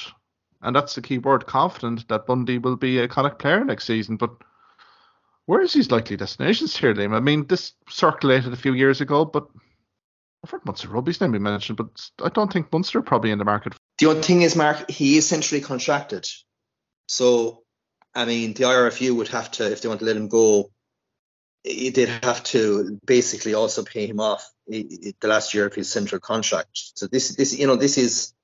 and 0.63 0.75
that's 0.75 0.95
the 0.95 1.03
key 1.03 1.19
word, 1.19 1.47
confident 1.47 2.09
that 2.09 2.27
Bundee 2.27 2.59
will 2.59 2.77
be 2.77 2.99
a 2.99 3.09
Connacht 3.09 3.39
player 3.39 3.65
next 3.65 3.85
season. 3.85 4.17
But 4.17 4.31
where 5.47 5.61
is 5.61 5.73
his 5.73 5.91
likely 5.91 6.17
destinations 6.17 6.77
here, 6.77 6.95
Liam? 6.95 7.15
I 7.15 7.21
mean, 7.21 7.47
this 7.49 7.73
circulated 7.89 8.53
a 8.53 8.57
few 8.57 8.73
years 8.73 9.01
ago, 9.01 9.25
but 9.25 9.49
I've 10.45 10.51
heard 10.51 10.65
Munster 10.65 10.89
Rugby's 10.89 11.21
name 11.21 11.33
be 11.33 11.39
mentioned, 11.39 11.79
but 11.79 11.89
I 12.23 12.29
don't 12.29 12.53
think 12.53 12.73
Munster 12.73 12.99
are 12.99 13.03
probably 13.03 13.31
in 13.31 13.39
the 13.39 13.45
market. 13.45 13.75
The 13.99 14.07
only 14.07 14.23
thing 14.23 14.43
is, 14.43 14.57
Mark, 14.57 14.91
he 14.91 15.17
is 15.17 15.29
centrally 15.29 15.63
contracted. 15.63 16.27
So, 17.07 17.63
I 18.15 18.25
mean, 18.25 18.53
the 18.55 18.65
IRFU 18.65 19.15
would 19.17 19.29
have 19.29 19.51
to, 19.53 19.71
if 19.71 19.83
they 19.83 19.89
want 19.89 20.01
to 20.01 20.07
let 20.07 20.17
him 20.17 20.29
go, 20.29 20.71
they'd 21.65 22.09
have 22.25 22.43
to 22.43 22.99
basically 23.07 23.55
also 23.55 23.85
pay 23.85 24.07
him 24.07 24.19
off 24.19 24.51
the 24.67 25.15
last 25.23 25.55
year 25.55 25.67
of 25.67 25.75
his 25.75 25.89
central 25.91 26.21
contract. 26.21 26.71
So 26.97 27.07
this, 27.07 27.37
this, 27.37 27.57
you 27.57 27.69
know, 27.69 27.77
this 27.77 27.97
is 27.99 28.35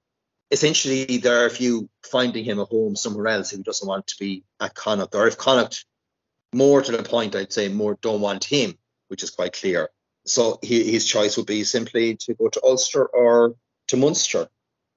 essentially 0.51 1.05
the 1.05 1.29
IRFU 1.29 1.89
finding 2.05 2.45
him 2.45 2.61
a 2.61 2.65
home 2.65 2.95
somewhere 2.95 3.27
else 3.27 3.53
if 3.53 3.59
he 3.59 3.63
doesn't 3.63 3.89
want 3.89 4.07
to 4.09 4.17
be 4.19 4.45
at 4.61 4.75
Connacht, 4.75 5.15
or 5.15 5.27
if 5.27 5.37
Connacht, 5.37 5.85
more 6.55 6.81
to 6.81 6.93
the 6.93 7.03
point, 7.03 7.35
I'd 7.35 7.53
say 7.53 7.69
more 7.69 7.99
don't 8.01 8.21
want 8.21 8.45
him, 8.45 8.79
which 9.09 9.23
is 9.23 9.31
quite 9.31 9.53
clear. 9.53 9.91
So 10.29 10.59
he, 10.63 10.91
his 10.91 11.07
choice 11.07 11.37
would 11.37 11.47
be 11.47 11.65
simply 11.65 12.17
to 12.17 12.35
go 12.35 12.49
to 12.49 12.61
Ulster 12.63 13.05
or 13.05 13.55
to 13.89 13.97
Munster. 13.97 14.49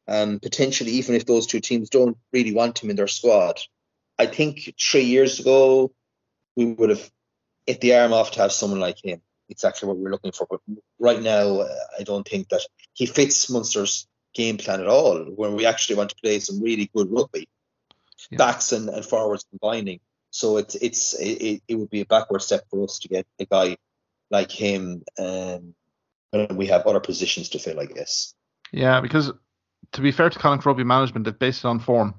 Um, 0.08 0.40
potentially, 0.40 0.92
even 0.94 1.16
if 1.16 1.26
those 1.26 1.48
two 1.48 1.60
teams 1.60 1.90
don't 1.90 2.18
really 2.34 2.54
want 2.54 2.84
him 2.84 2.90
in 2.90 2.96
their 2.96 3.08
squad. 3.08 3.60
I 4.20 4.26
think 4.26 4.74
three 4.80 5.06
years 5.06 5.40
ago, 5.40 5.92
we 6.56 6.66
would 6.66 6.90
have 6.90 7.10
hit 7.66 7.82
the 7.82 7.96
arm 7.96 8.14
off 8.14 8.32
to 8.32 8.42
have 8.42 8.52
someone 8.52 8.80
like 8.80 9.04
him. 9.04 9.22
Exactly 9.48 9.88
what 9.88 9.98
we're 9.98 10.12
looking 10.12 10.32
for. 10.32 10.48
But 10.50 10.60
right 11.00 11.22
now, 11.22 11.62
uh, 11.62 11.76
I 12.00 12.04
don't 12.04 12.28
think 12.28 12.50
that 12.50 12.62
he 12.94 13.06
fits 13.06 13.50
Munster's 13.50 14.08
game 14.34 14.58
plan 14.58 14.82
at 14.82 14.88
all, 14.88 15.24
where 15.24 15.52
we 15.52 15.66
actually 15.66 15.96
want 15.96 16.10
to 16.10 16.16
play 16.22 16.40
some 16.40 16.62
really 16.62 16.90
good 16.94 17.12
rugby, 17.12 17.48
yeah. 18.30 18.38
backs 18.38 18.72
and, 18.72 18.90
and 18.90 19.06
forwards 19.06 19.46
combining. 19.50 20.00
So 20.32 20.58
it's 20.58 20.76
it's 20.76 21.14
it, 21.14 21.62
it 21.68 21.76
would 21.76 21.90
be 21.90 22.02
a 22.02 22.06
backward 22.06 22.42
step 22.42 22.66
for 22.70 22.84
us 22.84 23.00
to 23.00 23.08
get 23.08 23.26
a 23.40 23.46
guy 23.46 23.78
like 24.32 24.52
him, 24.52 25.04
um, 25.20 25.74
and 26.34 26.58
we 26.58 26.68
have 26.68 26.86
other 26.86 27.00
positions 27.00 27.50
to 27.50 27.60
fill, 27.60 27.80
I 27.80 27.86
guess. 27.86 28.34
Yeah, 28.72 29.02
because 29.02 29.32
to 29.92 30.02
be 30.02 30.12
fair 30.12 30.30
to 30.30 30.40
Connacht 30.40 30.66
Rugby 30.66 30.84
management, 30.84 31.26
they've 31.26 31.38
based 31.38 31.64
it 31.64 31.68
on 31.68 31.80
form. 31.80 32.16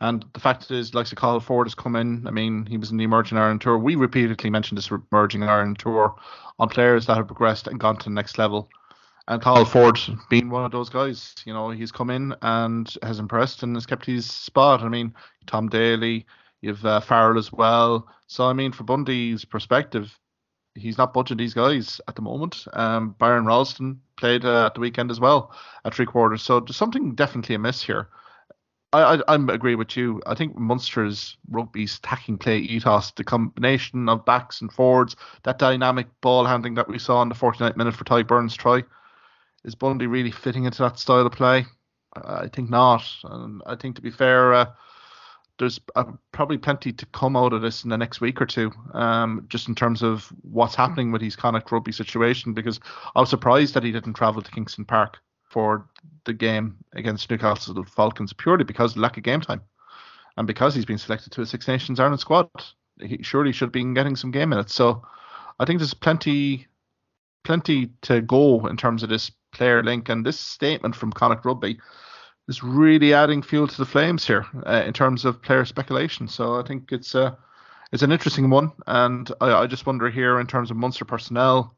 And 0.00 0.24
the 0.34 0.40
fact 0.40 0.70
is, 0.70 0.92
like 0.92 1.06
Cathal 1.06 1.40
Forde 1.40 1.66
has 1.66 1.74
come 1.74 1.94
in. 1.94 2.26
I 2.26 2.32
mean, 2.32 2.66
he 2.66 2.76
was 2.76 2.90
in 2.90 2.96
the 2.96 3.04
Emerging 3.04 3.38
Ireland 3.38 3.60
Tour. 3.60 3.78
We 3.78 3.94
repeatedly 3.94 4.50
mentioned 4.50 4.76
this 4.76 4.90
Emerging 5.12 5.44
Ireland 5.44 5.78
Tour 5.78 6.16
on 6.58 6.68
players 6.68 7.06
that 7.06 7.16
have 7.16 7.28
progressed 7.28 7.68
and 7.68 7.78
gone 7.78 7.96
to 7.98 8.04
the 8.04 8.14
next 8.14 8.36
level 8.36 8.68
and 9.28 9.42
Cathal 9.42 9.64
Forde 9.64 10.28
being 10.28 10.50
one 10.50 10.64
of 10.64 10.72
those 10.72 10.88
guys. 10.88 11.34
You 11.44 11.54
know, 11.54 11.70
he's 11.70 11.92
come 11.92 12.10
in 12.10 12.34
and 12.42 12.92
has 13.02 13.18
impressed 13.18 13.62
and 13.62 13.74
has 13.76 13.86
kept 13.86 14.04
his 14.04 14.30
spot. 14.30 14.82
I 14.82 14.88
mean, 14.88 15.14
Tom 15.46 15.68
Daly, 15.68 16.26
you've 16.60 16.84
uh, 16.84 17.00
Farrell 17.00 17.38
as 17.38 17.52
well. 17.52 18.08
So 18.26 18.44
I 18.44 18.52
mean, 18.52 18.72
for 18.72 18.84
Bundee's 18.84 19.44
perspective, 19.44 20.18
he's 20.74 20.98
not 20.98 21.14
budging 21.14 21.36
these 21.36 21.54
guys 21.54 22.00
at 22.08 22.16
the 22.16 22.22
moment. 22.22 22.66
Um, 22.72 23.14
Byron 23.18 23.46
Ralston 23.46 24.00
played 24.16 24.44
uh, 24.44 24.66
at 24.66 24.74
the 24.74 24.80
weekend 24.80 25.10
as 25.10 25.20
well 25.20 25.54
at 25.84 25.94
three 25.94 26.06
quarters. 26.06 26.42
So 26.42 26.60
there's 26.60 26.76
something 26.76 27.14
definitely 27.14 27.54
amiss 27.54 27.82
here. 27.82 28.08
I, 28.92 29.16
I, 29.16 29.34
I 29.34 29.34
agree 29.34 29.74
with 29.74 29.96
you. 29.96 30.22
I 30.26 30.34
think 30.34 30.56
Munster's 30.56 31.36
rugby's 31.50 31.98
attacking 31.98 32.38
play 32.38 32.58
ethos, 32.58 33.10
the 33.12 33.24
combination 33.24 34.08
of 34.08 34.24
backs 34.24 34.60
and 34.60 34.72
forwards, 34.72 35.16
that 35.42 35.58
dynamic 35.58 36.06
ball 36.20 36.44
handling 36.44 36.74
that 36.74 36.88
we 36.88 36.98
saw 36.98 37.20
in 37.22 37.28
the 37.28 37.34
49th 37.34 37.76
minute 37.76 37.94
for 37.94 38.04
Tadhg 38.04 38.28
Beirne's 38.28 38.54
try, 38.54 38.84
is 39.64 39.74
Bundee 39.74 40.06
really 40.06 40.30
fitting 40.30 40.64
into 40.64 40.82
that 40.82 40.98
style 40.98 41.26
of 41.26 41.32
play? 41.32 41.66
I 42.14 42.48
think 42.48 42.70
not. 42.70 43.04
And 43.24 43.62
I 43.66 43.74
think 43.74 43.96
to 43.96 44.02
be 44.02 44.10
fair, 44.10 44.54
uh, 44.54 44.66
there's 45.58 45.80
uh, 45.94 46.04
probably 46.32 46.58
plenty 46.58 46.92
to 46.92 47.06
come 47.06 47.36
out 47.36 47.52
of 47.52 47.62
this 47.62 47.84
in 47.84 47.90
the 47.90 47.98
next 47.98 48.20
week 48.20 48.40
or 48.40 48.46
two, 48.46 48.72
um, 48.92 49.46
just 49.48 49.68
in 49.68 49.74
terms 49.74 50.02
of 50.02 50.32
what's 50.42 50.74
happening 50.74 51.12
with 51.12 51.22
his 51.22 51.36
Connacht 51.36 51.70
rugby 51.70 51.92
situation. 51.92 52.52
Because 52.52 52.80
I 53.14 53.20
was 53.20 53.30
surprised 53.30 53.74
that 53.74 53.84
he 53.84 53.92
didn't 53.92 54.14
travel 54.14 54.42
to 54.42 54.50
Kingston 54.50 54.84
Park 54.84 55.18
for 55.48 55.88
the 56.24 56.32
game 56.32 56.76
against 56.94 57.30
Newcastle 57.30 57.84
Falcons 57.84 58.32
purely 58.32 58.64
because 58.64 58.92
of 58.92 58.98
lack 58.98 59.16
of 59.16 59.22
game 59.22 59.40
time, 59.40 59.60
and 60.36 60.46
because 60.46 60.74
he's 60.74 60.84
been 60.84 60.98
selected 60.98 61.32
to 61.32 61.42
a 61.42 61.46
Six 61.46 61.68
Nations 61.68 62.00
Ireland 62.00 62.20
squad. 62.20 62.50
He 63.00 63.22
surely 63.22 63.52
should 63.52 63.66
have 63.66 63.72
been 63.72 63.94
getting 63.94 64.16
some 64.16 64.30
game 64.30 64.50
minutes. 64.50 64.74
So 64.74 65.02
I 65.58 65.64
think 65.64 65.78
there's 65.78 65.94
plenty, 65.94 66.66
plenty 67.44 67.90
to 68.02 68.20
go 68.20 68.66
in 68.66 68.76
terms 68.76 69.02
of 69.02 69.08
this 69.08 69.30
player 69.52 69.82
link. 69.82 70.08
And 70.08 70.24
this 70.24 70.38
statement 70.38 70.94
from 70.94 71.12
Connacht 71.12 71.44
Rugby 71.44 71.78
is 72.48 72.62
really 72.62 73.14
adding 73.14 73.42
fuel 73.42 73.66
to 73.66 73.76
the 73.76 73.86
flames 73.86 74.26
here 74.26 74.46
uh, 74.66 74.82
in 74.86 74.92
terms 74.92 75.24
of 75.24 75.42
player 75.42 75.64
speculation. 75.64 76.28
So 76.28 76.60
I 76.60 76.62
think 76.62 76.92
it's 76.92 77.14
a 77.14 77.36
it's 77.92 78.02
an 78.02 78.12
interesting 78.12 78.50
one, 78.50 78.72
and 78.88 79.30
I, 79.40 79.52
I, 79.52 79.66
just 79.68 79.86
wonder 79.86 80.10
here 80.10 80.40
in 80.40 80.48
terms 80.48 80.70
of 80.70 80.76
Munster 80.76 81.04
personnel, 81.04 81.76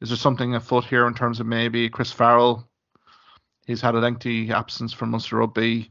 is 0.00 0.10
there 0.10 0.16
something 0.16 0.54
afoot 0.54 0.84
here 0.84 1.08
in 1.08 1.14
terms 1.14 1.40
of 1.40 1.46
maybe 1.46 1.88
Chris 1.88 2.12
Farrell? 2.12 2.68
He's 3.66 3.80
had 3.80 3.96
a 3.96 3.98
lengthy 3.98 4.52
absence 4.52 4.92
from 4.92 5.10
Munster 5.10 5.36
Rugby. 5.36 5.90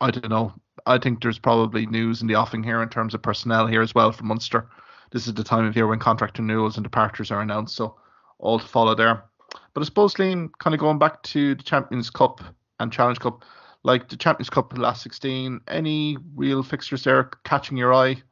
I 0.00 0.12
don't 0.12 0.28
know. 0.28 0.52
I 0.86 0.98
think 0.98 1.22
there's 1.22 1.40
probably 1.40 1.86
news 1.86 2.20
in 2.20 2.28
the 2.28 2.36
offing 2.36 2.62
here 2.62 2.82
in 2.82 2.88
terms 2.88 3.14
of 3.14 3.22
personnel 3.22 3.66
here 3.66 3.82
as 3.82 3.94
well 3.96 4.12
for 4.12 4.24
Munster. 4.24 4.68
This 5.10 5.26
is 5.26 5.34
the 5.34 5.42
time 5.42 5.64
of 5.64 5.74
year 5.74 5.88
when 5.88 5.98
contract 5.98 6.38
renewals 6.38 6.76
and 6.76 6.84
departures 6.84 7.32
are 7.32 7.40
announced, 7.40 7.74
so 7.74 7.96
all 8.38 8.60
to 8.60 8.66
follow 8.66 8.94
there. 8.94 9.24
But 9.72 9.80
I 9.80 9.84
suppose, 9.84 10.14
Liam, 10.14 10.50
kind 10.58 10.74
of 10.74 10.80
going 10.80 10.98
back 10.98 11.22
to 11.24 11.56
the 11.56 11.62
Champions 11.62 12.10
Cup 12.10 12.40
and 12.80 12.92
Challenge 12.92 13.18
Cup, 13.18 13.44
like 13.82 14.08
the 14.08 14.16
Champions 14.16 14.50
Cup 14.50 14.72
the 14.72 14.80
last 14.80 15.02
16, 15.02 15.60
any 15.68 16.16
real 16.34 16.62
fixtures 16.62 17.04
there 17.04 17.30
catching 17.44 17.76
your 17.76 17.92
eye 17.94 18.22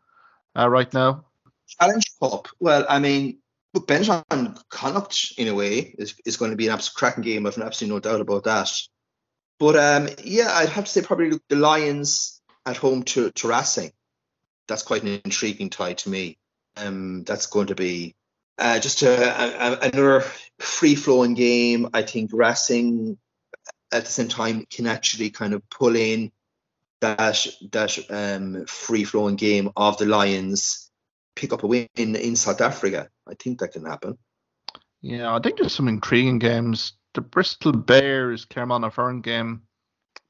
uh, 0.57 0.69
right 0.69 0.93
now? 0.93 1.25
Challenge 1.81 2.05
Cup, 2.21 2.49
well, 2.61 2.85
I 2.89 2.99
mean, 2.99 3.39
look, 3.75 3.87
Benetton 3.87 4.61
Connacht, 4.69 5.33
in 5.39 5.49
a 5.49 5.55
way, 5.55 5.95
is, 5.99 6.15
is 6.25 6.37
going 6.37 6.51
to 6.51 6.57
be 6.57 6.67
an 6.67 6.75
absolute 6.75 6.97
cracking 6.97 7.25
game. 7.25 7.47
I've 7.47 7.59
absolutely 7.59 7.95
no 7.95 8.01
doubt 8.01 8.21
about 8.21 8.45
that. 8.45 8.71
But 9.59 9.77
um, 9.77 10.09
yeah, 10.25 10.51
I'd 10.53 10.71
have 10.71 10.87
to 10.87 10.91
say 10.91 11.03
probably 11.03 11.31
look, 11.31 11.43
the 11.49 11.57
Lions 11.57 12.41
at 12.67 12.77
home 12.77 13.05
to, 13.05 13.31
to 13.31 13.49
Racing. 13.49 13.93
That's 14.69 14.83
quite 14.83 15.03
an 15.03 15.21
intriguing 15.25 15.71
tie 15.71 15.95
to 15.95 16.11
me. 16.11 16.39
Um, 16.77 17.25
that's 17.25 17.47
going 17.47 17.67
to 17.69 17.75
be 17.75 18.17
uh, 18.59 18.79
just 18.81 19.03
a, 19.03 19.13
a, 19.13 19.79
another 19.89 20.25
free 20.59 20.95
flowing 20.95 21.35
game. 21.35 21.91
I 21.93 22.03
think 22.03 22.31
Racing 22.33 23.19
at 23.93 24.05
the 24.05 24.11
same 24.11 24.29
time 24.29 24.67
can 24.71 24.87
actually 24.87 25.31
kind 25.31 25.55
of 25.55 25.69
pull 25.69 25.97
in 25.97 26.33
that 27.01 27.47
that 27.73 27.99
um, 28.11 28.65
free 28.67 29.05
flowing 29.05 29.37
game 29.37 29.71
of 29.77 29.99
the 29.99 30.07
Lions, 30.07 30.91
pick 31.35 31.53
up 31.53 31.63
a 31.63 31.67
win 31.67 31.89
in, 31.97 32.17
in 32.17 32.37
South 32.37 32.61
Africa. 32.61 33.09
I 33.29 33.35
think 33.35 33.61
that 33.61 33.73
can 33.73 33.85
happen. 33.85 34.19
Yeah, 35.01 35.35
I 35.35 35.41
think 35.41 35.59
there's 35.59 35.75
some 35.75 35.89
intriguing 35.89 36.39
games. 36.39 36.95
The 37.15 37.21
Bristol 37.21 37.73
Bears 37.73 38.45
Clermont 38.45 38.85
Auvergne 38.85 39.21
game 39.21 39.63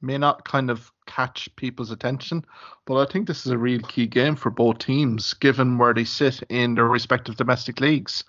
may 0.02 0.18
not 0.18 0.44
kind 0.44 0.70
of 0.70 0.92
catch 1.06 1.48
people's 1.56 1.90
attention, 1.90 2.44
but 2.84 2.96
I 2.96 3.10
think 3.10 3.26
this 3.26 3.46
is 3.46 3.52
a 3.52 3.58
real 3.58 3.80
key 3.80 4.06
game 4.06 4.36
for 4.36 4.50
both 4.50 4.78
teams, 4.78 5.34
given 5.34 5.78
where 5.78 5.94
they 5.94 6.04
sit 6.04 6.42
in 6.48 6.74
their 6.74 6.86
respective 6.86 7.36
domestic 7.36 7.80
leagues. 7.80 8.24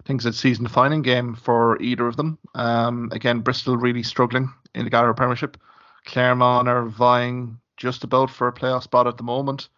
I 0.00 0.02
think 0.04 0.20
it's 0.20 0.26
a 0.26 0.32
season 0.32 0.64
defining 0.64 1.02
game 1.02 1.34
for 1.34 1.80
either 1.82 2.06
of 2.06 2.16
them. 2.16 2.38
Um, 2.54 3.10
again, 3.12 3.40
Bristol 3.40 3.76
really 3.76 4.02
struggling 4.02 4.52
in 4.74 4.84
the 4.84 4.90
Gallagher 4.90 5.14
Premiership. 5.14 5.56
Clermont 6.04 6.68
are 6.68 6.86
vying 6.86 7.58
just 7.76 8.04
about 8.04 8.30
for 8.30 8.48
a 8.48 8.52
playoff 8.52 8.84
spot 8.84 9.06
at 9.06 9.16
the 9.16 9.22
moment. 9.22 9.68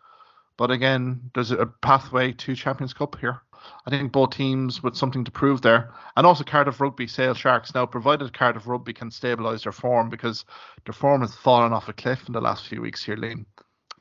But 0.57 0.71
again, 0.71 1.31
there's 1.35 1.51
a 1.51 1.67
pathway 1.67 2.33
to 2.33 2.55
Champions 2.55 2.93
Cup 2.93 3.19
here. 3.19 3.41
I 3.87 3.91
think 3.91 4.13
both 4.13 4.31
teams 4.31 4.83
with 4.83 4.97
something 4.97 5.25
to 5.25 5.31
prove 5.31 5.63
there. 5.63 5.93
And 6.17 6.27
also 6.27 6.45
Cardiff 6.45 6.81
Rugby 6.81 7.07
Sale 7.07 7.35
Sharks. 7.35 7.75
Now, 7.75 7.87
provided 7.87 8.33
Cardiff 8.33 8.67
Rugby 8.67 8.93
can 8.93 9.11
stabilise 9.11 9.63
their 9.65 9.73
form 9.73 10.11
because 10.11 10.45
their 10.85 10.93
form 10.93 11.23
has 11.23 11.35
fallen 11.35 11.73
off 11.73 11.89
a 11.89 11.93
cliff 11.93 12.27
in 12.27 12.33
the 12.33 12.41
last 12.41 12.67
few 12.67 12.81
weeks 12.81 13.03
here, 13.03 13.17
Liam. 13.17 13.47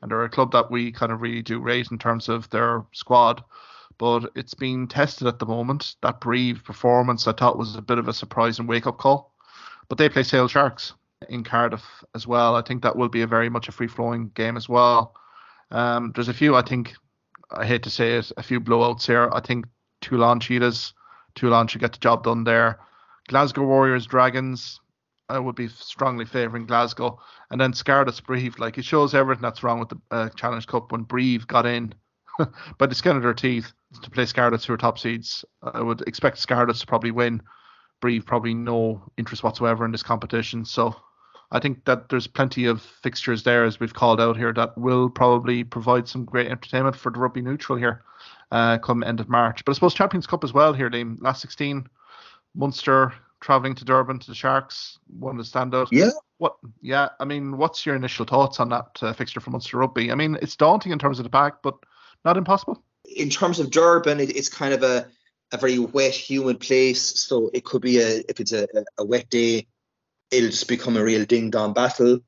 And 0.02 0.10
they're 0.10 0.24
a 0.24 0.30
club 0.30 0.52
that 0.52 0.70
we 0.70 0.92
kind 0.92 1.12
of 1.12 1.20
really 1.20 1.42
do 1.42 1.60
rate 1.60 1.88
in 1.90 1.98
terms 1.98 2.28
of 2.28 2.48
their 2.50 2.84
squad. 2.92 3.42
But 3.98 4.30
it's 4.34 4.54
been 4.54 4.86
tested 4.86 5.26
at 5.26 5.38
the 5.38 5.46
moment. 5.46 5.96
That 6.02 6.20
Brive 6.20 6.64
performance 6.64 7.28
I 7.28 7.32
thought 7.32 7.58
was 7.58 7.76
a 7.76 7.82
bit 7.82 7.98
of 7.98 8.08
a 8.08 8.14
surprise 8.14 8.58
and 8.58 8.68
wake 8.68 8.86
up 8.86 8.98
call. 8.98 9.34
But 9.88 9.98
they 9.98 10.08
play 10.08 10.22
Sale 10.22 10.48
Sharks 10.48 10.94
in 11.28 11.44
Cardiff 11.44 11.84
as 12.14 12.26
well. 12.26 12.56
I 12.56 12.62
think 12.62 12.82
that 12.82 12.96
will 12.96 13.08
be 13.08 13.22
a 13.22 13.26
very 13.26 13.50
much 13.50 13.68
a 13.68 13.72
free 13.72 13.88
flowing 13.88 14.30
game 14.34 14.56
as 14.56 14.68
well. 14.68 15.14
Um, 15.70 16.12
there's 16.14 16.28
a 16.28 16.34
few 16.34 16.56
I 16.56 16.62
think 16.62 16.94
I 17.52 17.66
hate 17.66 17.82
to 17.84 17.90
say 17.90 18.16
it, 18.16 18.30
a 18.36 18.42
few 18.42 18.60
blowouts 18.60 19.06
here. 19.06 19.28
I 19.32 19.40
think 19.40 19.66
Toulon 20.00 20.40
Cheetahs, 20.40 20.94
Toulon 21.34 21.66
should 21.66 21.80
get 21.80 21.92
the 21.92 21.98
job 21.98 22.24
done 22.24 22.44
there. 22.44 22.78
Glasgow 23.28 23.64
Warriors 23.64 24.06
Dragons, 24.06 24.80
I 25.28 25.38
would 25.38 25.54
be 25.54 25.68
strongly 25.68 26.24
favouring 26.24 26.66
Glasgow. 26.66 27.20
And 27.50 27.60
then 27.60 27.72
Scarlets 27.72 28.20
Brive, 28.20 28.58
like 28.58 28.78
it 28.78 28.84
shows 28.84 29.14
everything 29.14 29.42
that's 29.42 29.62
wrong 29.62 29.78
with 29.78 29.90
the 29.90 30.00
uh, 30.10 30.28
Challenge 30.30 30.66
Cup 30.66 30.92
when 30.92 31.02
Brive 31.02 31.46
got 31.46 31.66
in 31.66 31.94
by 32.78 32.86
the 32.86 32.94
skin 32.94 33.16
of 33.16 33.22
their 33.22 33.34
teeth 33.34 33.72
to 34.02 34.10
play 34.10 34.26
Scarlets 34.26 34.64
who 34.64 34.72
are 34.72 34.78
top 34.78 34.98
seeds. 34.98 35.44
I 35.62 35.82
would 35.82 36.02
expect 36.02 36.38
Scarlets 36.38 36.80
to 36.80 36.86
probably 36.86 37.10
win. 37.12 37.42
Brive 38.00 38.26
probably 38.26 38.54
no 38.54 39.02
interest 39.16 39.42
whatsoever 39.42 39.84
in 39.84 39.92
this 39.92 40.02
competition. 40.02 40.64
So 40.64 40.96
I 41.52 41.58
think 41.58 41.84
that 41.84 42.08
there's 42.08 42.26
plenty 42.26 42.66
of 42.66 42.80
fixtures 42.82 43.42
there, 43.42 43.64
as 43.64 43.80
we've 43.80 43.94
called 43.94 44.20
out 44.20 44.36
here, 44.36 44.52
that 44.52 44.78
will 44.78 45.10
probably 45.10 45.64
provide 45.64 46.06
some 46.08 46.24
great 46.24 46.46
entertainment 46.46 46.96
for 46.96 47.10
the 47.10 47.18
rugby 47.18 47.42
neutral 47.42 47.78
here 47.78 48.02
uh, 48.52 48.78
come 48.78 49.02
end 49.02 49.20
of 49.20 49.28
March. 49.28 49.64
But 49.64 49.72
I 49.72 49.74
suppose 49.74 49.94
Champions 49.94 50.26
Cup 50.26 50.44
as 50.44 50.52
well 50.52 50.72
here, 50.72 50.90
Last 51.20 51.40
16, 51.40 51.88
Munster 52.54 53.12
travelling 53.40 53.74
to 53.74 53.84
Durban 53.84 54.18
to 54.18 54.26
the 54.26 54.34
Sharks, 54.34 54.98
one 55.18 55.38
of 55.38 55.44
the 55.44 55.58
standout. 55.58 55.88
Yeah. 55.90 56.10
What? 56.38 56.56
Yeah, 56.80 57.08
I 57.18 57.24
mean, 57.24 57.56
what's 57.56 57.84
your 57.84 57.96
initial 57.96 58.24
thoughts 58.24 58.60
on 58.60 58.68
that 58.70 58.98
uh, 59.02 59.12
fixture 59.12 59.40
for 59.40 59.50
Munster 59.50 59.78
Rugby? 59.78 60.12
I 60.12 60.14
mean, 60.14 60.38
it's 60.40 60.56
daunting 60.56 60.92
in 60.92 60.98
terms 60.98 61.18
of 61.18 61.24
the 61.24 61.30
back, 61.30 61.62
but 61.62 61.74
not 62.24 62.36
impossible. 62.36 62.82
In 63.16 63.28
terms 63.28 63.58
of 63.58 63.70
Durban, 63.70 64.20
it, 64.20 64.36
it's 64.36 64.48
kind 64.48 64.72
of 64.72 64.82
a, 64.82 65.06
a 65.52 65.58
very 65.58 65.78
wet, 65.78 66.12
humid 66.12 66.60
place. 66.60 67.20
So 67.20 67.50
it 67.52 67.64
could 67.64 67.82
be 67.82 67.98
a 67.98 68.22
if 68.28 68.40
it's 68.40 68.52
a, 68.52 68.68
a 68.98 69.04
wet 69.04 69.28
day, 69.30 69.66
it'll 70.30 70.50
just 70.50 70.68
become 70.68 70.96
a 70.96 71.04
real 71.04 71.24
ding 71.24 71.50
dong 71.50 71.72
battle. 71.72 72.20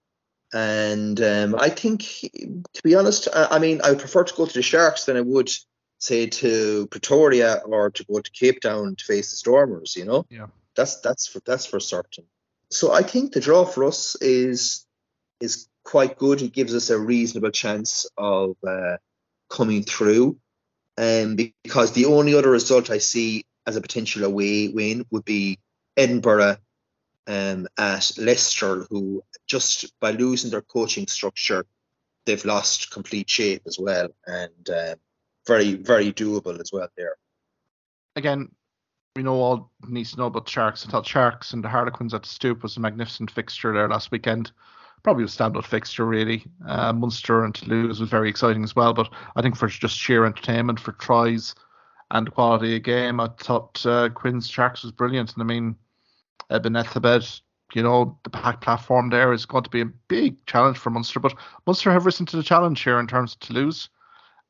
And 0.53 1.20
um, 1.20 1.55
I 1.59 1.70
think, 1.70 2.03
to 2.03 2.82
be 2.84 2.94
honest, 2.94 3.28
I, 3.34 3.48
I 3.53 3.59
mean, 3.59 3.80
I 3.82 3.90
would 3.90 4.00
prefer 4.00 4.24
to 4.24 4.34
go 4.34 4.44
to 4.44 4.53
the 4.53 4.62
Sharks 4.62 5.07
than 5.07 5.16
I 5.16 5.22
would 5.22 5.50
say 5.98 6.26
to 6.26 6.86
Pretoria 6.88 7.62
or 7.64 7.90
to 7.90 8.05
go 8.05 8.20
to 8.20 8.30
Cape 8.32 8.61
Town 8.61 8.96
to 8.96 9.05
face 9.05 9.30
the 9.30 9.36
Stormers. 9.36 9.96
You 9.96 10.05
know, 10.05 10.26
yeah, 10.28 10.48
that's 10.76 11.00
that's 11.00 11.26
for 11.26 11.40
that's 11.46 11.64
for 11.64 11.80
certain. 11.80 12.24
So 12.70 12.92
I 12.92 13.03
think 13.03 13.32
the 13.32 13.40
draw 13.40 13.64
for 13.64 13.84
us 13.84 14.16
is 14.20 14.86
is 15.40 15.68
quite 15.84 16.18
good. 16.18 16.42
It 16.42 16.53
gives 16.53 16.74
us 16.74 16.90
a 16.90 16.98
reasonable 16.98 17.50
chance 17.50 18.07
of 18.18 18.57
uh, 18.66 18.96
coming 19.48 19.84
through. 19.84 20.38
Um, 20.98 21.36
because 21.36 21.92
the 21.92 22.05
only 22.05 22.34
other 22.34 22.50
result 22.50 22.90
I 22.90 22.98
see 22.98 23.46
as 23.66 23.76
a 23.76 23.80
potential 23.80 24.24
away 24.24 24.68
win 24.68 25.07
would 25.11 25.24
be 25.24 25.59
Edinburgh 25.96 26.59
um, 27.27 27.68
at 27.79 28.11
Leicester, 28.18 28.87
who 28.91 29.23
just 29.47 29.93
by 30.01 30.11
losing 30.11 30.51
their 30.51 30.62
coaching 30.62 31.07
structure, 31.07 31.64
they've 32.27 32.45
lost 32.45 32.91
complete 32.91 33.29
shape 33.31 33.62
as 33.66 33.79
well, 33.79 34.09
and 34.27 34.70
uh, 34.70 34.95
very 35.47 35.75
very 35.75 36.12
doable 36.12 36.61
as 36.61 36.70
well 36.73 36.89
there. 36.97 37.16
Again, 38.16 38.51
we 39.16 39.23
know 39.23 39.35
all 39.35 39.70
needs 39.87 40.12
to 40.12 40.18
know 40.18 40.27
about 40.27 40.49
Sharks. 40.49 40.87
I 40.87 40.91
thought 40.91 41.07
Sharks 41.07 41.53
and 41.53 41.62
the 41.62 41.68
Harlequins 41.68 42.14
at 42.14 42.23
the 42.23 42.29
Stoop 42.29 42.62
was 42.62 42.77
a 42.77 42.81
magnificent 42.81 43.31
fixture 43.31 43.73
there 43.73 43.89
last 43.89 44.11
weekend. 44.11 44.53
Probably 45.03 45.25
a 45.25 45.27
standout 45.27 45.64
fixture, 45.64 46.07
really. 46.07 46.45
Uh, 46.66 46.93
Munster 46.93 47.45
and 47.45 47.55
Toulouse 47.55 47.99
was 47.99 48.09
very 48.09 48.31
exciting 48.31 48.62
as 48.62 48.77
well, 48.77 48.95
but 48.95 49.12
I 49.35 49.43
think 49.43 49.57
for 49.57 49.66
just 49.66 49.99
sheer 49.99 50.25
entertainment, 50.25 50.79
for 50.79 50.93
tries 50.93 51.55
and 52.12 52.31
quality 52.31 52.77
of 52.77 52.83
game, 52.85 53.18
I 53.20 53.29
thought 53.41 53.85
uh, 53.85 54.11
Quins 54.11 54.49
Sharks 54.49 54.83
was 54.83 54.93
brilliant. 54.93 55.33
And 55.33 55.43
I 55.43 55.47
mean, 55.47 55.77
Eben 56.51 56.74
Etzebeth, 56.74 57.40
you 57.74 57.82
know, 57.82 58.18
the 58.24 58.30
pack 58.30 58.61
platform 58.61 59.11
there 59.11 59.32
is 59.32 59.47
going 59.47 59.64
to 59.64 59.70
be 59.70 59.80
a 59.80 59.86
big 60.09 60.45
challenge 60.47 60.78
for 60.78 60.90
Munster, 60.90 61.20
but 61.20 61.34
Munster 61.66 61.90
have 61.90 62.07
risen 62.07 62.26
to 62.26 62.36
the 62.36 62.43
challenge 62.43 62.82
here 62.82 62.99
in 62.99 63.07
terms 63.07 63.34
of 63.34 63.40
Toulouse. 63.40 63.88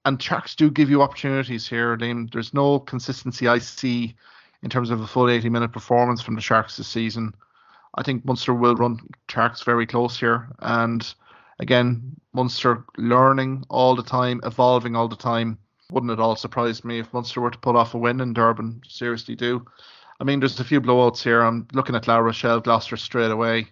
And 0.04 0.20
Sharks 0.20 0.56
do 0.56 0.70
give 0.70 0.90
you 0.90 1.02
opportunities 1.02 1.68
here, 1.68 1.96
Liam. 1.96 2.32
There's 2.32 2.52
no 2.52 2.80
consistency 2.80 3.46
I 3.46 3.58
see 3.58 4.16
in 4.62 4.70
terms 4.70 4.90
of 4.90 5.00
a 5.00 5.06
full 5.06 5.30
80 5.30 5.48
minute 5.48 5.72
performance 5.72 6.20
from 6.20 6.34
the 6.34 6.40
Sharks 6.40 6.76
this 6.76 6.88
season. 6.88 7.34
I 7.94 8.02
think 8.02 8.24
Munster 8.24 8.54
will 8.54 8.74
run 8.74 8.98
Sharks 9.28 9.62
very 9.62 9.86
close 9.86 10.18
here. 10.18 10.48
And 10.60 11.14
again, 11.60 12.16
Munster 12.32 12.84
learning 12.96 13.64
all 13.68 13.94
the 13.94 14.02
time, 14.02 14.40
evolving 14.44 14.96
all 14.96 15.08
the 15.08 15.16
time. 15.16 15.58
Wouldn't 15.90 16.12
it 16.12 16.20
all 16.20 16.36
surprise 16.36 16.84
me 16.84 16.98
if 16.98 17.12
Munster 17.12 17.40
were 17.40 17.50
to 17.50 17.58
pull 17.58 17.76
off 17.76 17.94
a 17.94 17.98
win 17.98 18.20
in 18.20 18.32
Durban? 18.32 18.82
Seriously, 18.88 19.36
do. 19.36 19.64
I 20.22 20.24
mean, 20.24 20.38
there's 20.38 20.60
a 20.60 20.64
few 20.64 20.80
blowouts 20.80 21.20
here. 21.20 21.42
I'm 21.42 21.66
looking 21.72 21.96
at 21.96 22.06
La 22.06 22.18
Rochelle, 22.18 22.60
Gloucester 22.60 22.96
straight 22.96 23.32
away. 23.32 23.66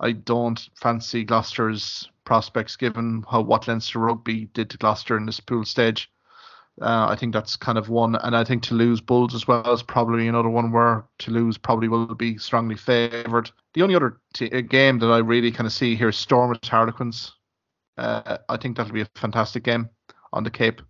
I 0.00 0.12
don't 0.12 0.58
fancy 0.74 1.22
Gloucester's 1.22 2.08
prospects 2.24 2.76
given 2.76 3.22
how 3.30 3.42
what 3.42 3.68
Leinster 3.68 3.98
Rugby 3.98 4.46
did 4.54 4.70
to 4.70 4.78
Gloucester 4.78 5.18
in 5.18 5.26
this 5.26 5.38
pool 5.38 5.66
stage. 5.66 6.10
Uh, 6.80 7.08
I 7.10 7.14
think 7.14 7.34
that's 7.34 7.56
kind 7.56 7.76
of 7.76 7.90
one, 7.90 8.16
and 8.16 8.34
I 8.34 8.42
think 8.42 8.62
Toulouse 8.62 9.02
Bulls 9.02 9.34
as 9.34 9.46
well 9.46 9.70
is 9.70 9.82
probably 9.82 10.28
another 10.28 10.48
one 10.48 10.72
where 10.72 11.04
Toulouse 11.18 11.58
probably 11.58 11.88
will 11.88 12.14
be 12.14 12.38
strongly 12.38 12.76
favoured. 12.76 13.50
The 13.74 13.82
only 13.82 13.96
other 13.96 14.16
t- 14.32 14.48
game 14.62 14.98
that 15.00 15.10
I 15.10 15.18
really 15.18 15.52
kind 15.52 15.66
of 15.66 15.74
see 15.74 15.94
here 15.94 16.08
is 16.08 16.16
Storm 16.16 16.48
with 16.48 16.64
Harlequins. 16.64 17.34
Uh, 17.98 18.38
I 18.48 18.56
think 18.56 18.78
that'll 18.78 18.94
be 18.94 19.02
a 19.02 19.08
fantastic 19.14 19.64
game 19.64 19.90
on 20.32 20.42
the 20.42 20.50
Cape, 20.50 20.80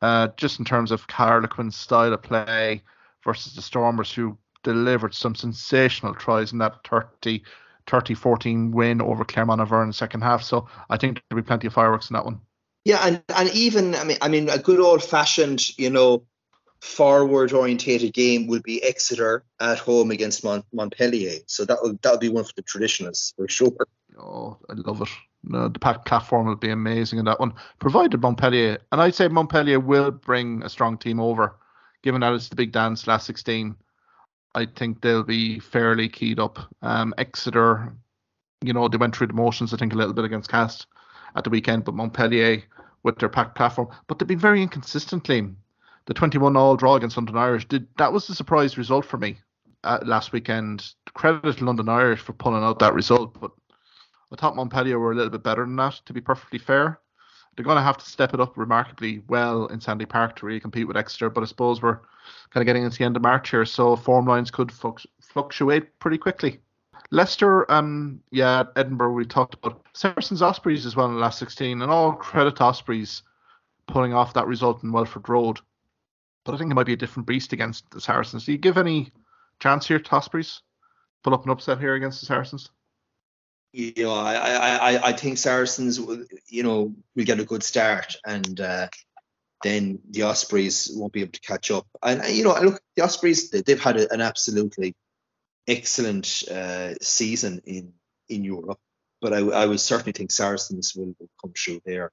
uh, 0.00 0.28
just 0.38 0.58
in 0.58 0.64
terms 0.64 0.90
of 0.90 1.04
Harlequins' 1.10 1.76
style 1.76 2.14
of 2.14 2.22
play 2.22 2.82
versus 3.24 3.54
the 3.54 3.62
Stormers, 3.62 4.12
who 4.12 4.38
delivered 4.62 5.14
some 5.14 5.34
sensational 5.34 6.14
tries 6.14 6.52
in 6.52 6.58
that 6.58 6.86
30 6.86 7.42
30 7.88 8.14
14 8.14 8.70
win 8.70 9.02
over 9.02 9.24
Clermont-Auvergne 9.24 9.82
in 9.82 9.88
the 9.88 9.94
second 9.94 10.22
half. 10.22 10.42
So 10.42 10.68
I 10.88 10.96
think 10.96 11.20
there'll 11.28 11.42
be 11.42 11.46
plenty 11.46 11.66
of 11.66 11.72
fireworks 11.72 12.10
in 12.10 12.14
that 12.14 12.24
one. 12.24 12.40
Yeah, 12.84 13.00
and 13.04 13.22
and 13.34 13.50
even 13.50 13.94
I 13.94 14.04
mean 14.04 14.18
I 14.20 14.28
mean 14.28 14.48
a 14.48 14.58
good 14.58 14.80
old 14.80 15.02
fashioned 15.02 15.76
you 15.78 15.90
know 15.90 16.24
forward 16.80 17.52
orientated 17.52 18.12
game 18.12 18.48
will 18.48 18.60
be 18.60 18.82
Exeter 18.82 19.44
at 19.60 19.78
home 19.78 20.10
against 20.10 20.42
Mont- 20.42 20.66
Montpellier. 20.72 21.38
So 21.46 21.64
that 21.64 21.78
will 21.80 21.96
that'll 22.02 22.18
be 22.18 22.28
one 22.28 22.44
for 22.44 22.52
the 22.56 22.62
traditionalists 22.62 23.32
for 23.36 23.48
sure. 23.48 23.86
Oh, 24.18 24.58
I 24.68 24.74
love 24.74 25.02
it. 25.02 25.08
No, 25.44 25.68
the 25.68 25.78
pack 25.78 26.04
platform 26.04 26.46
will 26.46 26.56
be 26.56 26.70
amazing 26.70 27.18
in 27.18 27.24
that 27.24 27.40
one, 27.40 27.54
provided 27.78 28.20
Montpellier. 28.20 28.78
And 28.92 29.00
I'd 29.00 29.14
say 29.14 29.28
Montpellier 29.28 29.80
will 29.80 30.10
bring 30.10 30.62
a 30.62 30.68
strong 30.68 30.98
team 30.98 31.18
over, 31.18 31.56
given 32.02 32.20
that 32.20 32.32
it's 32.32 32.48
the 32.48 32.56
big 32.56 32.72
dance 32.72 33.06
last 33.06 33.26
16. 33.26 33.76
I 34.54 34.66
think 34.66 35.00
they'll 35.00 35.22
be 35.22 35.58
fairly 35.58 36.08
keyed 36.08 36.38
up. 36.38 36.58
Um, 36.82 37.14
Exeter, 37.16 37.94
you 38.62 38.72
know, 38.72 38.88
they 38.88 38.98
went 38.98 39.16
through 39.16 39.28
the 39.28 39.32
motions, 39.32 39.72
I 39.72 39.76
think, 39.76 39.92
a 39.92 39.96
little 39.96 40.12
bit 40.12 40.24
against 40.24 40.50
Cast 40.50 40.86
at 41.34 41.44
the 41.44 41.50
weekend, 41.50 41.84
but 41.84 41.94
Montpellier 41.94 42.62
with 43.02 43.18
their 43.18 43.28
packed 43.28 43.56
platform, 43.56 43.88
but 44.06 44.18
they've 44.18 44.28
been 44.28 44.38
very 44.38 44.62
inconsistently. 44.62 45.48
The 46.06 46.14
21 46.14 46.56
all 46.56 46.76
draw 46.76 46.96
against 46.96 47.16
London 47.16 47.36
Irish 47.36 47.66
did 47.66 47.86
that 47.98 48.12
was 48.12 48.28
a 48.28 48.34
surprise 48.34 48.76
result 48.76 49.04
for 49.04 49.18
me 49.18 49.38
uh, 49.84 49.98
last 50.04 50.32
weekend. 50.32 50.94
Credit 51.14 51.60
London 51.60 51.88
Irish 51.88 52.20
for 52.20 52.32
pulling 52.32 52.62
out 52.62 52.78
that 52.80 52.94
result, 52.94 53.38
but 53.40 53.52
I 54.32 54.36
thought 54.36 54.56
Montpellier 54.56 54.98
were 54.98 55.12
a 55.12 55.14
little 55.14 55.30
bit 55.30 55.42
better 55.42 55.64
than 55.64 55.76
that. 55.76 56.00
To 56.06 56.12
be 56.12 56.20
perfectly 56.20 56.58
fair, 56.58 57.00
they're 57.54 57.64
going 57.64 57.76
to 57.76 57.82
have 57.82 57.98
to 57.98 58.08
step 58.08 58.32
it 58.34 58.40
up 58.40 58.56
remarkably 58.56 59.22
well 59.28 59.66
in 59.66 59.80
Sandy 59.80 60.06
Park 60.06 60.36
to 60.36 60.46
really 60.46 60.60
compete 60.60 60.88
with 60.88 60.96
Exeter. 60.96 61.28
But 61.28 61.42
I 61.42 61.46
suppose 61.46 61.82
we're 61.82 61.98
kind 62.50 62.62
of 62.62 62.66
getting 62.66 62.84
into 62.84 62.98
the 62.98 63.04
end 63.04 63.16
of 63.16 63.22
March 63.22 63.50
here, 63.50 63.64
so 63.64 63.96
form 63.96 64.26
lines 64.26 64.50
could 64.50 64.72
fluctuate 64.72 65.98
pretty 65.98 66.18
quickly. 66.18 66.60
Leicester, 67.10 67.70
um, 67.70 68.22
yeah, 68.30 68.64
Edinburgh, 68.74 69.12
we 69.12 69.26
talked 69.26 69.54
about 69.54 69.84
Saracens 69.92 70.40
Ospreys 70.40 70.86
as 70.86 70.96
well 70.96 71.06
in 71.06 71.14
the 71.14 71.20
last 71.20 71.38
16, 71.38 71.82
and 71.82 71.90
all 71.90 72.12
credit 72.12 72.56
to 72.56 72.64
Ospreys 72.64 73.22
pulling 73.86 74.14
off 74.14 74.32
that 74.32 74.46
result 74.46 74.82
in 74.82 74.92
Welford 74.92 75.28
Road. 75.28 75.60
But 76.44 76.54
I 76.54 76.58
think 76.58 76.70
it 76.70 76.74
might 76.74 76.86
be 76.86 76.94
a 76.94 76.96
different 76.96 77.26
beast 77.26 77.52
against 77.52 77.90
the 77.90 78.00
Saracens. 78.00 78.46
Do 78.46 78.52
you 78.52 78.58
give 78.58 78.78
any 78.78 79.12
chance 79.60 79.86
here 79.86 79.98
to 79.98 80.16
Ospreys? 80.16 80.62
Pull 81.22 81.34
up 81.34 81.44
an 81.44 81.50
upset 81.50 81.78
here 81.78 81.94
against 81.94 82.20
the 82.20 82.26
Saracens? 82.26 82.70
You 83.72 84.04
know, 84.04 84.12
I, 84.12 84.34
I, 84.34 85.08
I 85.08 85.12
think 85.12 85.38
Saracens, 85.38 85.98
you 86.48 86.62
know, 86.62 86.94
will 87.16 87.24
get 87.24 87.40
a 87.40 87.44
good 87.44 87.62
start, 87.62 88.16
and 88.26 88.60
uh, 88.60 88.88
then 89.62 90.00
the 90.10 90.22
Ospreys 90.22 90.90
won't 90.94 91.14
be 91.14 91.22
able 91.22 91.32
to 91.32 91.40
catch 91.40 91.70
up. 91.70 91.86
And 92.02 92.22
you 92.28 92.44
know, 92.44 92.54
look, 92.60 92.82
the 92.96 93.04
Ospreys, 93.04 93.50
they've 93.50 93.80
had 93.80 93.96
an 93.96 94.20
absolutely 94.20 94.94
excellent 95.66 96.42
uh, 96.50 96.94
season 97.00 97.62
in 97.64 97.94
in 98.28 98.44
Europe, 98.44 98.78
but 99.22 99.32
I, 99.32 99.38
I 99.38 99.66
would 99.66 99.80
certainly 99.80 100.12
think 100.12 100.32
Saracens 100.32 100.94
will, 100.94 101.14
will 101.18 101.30
come 101.42 101.54
through 101.56 101.80
there. 101.86 102.12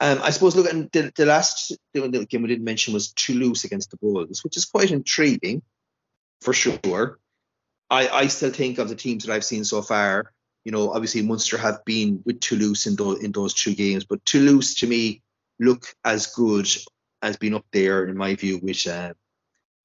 Um, 0.00 0.20
I 0.22 0.30
suppose, 0.30 0.56
look, 0.56 0.70
and 0.70 0.90
the, 0.92 1.12
the 1.14 1.26
last 1.26 1.76
game 1.94 2.10
we 2.10 2.48
didn't 2.48 2.64
mention 2.64 2.94
was 2.94 3.12
Toulouse 3.12 3.64
against 3.64 3.90
the 3.90 3.98
Bulls, 3.98 4.42
which 4.42 4.56
is 4.56 4.64
quite 4.64 4.90
intriguing 4.90 5.62
for 6.40 6.54
sure. 6.54 7.18
I, 7.90 8.08
I 8.08 8.26
still 8.28 8.50
think 8.50 8.78
of 8.78 8.88
the 8.88 8.94
teams 8.94 9.24
that 9.24 9.32
I've 9.32 9.44
seen 9.44 9.64
so 9.64 9.82
far, 9.82 10.32
you 10.64 10.72
know, 10.72 10.92
obviously 10.92 11.22
Munster 11.22 11.58
have 11.58 11.84
been 11.84 12.22
with 12.24 12.40
Toulouse 12.40 12.86
in 12.86 12.96
those 12.96 13.22
in 13.22 13.32
those 13.32 13.54
two 13.54 13.74
games, 13.74 14.04
but 14.04 14.24
Toulouse 14.24 14.74
to 14.76 14.86
me 14.86 15.22
look 15.58 15.94
as 16.04 16.26
good 16.28 16.68
as 17.22 17.36
being 17.36 17.54
up 17.54 17.66
there 17.72 18.06
in 18.06 18.16
my 18.16 18.34
view 18.34 18.58
with 18.62 18.86
uh, 18.86 19.12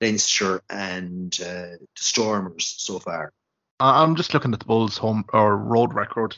Leinster 0.01 0.61
and 0.69 1.38
uh, 1.41 1.78
the 1.78 1.88
Stormers 1.95 2.76
so 2.78 2.99
far. 2.99 3.34
I'm 3.80 4.15
just 4.15 4.34
looking 4.34 4.53
at 4.53 4.59
the 4.59 4.65
Bulls' 4.65 4.97
home 4.97 5.26
or 5.34 5.57
road 5.57 5.93
record 5.93 6.38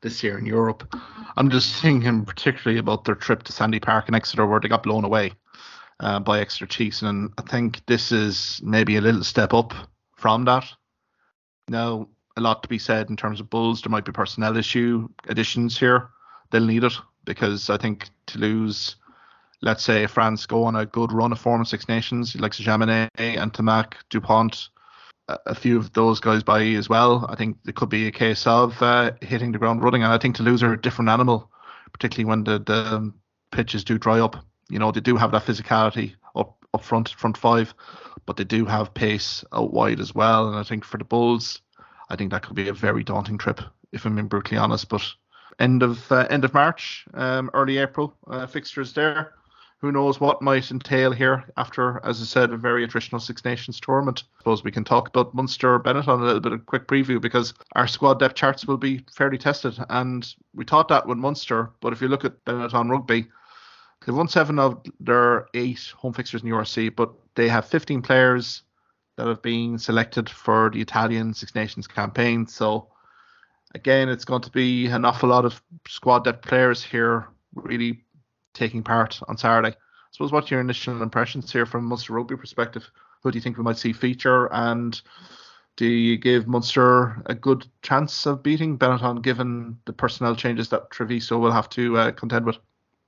this 0.00 0.22
year 0.22 0.38
in 0.38 0.46
Europe. 0.46 0.94
I'm 1.36 1.50
just 1.50 1.82
thinking 1.82 2.24
particularly 2.24 2.78
about 2.78 3.04
their 3.04 3.14
trip 3.14 3.42
to 3.44 3.52
Sandy 3.52 3.80
Park 3.80 4.08
in 4.08 4.14
Exeter, 4.14 4.46
where 4.46 4.60
they 4.60 4.68
got 4.68 4.82
blown 4.82 5.04
away 5.04 5.32
uh, 6.00 6.20
by 6.20 6.40
Exeter 6.40 6.66
Chiefs, 6.66 7.02
and 7.02 7.30
I 7.36 7.42
think 7.42 7.84
this 7.86 8.12
is 8.12 8.60
maybe 8.62 8.96
a 8.96 9.00
little 9.00 9.24
step 9.24 9.52
up 9.52 9.74
from 10.16 10.44
that. 10.46 10.66
Now, 11.68 12.08
a 12.38 12.40
lot 12.40 12.62
to 12.62 12.68
be 12.68 12.78
said 12.78 13.10
in 13.10 13.16
terms 13.16 13.40
of 13.40 13.50
Bulls. 13.50 13.82
There 13.82 13.90
might 13.90 14.04
be 14.04 14.12
personnel 14.12 14.56
issue 14.56 15.08
additions 15.28 15.78
here. 15.78 16.08
They'll 16.50 16.64
need 16.64 16.84
it 16.84 16.94
because 17.24 17.68
I 17.68 17.76
think 17.76 18.08
Toulouse, 18.26 18.96
let's 19.60 19.84
say 19.84 20.06
France 20.06 20.46
go 20.46 20.64
on 20.64 20.76
a 20.76 20.86
good 20.86 21.12
run 21.12 21.32
of 21.32 21.38
form 21.38 21.60
of 21.60 21.68
Six 21.68 21.88
Nations, 21.88 22.34
like 22.36 22.52
Jaminet 22.52 23.08
and 23.16 23.52
Ntamack, 23.52 23.94
Dupont, 24.08 24.70
a, 25.28 25.38
a 25.46 25.54
few 25.54 25.76
of 25.76 25.92
those 25.92 26.20
guys 26.20 26.42
by 26.42 26.64
as 26.68 26.88
well. 26.88 27.26
I 27.28 27.36
think 27.36 27.58
it 27.66 27.74
could 27.74 27.90
be 27.90 28.06
a 28.06 28.12
case 28.12 28.46
of 28.46 28.80
uh, 28.80 29.12
hitting 29.20 29.52
the 29.52 29.58
ground 29.58 29.82
running. 29.82 30.02
And 30.02 30.12
I 30.12 30.18
think 30.18 30.36
Toulouse 30.36 30.62
are 30.62 30.72
a 30.72 30.80
different 30.80 31.10
animal, 31.10 31.50
particularly 31.92 32.28
when 32.28 32.44
the, 32.44 32.58
the 32.58 33.12
pitches 33.50 33.84
do 33.84 33.98
dry 33.98 34.20
up. 34.20 34.36
You 34.70 34.78
know, 34.78 34.90
they 34.92 35.00
do 35.00 35.16
have 35.16 35.32
that 35.32 35.44
physicality 35.44 36.14
up 36.34 36.56
up 36.74 36.84
front, 36.84 37.08
front 37.10 37.36
five, 37.36 37.74
but 38.26 38.36
they 38.36 38.44
do 38.44 38.66
have 38.66 38.94
pace 38.94 39.44
out 39.52 39.72
wide 39.72 40.00
as 40.00 40.14
well. 40.14 40.48
And 40.48 40.56
I 40.56 40.62
think 40.62 40.84
for 40.84 40.98
the 40.98 41.04
Bulls, 41.04 41.62
I 42.08 42.16
think 42.16 42.30
that 42.30 42.42
could 42.42 42.56
be 42.56 42.68
a 42.68 42.72
very 42.72 43.04
daunting 43.04 43.38
trip 43.38 43.60
if 43.92 44.04
I'm 44.04 44.14
being 44.14 44.28
brutally 44.28 44.58
honest. 44.58 44.88
But 44.88 45.02
end 45.58 45.82
of 45.82 46.10
uh, 46.10 46.26
end 46.30 46.44
of 46.44 46.54
March, 46.54 47.06
um, 47.14 47.50
early 47.54 47.78
April 47.78 48.14
uh, 48.26 48.46
fixtures 48.46 48.92
there. 48.92 49.34
Who 49.80 49.92
knows 49.92 50.18
what 50.18 50.42
might 50.42 50.72
entail 50.72 51.12
here 51.12 51.44
after, 51.56 52.00
as 52.04 52.20
I 52.20 52.24
said, 52.24 52.50
a 52.50 52.56
very 52.56 52.84
attritional 52.84 53.20
Six 53.20 53.44
Nations 53.44 53.78
tournament. 53.78 54.24
I 54.26 54.38
suppose 54.40 54.64
we 54.64 54.72
can 54.72 54.82
talk 54.82 55.06
about 55.06 55.34
Munster 55.34 55.78
Benetton 55.78 56.20
a 56.20 56.24
little 56.24 56.40
bit 56.40 56.52
of 56.52 56.66
quick 56.66 56.88
preview 56.88 57.20
because 57.20 57.54
our 57.76 57.86
squad 57.86 58.18
depth 58.18 58.34
charts 58.34 58.66
will 58.66 58.76
be 58.76 59.04
fairly 59.14 59.38
tested. 59.38 59.78
And 59.88 60.26
we 60.52 60.64
thought 60.64 60.88
that 60.88 61.06
with 61.06 61.18
Munster, 61.18 61.70
but 61.80 61.92
if 61.92 62.02
you 62.02 62.08
look 62.08 62.24
at 62.24 62.44
Benetton 62.44 62.90
Rugby, 62.90 63.28
they've 64.04 64.16
won 64.16 64.26
seven 64.26 64.58
of 64.58 64.82
their 64.98 65.46
eight 65.54 65.92
home 65.96 66.12
fixtures 66.12 66.42
in 66.42 66.50
the 66.50 66.56
URC, 66.56 66.96
but 66.96 67.12
they 67.36 67.48
have 67.48 67.64
15 67.64 68.02
players 68.02 68.62
that 69.18 69.26
have 69.26 69.42
been 69.42 69.78
selected 69.78 70.30
for 70.30 70.70
the 70.70 70.80
Italian 70.80 71.34
Six 71.34 71.54
Nations 71.56 71.88
campaign. 71.88 72.46
So 72.46 72.88
again, 73.74 74.08
it's 74.08 74.24
going 74.24 74.42
to 74.42 74.50
be 74.50 74.86
an 74.86 75.04
awful 75.04 75.28
lot 75.28 75.44
of 75.44 75.60
squad 75.88 76.24
depth 76.24 76.46
players 76.46 76.84
here 76.84 77.28
really 77.54 78.04
taking 78.54 78.84
part 78.84 79.20
on 79.26 79.36
Saturday. 79.36 79.70
I 79.70 80.10
suppose 80.12 80.30
what's 80.30 80.52
your 80.52 80.60
initial 80.60 81.02
impressions 81.02 81.52
here 81.52 81.66
from 81.66 81.84
Munster 81.84 82.12
rugby 82.12 82.36
perspective? 82.36 82.88
Who 83.22 83.32
do 83.32 83.36
you 83.36 83.42
think 83.42 83.58
we 83.58 83.64
might 83.64 83.76
see 83.76 83.92
feature, 83.92 84.46
and 84.52 85.00
do 85.76 85.86
you 85.86 86.16
give 86.16 86.46
Munster 86.46 87.20
a 87.26 87.34
good 87.34 87.66
chance 87.82 88.24
of 88.24 88.44
beating 88.44 88.78
Benetton 88.78 89.22
given 89.22 89.78
the 89.86 89.92
personnel 89.92 90.36
changes 90.36 90.68
that 90.68 90.90
Treviso 90.90 91.38
will 91.38 91.50
have 91.50 91.68
to 91.70 91.98
uh, 91.98 92.12
contend 92.12 92.46
with? 92.46 92.58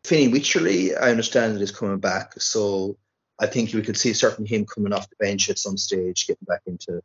Fineen 0.04 0.32
Wycherley, 0.32 1.00
I 1.00 1.10
understand, 1.10 1.60
is 1.62 1.70
coming 1.70 1.98
back, 2.00 2.32
so 2.40 2.96
I 3.40 3.46
think 3.46 3.72
we 3.72 3.82
could 3.82 3.96
see 3.96 4.12
certainly 4.12 4.48
him 4.48 4.66
coming 4.66 4.92
off 4.92 5.08
the 5.08 5.16
bench 5.18 5.48
at 5.48 5.58
some 5.58 5.78
stage, 5.78 6.26
getting 6.26 6.46
back 6.46 6.60
into 6.66 7.02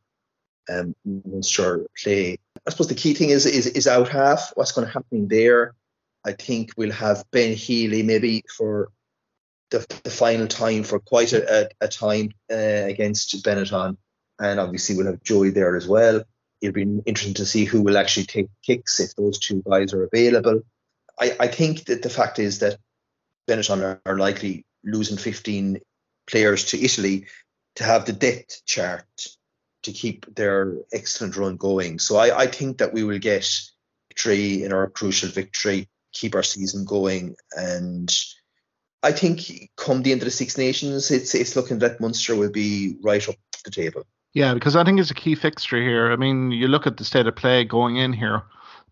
um, 0.69 0.93
Munster 1.05 1.87
play. 2.01 2.37
I 2.67 2.69
suppose 2.69 2.89
the 2.89 2.95
key 2.95 3.13
thing 3.13 3.29
is 3.29 3.45
is, 3.45 3.67
is 3.67 3.87
out 3.87 4.09
half. 4.09 4.51
What's 4.55 4.73
going 4.73 4.85
to 4.85 4.93
happen 4.93 5.27
there? 5.29 5.75
I 6.25 6.33
think 6.33 6.71
we'll 6.75 6.91
have 6.91 7.23
Ben 7.31 7.55
Healy 7.55 8.03
maybe 8.03 8.43
for 8.57 8.89
the, 9.71 9.85
the 10.03 10.09
final 10.09 10.47
time 10.47 10.83
for 10.83 10.99
quite 10.99 11.33
a, 11.33 11.63
a, 11.63 11.85
a 11.85 11.87
time 11.87 12.31
uh, 12.51 12.55
against 12.55 13.43
Benetton, 13.43 13.95
and 14.39 14.59
obviously 14.59 14.97
we'll 14.97 15.07
have 15.07 15.23
Joey 15.23 15.51
there 15.51 15.75
as 15.75 15.87
well. 15.87 16.23
It'll 16.61 16.73
be 16.73 17.01
interesting 17.05 17.35
to 17.35 17.45
see 17.45 17.63
who 17.63 17.81
will 17.81 17.97
actually 17.97 18.25
take 18.25 18.47
kicks 18.63 18.99
if 18.99 19.15
those 19.15 19.39
two 19.39 19.63
guys 19.67 19.93
are 19.93 20.03
available. 20.03 20.63
I, 21.19 21.35
I 21.39 21.47
think 21.47 21.85
that 21.85 22.01
the 22.01 22.09
fact 22.09 22.39
is 22.39 22.59
that 22.59 22.77
Benetton 23.47 23.83
are, 23.83 24.01
are 24.05 24.17
likely 24.17 24.65
losing 24.83 25.17
15 25.17 25.79
players 26.27 26.65
to 26.65 26.81
Italy 26.83 27.25
to 27.75 27.83
have 27.83 28.05
the 28.05 28.13
depth 28.13 28.65
chart 28.65 29.05
to 29.83 29.91
keep 29.91 30.33
their 30.35 30.73
excellent 30.91 31.35
run 31.37 31.57
going. 31.57 31.99
So 31.99 32.17
I, 32.17 32.43
I 32.43 32.47
think 32.47 32.79
that 32.79 32.93
we 32.93 33.03
will 33.03 33.19
get 33.19 33.47
victory 34.09 34.63
in 34.63 34.73
our 34.73 34.87
crucial 34.87 35.29
victory 35.29 35.87
keep 36.15 36.33
our 36.33 36.43
season 36.43 36.85
going. 36.85 37.35
And 37.55 38.11
I 39.03 39.11
think 39.11 39.69
come 39.77 40.01
the 40.01 40.11
end 40.11 40.21
of 40.21 40.25
the 40.25 40.31
Six 40.31 40.57
Nations, 40.57 41.11
it's 41.11 41.35
it's 41.35 41.55
looking 41.55 41.79
that 41.79 42.01
Munster 42.01 42.35
will 42.35 42.49
be 42.49 42.97
right 43.03 43.27
up 43.29 43.35
the 43.63 43.69
table. 43.69 44.03
Yeah, 44.33 44.53
because 44.53 44.75
I 44.75 44.83
think 44.83 44.99
it's 44.99 45.11
a 45.11 45.15
key 45.15 45.35
fixture 45.35 45.81
here. 45.81 46.11
I 46.11 46.15
mean, 46.15 46.51
you 46.51 46.67
look 46.67 46.87
at 46.87 46.97
the 46.97 47.05
state 47.05 47.27
of 47.27 47.35
play 47.35 47.63
going 47.63 47.97
in 47.97 48.11
here. 48.11 48.41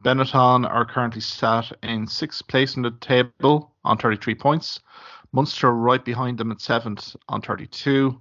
Benetton 0.04 0.70
are 0.70 0.86
currently 0.86 1.22
sat 1.22 1.72
in 1.82 2.08
sixth 2.08 2.48
place 2.48 2.76
in 2.76 2.82
the 2.84 2.92
table 2.92 3.74
on 3.84 3.98
33 3.98 4.36
points. 4.36 4.80
Munster 5.34 5.74
right 5.74 6.04
behind 6.04 6.38
them 6.38 6.52
at 6.52 6.62
seventh 6.62 7.16
on 7.28 7.42
32. 7.42 8.20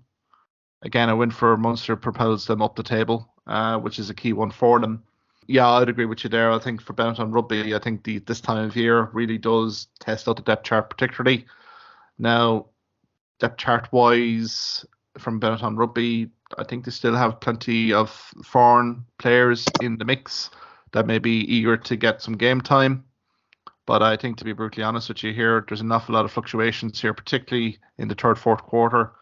Again, 0.82 1.08
a 1.08 1.16
win 1.16 1.30
for 1.30 1.56
Munster 1.56 1.94
propels 1.94 2.46
them 2.46 2.60
up 2.60 2.74
the 2.74 2.82
table, 2.82 3.32
uh, 3.46 3.78
which 3.78 3.98
is 3.98 4.10
a 4.10 4.14
key 4.14 4.32
one 4.32 4.50
for 4.50 4.80
them. 4.80 5.02
Yeah, 5.46 5.68
I'd 5.68 5.88
agree 5.88 6.06
with 6.06 6.24
you 6.24 6.30
there. 6.30 6.50
I 6.50 6.58
think 6.58 6.80
for 6.80 6.94
Benetton 6.94 7.32
Rugby, 7.32 7.74
I 7.74 7.78
think 7.78 8.04
the 8.04 8.18
this 8.20 8.40
time 8.40 8.64
of 8.64 8.76
year 8.76 9.10
really 9.12 9.38
does 9.38 9.88
test 10.00 10.28
out 10.28 10.36
the 10.36 10.42
depth 10.42 10.64
chart 10.64 10.90
particularly. 10.90 11.46
Now, 12.18 12.66
depth 13.38 13.58
chart 13.58 13.92
wise, 13.92 14.84
from 15.18 15.40
Benetton 15.40 15.76
Rugby, 15.76 16.30
I 16.58 16.64
think 16.64 16.84
they 16.84 16.90
still 16.90 17.16
have 17.16 17.40
plenty 17.40 17.92
of 17.92 18.10
foreign 18.44 19.04
players 19.18 19.66
in 19.80 19.98
the 19.98 20.04
mix 20.04 20.50
that 20.92 21.06
may 21.06 21.18
be 21.18 21.40
eager 21.40 21.76
to 21.76 21.96
get 21.96 22.22
some 22.22 22.36
game 22.36 22.60
time. 22.60 23.04
But 23.86 24.02
I 24.02 24.16
think, 24.16 24.36
to 24.38 24.44
be 24.44 24.52
brutally 24.52 24.84
honest 24.84 25.08
with 25.08 25.24
you 25.24 25.32
here, 25.32 25.64
there's 25.66 25.80
an 25.80 25.90
awful 25.90 26.14
lot 26.14 26.24
of 26.24 26.30
fluctuations 26.30 27.00
here, 27.00 27.12
particularly 27.12 27.78
in 27.98 28.08
the 28.08 28.14
third, 28.14 28.38
fourth 28.38 28.62
quarter. 28.62 29.12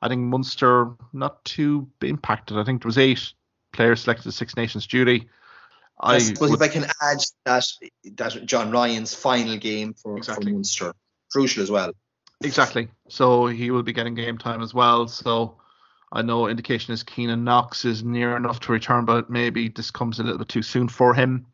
I 0.00 0.08
think 0.08 0.22
Munster 0.22 0.92
not 1.12 1.44
too 1.44 1.88
impacted. 2.02 2.58
I 2.58 2.64
think 2.64 2.82
there 2.82 2.88
was 2.88 2.98
eight 2.98 3.32
players 3.72 4.02
selected 4.02 4.28
as 4.28 4.36
Six 4.36 4.56
Nations 4.56 4.86
duty. 4.86 5.28
I, 6.00 6.16
I 6.16 6.18
suppose 6.18 6.50
would, 6.50 6.62
if 6.62 6.70
I 6.70 6.72
can 6.72 6.84
add 7.02 7.18
that 7.44 7.66
that 8.16 8.46
John 8.46 8.70
Ryan's 8.70 9.14
final 9.14 9.56
game 9.56 9.94
for, 9.94 10.16
exactly. 10.16 10.46
for 10.46 10.52
Munster, 10.52 10.94
crucial 11.30 11.62
as 11.62 11.70
well. 11.70 11.92
Exactly. 12.42 12.88
So 13.08 13.46
he 13.46 13.70
will 13.70 13.82
be 13.82 13.92
getting 13.92 14.14
game 14.14 14.38
time 14.38 14.62
as 14.62 14.74
well. 14.74 15.08
So 15.08 15.56
I 16.12 16.22
know 16.22 16.48
indication 16.48 16.92
is 16.92 17.02
Keynan 17.02 17.42
Knox 17.42 17.84
is 17.84 18.04
near 18.04 18.36
enough 18.36 18.60
to 18.60 18.72
return, 18.72 19.04
but 19.04 19.30
maybe 19.30 19.68
this 19.68 19.90
comes 19.90 20.18
a 20.18 20.22
little 20.22 20.38
bit 20.38 20.48
too 20.48 20.62
soon 20.62 20.88
for 20.88 21.14
him. 21.14 21.46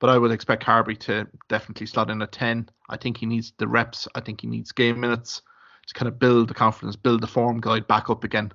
But 0.00 0.10
I 0.10 0.18
would 0.18 0.32
expect 0.32 0.64
Carbery 0.64 0.98
to 1.00 1.28
definitely 1.48 1.86
slot 1.86 2.10
in 2.10 2.22
at 2.22 2.32
10. 2.32 2.68
I 2.88 2.96
think 2.96 3.18
he 3.18 3.26
needs 3.26 3.52
the 3.58 3.68
reps. 3.68 4.08
I 4.14 4.20
think 4.20 4.40
he 4.40 4.46
needs 4.46 4.72
game 4.72 4.98
minutes 4.98 5.42
to 5.86 5.94
kind 5.94 6.08
of 6.08 6.18
build 6.18 6.48
the 6.48 6.54
confidence, 6.54 6.96
build 6.96 7.20
the 7.20 7.26
form 7.26 7.60
guide 7.60 7.86
back 7.86 8.10
up 8.10 8.24
again. 8.24 8.52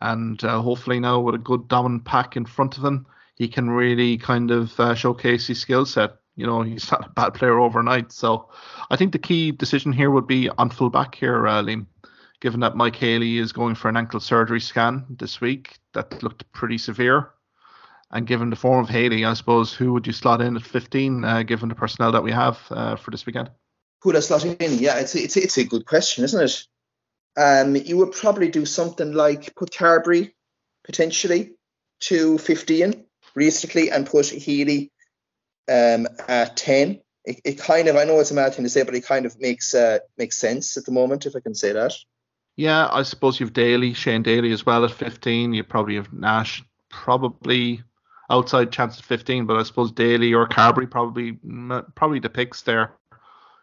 And 0.00 0.42
uh, 0.44 0.60
hopefully 0.60 1.00
now 1.00 1.20
with 1.20 1.34
a 1.34 1.38
good 1.38 1.68
dominant 1.68 2.04
pack 2.04 2.36
in 2.36 2.44
front 2.44 2.76
of 2.78 2.84
him, 2.84 3.06
he 3.34 3.48
can 3.48 3.70
really 3.70 4.16
kind 4.18 4.50
of 4.50 4.78
uh, 4.78 4.94
showcase 4.94 5.46
his 5.46 5.60
skill 5.60 5.86
set. 5.86 6.16
You 6.36 6.46
know, 6.46 6.62
he's 6.62 6.90
not 6.92 7.06
a 7.06 7.10
bad 7.10 7.34
player 7.34 7.58
overnight. 7.58 8.12
So 8.12 8.48
I 8.90 8.96
think 8.96 9.12
the 9.12 9.18
key 9.18 9.52
decision 9.52 9.92
here 9.92 10.10
would 10.10 10.26
be 10.26 10.48
on 10.50 10.70
full 10.70 10.90
back 10.90 11.14
here, 11.14 11.46
uh, 11.46 11.62
Liam. 11.62 11.86
Given 12.40 12.60
that 12.60 12.76
Mike 12.76 12.96
Haley 12.96 13.38
is 13.38 13.52
going 13.52 13.74
for 13.74 13.88
an 13.88 13.96
ankle 13.96 14.20
surgery 14.20 14.60
scan 14.60 15.06
this 15.08 15.40
week, 15.40 15.78
that 15.94 16.22
looked 16.22 16.50
pretty 16.52 16.76
severe. 16.76 17.30
And 18.10 18.26
given 18.26 18.50
the 18.50 18.56
form 18.56 18.84
of 18.84 18.88
Haley, 18.88 19.24
I 19.24 19.34
suppose 19.34 19.72
who 19.72 19.92
would 19.92 20.06
you 20.06 20.12
slot 20.12 20.40
in 20.40 20.56
at 20.56 20.62
15, 20.62 21.24
uh, 21.24 21.42
given 21.42 21.68
the 21.68 21.74
personnel 21.74 22.12
that 22.12 22.22
we 22.22 22.30
have 22.32 22.58
uh, 22.70 22.96
for 22.96 23.10
this 23.10 23.26
weekend? 23.26 23.50
Who 24.02 24.10
would 24.10 24.16
I 24.16 24.20
slot 24.20 24.44
in? 24.44 24.78
Yeah, 24.78 24.98
it's 24.98 25.14
a, 25.14 25.22
it's 25.22 25.36
a, 25.36 25.42
it's 25.42 25.58
a 25.58 25.64
good 25.64 25.86
question, 25.86 26.24
isn't 26.24 26.42
it? 26.44 26.66
Um, 27.36 27.76
you 27.76 27.96
would 27.98 28.12
probably 28.12 28.48
do 28.48 28.64
something 28.64 29.12
like 29.12 29.54
put 29.56 29.70
Carbery 29.70 30.32
potentially 30.84 31.52
to 32.00 32.38
15 32.38 33.04
realistically 33.34 33.90
and 33.90 34.06
put 34.06 34.26
Healy 34.26 34.92
um, 35.68 36.06
at 36.28 36.56
10. 36.56 37.00
It, 37.24 37.40
it, 37.44 37.58
kind 37.58 37.88
of, 37.88 37.96
I 37.96 38.04
know 38.04 38.20
it's 38.20 38.30
a 38.30 38.34
mad 38.34 38.54
thing 38.54 38.64
to 38.64 38.70
say, 38.70 38.84
but 38.84 38.94
it 38.94 39.04
kind 39.04 39.26
of 39.26 39.38
makes 39.40 39.74
uh, 39.74 39.98
makes 40.16 40.38
sense 40.38 40.76
at 40.76 40.84
the 40.84 40.92
moment, 40.92 41.26
if 41.26 41.34
I 41.34 41.40
can 41.40 41.54
say 41.54 41.72
that. 41.72 41.92
Yeah, 42.54 42.88
I 42.90 43.02
suppose 43.02 43.40
you've 43.40 43.52
Daly, 43.52 43.92
Shane 43.92 44.22
Daly 44.22 44.52
as 44.52 44.64
well 44.64 44.84
at 44.84 44.92
15. 44.92 45.52
You 45.52 45.64
probably 45.64 45.96
have 45.96 46.12
Nash, 46.12 46.62
probably 46.88 47.82
outside 48.30 48.72
chance 48.72 48.98
at 48.98 49.04
15, 49.04 49.46
but 49.46 49.56
I 49.56 49.62
suppose 49.62 49.92
Daly 49.92 50.34
or 50.34 50.48
Carbery 50.48 50.90
probably 50.90 51.38
probably 51.94 52.18
the 52.20 52.30
picks 52.30 52.62
there. 52.62 52.92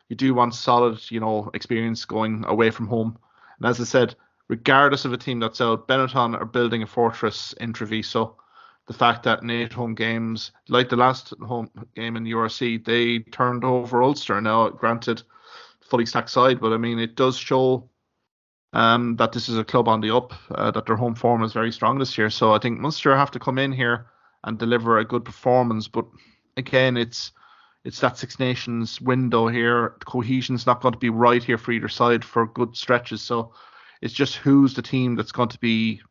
You 0.10 0.16
do 0.16 0.34
want 0.34 0.54
solid, 0.54 1.00
you 1.10 1.20
know, 1.20 1.50
experience 1.54 2.06
going 2.06 2.46
away 2.48 2.70
from 2.70 2.88
home. 2.88 3.18
And 3.58 3.68
as 3.68 3.80
I 3.80 3.86
said, 3.86 4.16
regardless 4.48 5.06
of 5.06 5.14
a 5.14 5.18
team 5.18 5.40
that's 5.40 5.62
out, 5.62 5.88
Benetton 5.88 6.40
are 6.40 6.46
building 6.46 6.84
a 6.84 6.88
fortress 6.88 7.54
in 7.54 7.74
Treviso 7.74 8.38
the 8.88 8.94
fact 8.94 9.24
that 9.24 9.42
in 9.42 9.50
eight 9.50 9.74
home 9.74 9.96
games, 9.96 10.52
like 10.68 10.90
the 10.90 10.96
last 10.96 11.34
home 11.42 11.70
game 11.96 12.18
in 12.18 12.24
the 12.24 12.32
URC, 12.32 12.84
they 12.84 13.20
turned 13.20 13.64
over 13.64 14.04
Ulster. 14.04 14.42
Now, 14.42 14.70
granted, 14.70 15.24
fully 15.82 16.06
stacked 16.06 16.30
side, 16.30 16.60
but 16.60 16.74
I 16.74 16.78
mean, 16.78 17.00
it 17.00 17.16
does 17.16 17.38
show 17.38 17.90
um, 18.74 19.16
that 19.18 19.32
this 19.32 19.48
is 19.48 19.58
a 19.58 19.64
club 19.64 19.88
on 19.88 20.02
the 20.02 20.14
up, 20.14 20.34
uh, 20.52 20.72
that 20.72 20.86
their 20.86 20.98
home 20.98 21.16
form 21.16 21.44
is 21.44 21.54
very 21.54 21.72
strong 21.72 21.98
this 21.98 22.18
year. 22.18 22.30
So 22.30 22.54
I 22.54 22.60
think 22.60 22.80
Munster 22.80 23.16
have 23.16 23.32
to 23.32 23.40
come 23.40 23.58
in 23.58 23.72
here 23.72 24.08
and 24.44 24.58
deliver 24.58 24.98
a 24.98 25.06
good 25.06 25.26
performance. 25.26 25.88
But 25.88 26.06
again, 26.58 26.98
it's 26.98 27.32
it's 27.84 28.00
that 28.00 28.18
Six 28.18 28.40
Nations 28.40 29.02
window 29.02 29.48
here. 29.48 29.96
The 30.00 30.06
cohesion's 30.06 30.66
not 30.66 30.82
going 30.82 30.94
to 30.94 31.00
be 31.00 31.10
right 31.10 31.44
here 31.44 31.58
for 31.58 31.72
either 31.72 31.90
side 31.90 32.24
for 32.24 32.48
good 32.48 32.78
stretches. 32.78 33.22
So 33.22 33.54
it's 34.02 34.14
just 34.14 34.38
who's 34.38 34.74
the 34.74 34.82
team 34.82 35.16
that's 35.16 35.34
going 35.34 35.50
to 35.50 35.60
be 35.60 36.02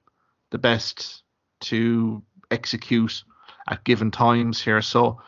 the 0.51 0.59
best 0.59 1.22
to 1.62 2.22
execute 2.51 3.24
at 3.68 3.85
given 3.85 4.11
times 4.11 4.61
here. 4.61 4.83
So 4.83 5.20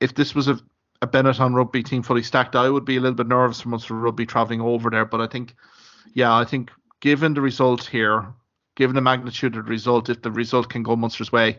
if 0.00 0.14
this 0.14 0.34
was 0.34 0.48
a, 0.48 0.58
a 1.00 1.06
Benetton 1.06 1.54
rugby 1.54 1.82
team 1.82 2.02
fully 2.02 2.22
stacked, 2.22 2.54
I 2.54 2.68
would 2.68 2.84
be 2.84 2.96
a 2.96 3.00
little 3.00 3.16
bit 3.16 3.28
nervous 3.28 3.60
for 3.60 3.70
Munster 3.70 3.94
rugby 3.94 4.26
travelling 4.26 4.60
over 4.60 4.90
there. 4.90 5.06
But 5.06 5.22
I 5.22 5.26
think, 5.26 5.54
yeah, 6.14 6.36
I 6.36 6.44
think 6.44 6.70
given 7.00 7.32
the 7.32 7.40
result 7.40 7.86
here, 7.86 8.26
given 8.76 8.94
the 8.94 9.00
magnitude 9.00 9.56
of 9.56 9.64
the 9.64 9.70
result, 9.70 10.10
if 10.10 10.20
the 10.20 10.30
result 10.30 10.68
can 10.68 10.82
go 10.82 10.96
Munster's 10.96 11.32
way, 11.32 11.58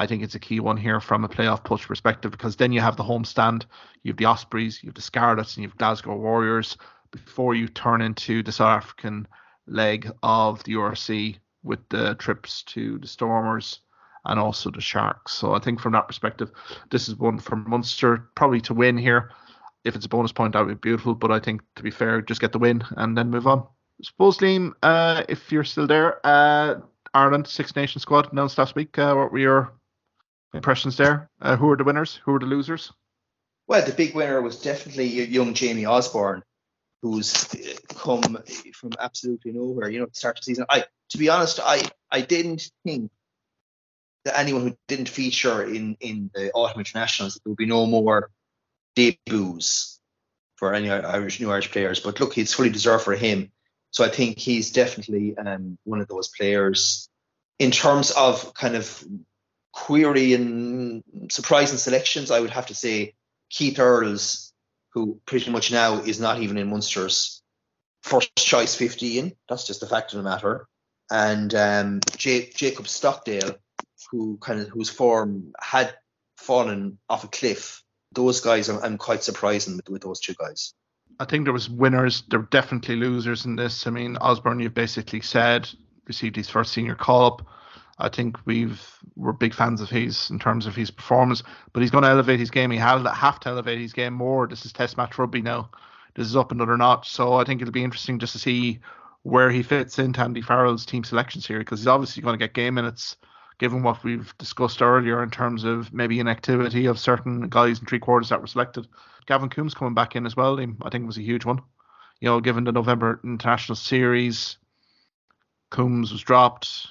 I 0.00 0.06
think 0.06 0.22
it's 0.22 0.34
a 0.34 0.40
key 0.40 0.60
one 0.60 0.76
here 0.76 1.00
from 1.00 1.24
a 1.24 1.28
playoff 1.28 1.64
push 1.64 1.86
perspective 1.86 2.32
because 2.32 2.56
then 2.56 2.72
you 2.72 2.80
have 2.80 2.96
the 2.96 3.04
home 3.04 3.24
stand, 3.24 3.66
you 4.02 4.10
have 4.10 4.16
the 4.16 4.24
Ospreys, 4.24 4.82
you 4.82 4.88
have 4.88 4.94
the 4.94 5.02
Scarlets, 5.02 5.56
and 5.56 5.62
you 5.62 5.68
have 5.68 5.78
Glasgow 5.78 6.16
Warriors 6.16 6.76
before 7.12 7.54
you 7.54 7.68
turn 7.68 8.02
into 8.02 8.42
the 8.42 8.52
South 8.52 8.82
African 8.82 9.28
leg 9.66 10.10
of 10.22 10.62
the 10.64 10.74
URC 10.74 11.38
with 11.62 11.80
the 11.88 12.14
trips 12.16 12.62
to 12.64 12.98
the 12.98 13.06
Stormers 13.06 13.80
and 14.24 14.40
also 14.40 14.70
the 14.70 14.80
Sharks. 14.80 15.32
So 15.32 15.54
I 15.54 15.60
think 15.60 15.80
from 15.80 15.92
that 15.92 16.08
perspective, 16.08 16.50
this 16.90 17.08
is 17.08 17.16
one 17.16 17.38
for 17.38 17.56
Munster 17.56 18.28
probably 18.34 18.60
to 18.62 18.74
win 18.74 18.98
here. 18.98 19.30
If 19.84 19.94
it's 19.94 20.06
a 20.06 20.08
bonus 20.08 20.32
point, 20.32 20.52
that 20.54 20.66
would 20.66 20.80
be 20.80 20.88
beautiful. 20.88 21.14
But 21.14 21.30
I 21.30 21.38
think 21.38 21.62
to 21.76 21.82
be 21.82 21.92
fair, 21.92 22.20
just 22.20 22.40
get 22.40 22.52
the 22.52 22.58
win 22.58 22.82
and 22.96 23.16
then 23.16 23.30
move 23.30 23.46
on. 23.46 23.60
I 23.60 24.02
suppose 24.02 24.38
Liam, 24.38 24.72
uh, 24.82 25.22
if 25.28 25.52
you're 25.52 25.64
still 25.64 25.86
there, 25.86 26.20
uh, 26.26 26.80
Ireland 27.14 27.46
Six 27.46 27.74
Nation 27.76 28.00
squad 28.00 28.32
announced 28.32 28.58
last 28.58 28.74
week. 28.74 28.98
Uh, 28.98 29.14
what 29.14 29.32
were 29.32 29.38
your 29.38 29.72
impressions 30.56 30.96
there? 30.96 31.30
Uh, 31.40 31.56
who 31.56 31.70
are 31.70 31.76
the 31.76 31.84
winners? 31.84 32.20
Who 32.24 32.34
are 32.34 32.38
the 32.38 32.46
losers? 32.46 32.92
Well, 33.66 33.84
the 33.84 33.92
big 33.92 34.14
winner 34.14 34.40
was 34.40 34.60
definitely 34.60 35.06
young 35.06 35.54
Jamie 35.54 35.86
Osborne, 35.86 36.42
who's 37.02 37.48
come 37.88 38.38
from 38.74 38.92
absolutely 39.00 39.52
nowhere. 39.52 39.88
You 39.88 40.00
know, 40.00 40.06
to 40.06 40.14
start 40.14 40.36
the 40.36 40.42
season. 40.42 40.66
I, 40.68 40.84
to 41.10 41.18
be 41.18 41.28
honest, 41.28 41.60
I 41.62 41.82
I 42.10 42.20
didn't 42.20 42.70
think 42.84 43.10
that 44.24 44.38
anyone 44.38 44.62
who 44.62 44.76
didn't 44.88 45.08
feature 45.08 45.64
in 45.64 45.96
in 46.00 46.30
the 46.34 46.52
autumn 46.52 46.80
internationals 46.80 47.34
there 47.34 47.50
would 47.50 47.56
be 47.56 47.66
no 47.66 47.86
more 47.86 48.30
debuts 48.94 50.00
for 50.56 50.74
any 50.74 50.90
Irish 50.90 51.40
new 51.40 51.50
Irish 51.50 51.70
players. 51.70 52.00
But 52.00 52.20
look, 52.20 52.38
it's 52.38 52.54
fully 52.54 52.70
deserved 52.70 53.04
for 53.04 53.14
him. 53.14 53.50
So 53.90 54.04
I 54.04 54.08
think 54.08 54.38
he's 54.38 54.72
definitely 54.72 55.36
um, 55.36 55.78
one 55.84 56.00
of 56.00 56.08
those 56.08 56.28
players 56.28 57.08
in 57.58 57.70
terms 57.70 58.10
of 58.10 58.52
kind 58.54 58.76
of 58.76 59.04
query 59.76 60.32
and 60.32 61.04
surprising 61.30 61.76
selections. 61.76 62.30
I 62.30 62.40
would 62.40 62.50
have 62.50 62.66
to 62.66 62.74
say 62.74 63.14
Keith 63.50 63.78
Earls, 63.78 64.52
who 64.94 65.20
pretty 65.26 65.50
much 65.50 65.70
now 65.70 66.00
is 66.00 66.18
not 66.18 66.40
even 66.40 66.56
in 66.56 66.70
Munster's 66.70 67.42
first 68.02 68.34
choice 68.36 68.74
15. 68.74 69.36
That's 69.48 69.66
just 69.66 69.80
the 69.80 69.86
fact 69.86 70.12
of 70.12 70.16
the 70.16 70.22
matter. 70.22 70.66
And 71.10 71.54
um, 71.54 72.00
J- 72.16 72.50
Jacob 72.54 72.88
Stockdale, 72.88 73.56
who 74.10 74.38
kind 74.38 74.60
of 74.60 74.68
whose 74.68 74.88
form 74.88 75.52
had 75.60 75.94
fallen 76.38 76.98
off 77.10 77.24
a 77.24 77.28
cliff. 77.28 77.82
Those 78.12 78.40
guys, 78.40 78.70
I'm, 78.70 78.82
I'm 78.82 78.96
quite 78.96 79.22
surprised 79.22 79.68
with, 79.68 79.88
with 79.90 80.02
those 80.02 80.20
two 80.20 80.34
guys. 80.34 80.72
I 81.20 81.26
think 81.26 81.44
there 81.44 81.52
was 81.52 81.68
winners. 81.68 82.22
There 82.30 82.40
were 82.40 82.48
definitely 82.50 82.96
losers 82.96 83.44
in 83.44 83.56
this. 83.56 83.86
I 83.86 83.90
mean, 83.90 84.16
Osborne, 84.16 84.60
you've 84.60 84.74
basically 84.74 85.20
said 85.20 85.68
received 86.06 86.36
his 86.36 86.48
first 86.48 86.72
senior 86.72 86.94
call 86.94 87.26
up. 87.26 87.46
I 87.98 88.08
think 88.08 88.36
we've 88.44 88.82
we're 89.16 89.32
big 89.32 89.54
fans 89.54 89.80
of 89.80 89.88
his 89.88 90.30
in 90.30 90.38
terms 90.38 90.66
of 90.66 90.76
his 90.76 90.90
performance, 90.90 91.42
but 91.72 91.82
he's 91.82 91.90
going 91.90 92.04
to 92.04 92.10
elevate 92.10 92.38
his 92.38 92.50
game. 92.50 92.70
He 92.70 92.78
has 92.78 93.06
have 93.06 93.40
to 93.40 93.48
elevate 93.48 93.80
his 93.80 93.92
game 93.92 94.12
more. 94.12 94.46
This 94.46 94.66
is 94.66 94.72
Test 94.72 94.96
match 94.96 95.18
rugby 95.18 95.42
now. 95.42 95.70
This 96.14 96.26
is 96.26 96.36
up 96.36 96.52
another 96.52 96.76
notch. 96.76 97.10
So 97.10 97.34
I 97.34 97.44
think 97.44 97.62
it'll 97.62 97.72
be 97.72 97.84
interesting 97.84 98.18
just 98.18 98.32
to 98.32 98.38
see 98.38 98.80
where 99.22 99.50
he 99.50 99.62
fits 99.62 99.98
into 99.98 100.20
Andy 100.20 100.40
Farrell's 100.40 100.86
team 100.86 101.04
selections 101.04 101.46
here 101.46 101.58
because 101.58 101.80
he's 101.80 101.88
obviously 101.88 102.22
going 102.22 102.38
to 102.38 102.44
get 102.44 102.54
game 102.54 102.74
minutes 102.74 103.16
given 103.58 103.82
what 103.82 104.04
we've 104.04 104.36
discussed 104.38 104.82
earlier 104.82 105.22
in 105.22 105.30
terms 105.30 105.64
of 105.64 105.92
maybe 105.92 106.20
inactivity 106.20 106.86
of 106.86 106.98
certain 106.98 107.48
guys 107.48 107.80
in 107.80 107.86
three 107.86 107.98
quarters 107.98 108.28
that 108.28 108.40
were 108.40 108.46
selected. 108.46 108.86
Gavin 109.26 109.48
Coombes 109.48 109.74
coming 109.74 109.94
back 109.94 110.14
in 110.14 110.26
as 110.26 110.36
well, 110.36 110.60
I 110.60 110.90
think 110.90 111.06
was 111.06 111.18
a 111.18 111.22
huge 111.22 111.44
one. 111.44 111.60
You 112.20 112.28
know, 112.28 112.40
given 112.40 112.64
the 112.64 112.72
November 112.72 113.20
International 113.24 113.76
Series, 113.76 114.58
Coombs 115.70 116.12
was 116.12 116.20
dropped, 116.20 116.88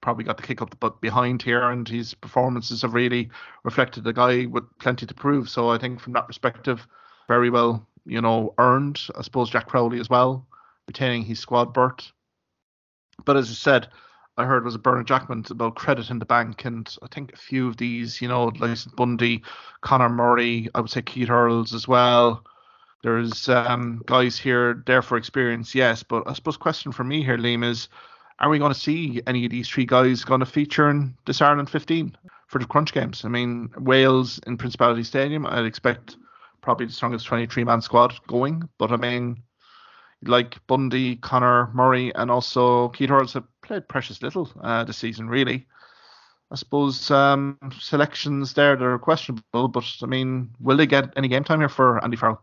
probably 0.00 0.24
got 0.24 0.36
the 0.36 0.42
kick 0.42 0.62
up 0.62 0.70
the 0.70 0.76
butt 0.76 1.00
behind 1.00 1.42
here, 1.42 1.70
and 1.70 1.88
his 1.88 2.14
performances 2.14 2.82
have 2.82 2.94
really 2.94 3.30
reflected 3.64 4.04
the 4.04 4.12
guy 4.12 4.46
with 4.46 4.64
plenty 4.78 5.06
to 5.06 5.14
prove. 5.14 5.48
So 5.48 5.70
I 5.70 5.78
think 5.78 6.00
from 6.00 6.12
that 6.14 6.26
perspective, 6.26 6.86
very 7.26 7.50
well, 7.50 7.86
you 8.06 8.20
know, 8.20 8.54
earned. 8.58 9.00
I 9.16 9.22
suppose 9.22 9.50
Jack 9.50 9.68
Crowley 9.68 10.00
as 10.00 10.10
well, 10.10 10.46
retaining 10.86 11.24
his 11.24 11.40
squad 11.40 11.72
berth. 11.74 12.12
But 13.24 13.36
as 13.36 13.50
I 13.50 13.54
said, 13.54 13.88
I 14.38 14.44
heard 14.44 14.64
was 14.64 14.76
a 14.76 14.78
Bernard 14.78 15.08
Jackman 15.08 15.44
about 15.50 15.74
credit 15.74 16.10
in 16.10 16.20
the 16.20 16.24
bank, 16.24 16.64
and 16.64 16.88
I 17.02 17.08
think 17.08 17.32
a 17.32 17.36
few 17.36 17.66
of 17.66 17.76
these, 17.76 18.22
you 18.22 18.28
know, 18.28 18.52
like 18.60 18.78
Bundee, 18.96 19.42
Conor 19.80 20.08
Murray, 20.08 20.68
I 20.76 20.80
would 20.80 20.90
say 20.90 21.02
Keith 21.02 21.28
Earls 21.28 21.74
as 21.74 21.88
well. 21.88 22.44
There's 23.02 23.48
um, 23.48 24.02
guys 24.06 24.38
here 24.38 24.82
there 24.86 25.02
for 25.02 25.16
experience, 25.16 25.74
yes, 25.74 26.04
but 26.04 26.22
I 26.28 26.34
suppose 26.34 26.56
question 26.56 26.92
for 26.92 27.02
me 27.02 27.24
here, 27.24 27.36
Liam, 27.36 27.64
is 27.64 27.88
are 28.40 28.48
we 28.48 28.58
going 28.58 28.72
to 28.72 28.78
see 28.78 29.20
any 29.26 29.44
of 29.44 29.50
these 29.50 29.68
three 29.68 29.84
guys 29.84 30.24
going 30.24 30.40
to 30.40 30.46
feature 30.46 30.88
in 30.90 31.14
this 31.26 31.42
Ireland 31.42 31.70
15 31.70 32.16
for 32.46 32.58
the 32.58 32.66
crunch 32.66 32.92
games? 32.92 33.24
I 33.24 33.28
mean, 33.28 33.70
Wales 33.78 34.40
in 34.46 34.56
Principality 34.56 35.02
Stadium, 35.02 35.46
I'd 35.46 35.64
expect 35.64 36.16
probably 36.60 36.86
the 36.86 36.92
strongest 36.92 37.26
23 37.26 37.64
man 37.64 37.80
squad 37.80 38.14
going, 38.26 38.68
but 38.78 38.92
I 38.92 38.96
mean, 38.96 39.42
like 40.22 40.64
Bundee, 40.66 41.16
Conor, 41.16 41.70
Murray, 41.74 42.14
and 42.14 42.30
also 42.30 42.88
Keith 42.90 43.10
Earls 43.10 43.32
have 43.32 43.44
played 43.62 43.88
precious 43.88 44.22
little 44.22 44.50
uh, 44.62 44.84
this 44.84 44.98
season, 44.98 45.28
really. 45.28 45.66
I 46.50 46.54
suppose 46.54 47.10
um, 47.10 47.58
selections 47.78 48.54
there 48.54 48.74
that 48.74 48.84
are 48.84 48.98
questionable, 48.98 49.68
but 49.68 49.84
I 50.02 50.06
mean, 50.06 50.50
will 50.60 50.76
they 50.76 50.86
get 50.86 51.12
any 51.16 51.28
game 51.28 51.44
time 51.44 51.60
here 51.60 51.68
for 51.68 52.02
Andy 52.02 52.16
Farrell? 52.16 52.42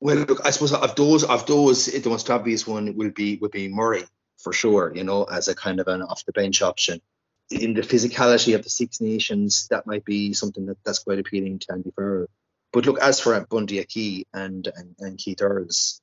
Well, 0.00 0.16
look, 0.16 0.40
I 0.44 0.50
suppose 0.50 0.72
of 0.72 0.96
those, 0.96 1.22
of 1.24 1.46
those, 1.46 1.86
the 1.86 2.10
most 2.10 2.28
obvious 2.30 2.66
one 2.66 2.96
will 2.96 3.10
be 3.10 3.36
will 3.36 3.50
be 3.50 3.68
Murray 3.68 4.04
for 4.44 4.52
sure. 4.52 4.92
You 4.94 5.02
know, 5.02 5.24
as 5.24 5.48
a 5.48 5.54
kind 5.54 5.80
of 5.80 5.88
an 5.88 6.02
off 6.02 6.24
the 6.24 6.32
bench 6.32 6.62
option. 6.62 7.00
In 7.50 7.74
the 7.74 7.82
physicality 7.82 8.54
of 8.54 8.62
the 8.62 8.70
Six 8.70 9.00
Nations, 9.00 9.68
that 9.68 9.86
might 9.86 10.04
be 10.04 10.32
something 10.32 10.66
that, 10.66 10.78
that's 10.84 11.00
quite 11.00 11.18
appealing 11.18 11.58
to 11.60 11.72
Andy 11.72 11.92
Farrell. 11.94 12.26
But 12.72 12.86
look, 12.86 12.98
as 13.00 13.20
for 13.20 13.38
Bundee 13.50 13.80
Aki 13.80 14.26
and, 14.32 14.66
and 14.74 14.94
and 14.98 15.18
Keith 15.18 15.42
Earls, 15.42 16.00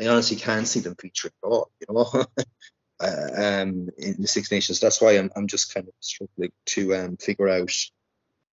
I 0.00 0.08
honestly 0.08 0.36
can't 0.36 0.68
see 0.68 0.80
them 0.80 0.96
featuring 1.00 1.32
at 1.44 1.48
all. 1.48 1.70
You 1.80 1.94
know, 1.94 2.24
uh, 3.00 3.28
um, 3.36 3.88
in 3.98 4.16
the 4.18 4.28
Six 4.28 4.50
Nations. 4.50 4.80
That's 4.80 5.00
why 5.00 5.12
I'm 5.12 5.30
I'm 5.36 5.46
just 5.46 5.74
kind 5.74 5.88
of 5.88 5.94
struggling 6.00 6.52
to 6.66 6.94
um, 6.94 7.16
figure 7.16 7.48
out 7.48 7.72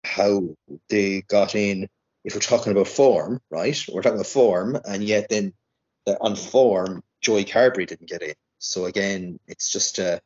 how 0.05 0.55
they 0.89 1.23
got 1.23 1.55
in. 1.55 1.89
If 2.25 2.35
we're 2.35 2.41
talking 2.41 2.73
about 2.73 2.89
form, 2.89 3.41
right? 3.51 3.83
We're 3.89 4.03
talking 4.03 4.19
about 4.19 4.27
form, 4.27 4.79
and 4.87 5.03
yet 5.03 5.29
then 5.31 5.55
the, 6.05 6.21
on 6.21 6.37
form, 6.37 7.03
Joey 7.21 7.45
Carbery 7.45 7.87
didn't 7.87 8.09
get 8.09 8.23
in. 8.23 8.35
So 8.59 8.87
again, 8.87 9.39
it's 9.47 9.71
just 9.71 9.99
a, 9.99 10.21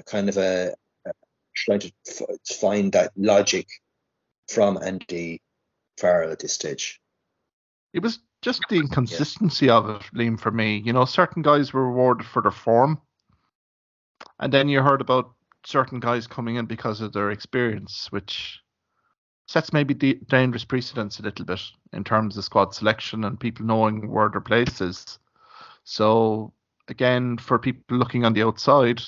a 0.00 0.04
kind 0.04 0.28
of 0.28 0.36
a, 0.36 0.74
a 1.06 1.12
trying 1.54 1.80
to 1.80 1.92
f- 2.08 2.56
find 2.60 2.92
that 2.92 3.12
logic 3.16 3.66
from 4.48 4.78
Andy 4.82 5.40
Farrell 5.98 6.32
at 6.32 6.38
this 6.38 6.54
stage. 6.54 7.00
It 7.92 8.02
was 8.02 8.20
just 8.42 8.62
the 8.68 8.76
inconsistency 8.76 9.66
yeah. 9.66 9.76
of 9.76 9.88
it, 9.90 10.02
Liam, 10.14 10.38
for 10.38 10.50
me. 10.50 10.78
You 10.84 10.92
know, 10.92 11.04
certain 11.04 11.42
guys 11.42 11.72
were 11.72 11.86
rewarded 11.86 12.26
for 12.26 12.42
their 12.42 12.50
form, 12.50 13.00
and 14.38 14.52
then 14.52 14.68
you 14.68 14.80
heard 14.82 15.00
about 15.00 15.32
certain 15.64 16.00
guys 16.00 16.26
coming 16.26 16.56
in 16.56 16.66
because 16.66 17.00
of 17.00 17.12
their 17.12 17.30
experience, 17.30 18.10
which 18.10 18.60
sets 19.46 19.72
maybe 19.72 19.94
the 19.94 20.20
dangerous 20.28 20.64
precedents 20.64 21.18
a 21.18 21.22
little 21.22 21.44
bit 21.44 21.60
in 21.92 22.04
terms 22.04 22.36
of 22.36 22.44
squad 22.44 22.74
selection 22.74 23.24
and 23.24 23.40
people 23.40 23.64
knowing 23.64 24.10
where 24.10 24.28
their 24.28 24.42
place 24.42 24.80
is. 24.80 25.18
So 25.84 26.52
again, 26.88 27.38
for 27.38 27.58
people 27.58 27.96
looking 27.96 28.24
on 28.24 28.32
the 28.32 28.42
outside, 28.42 29.00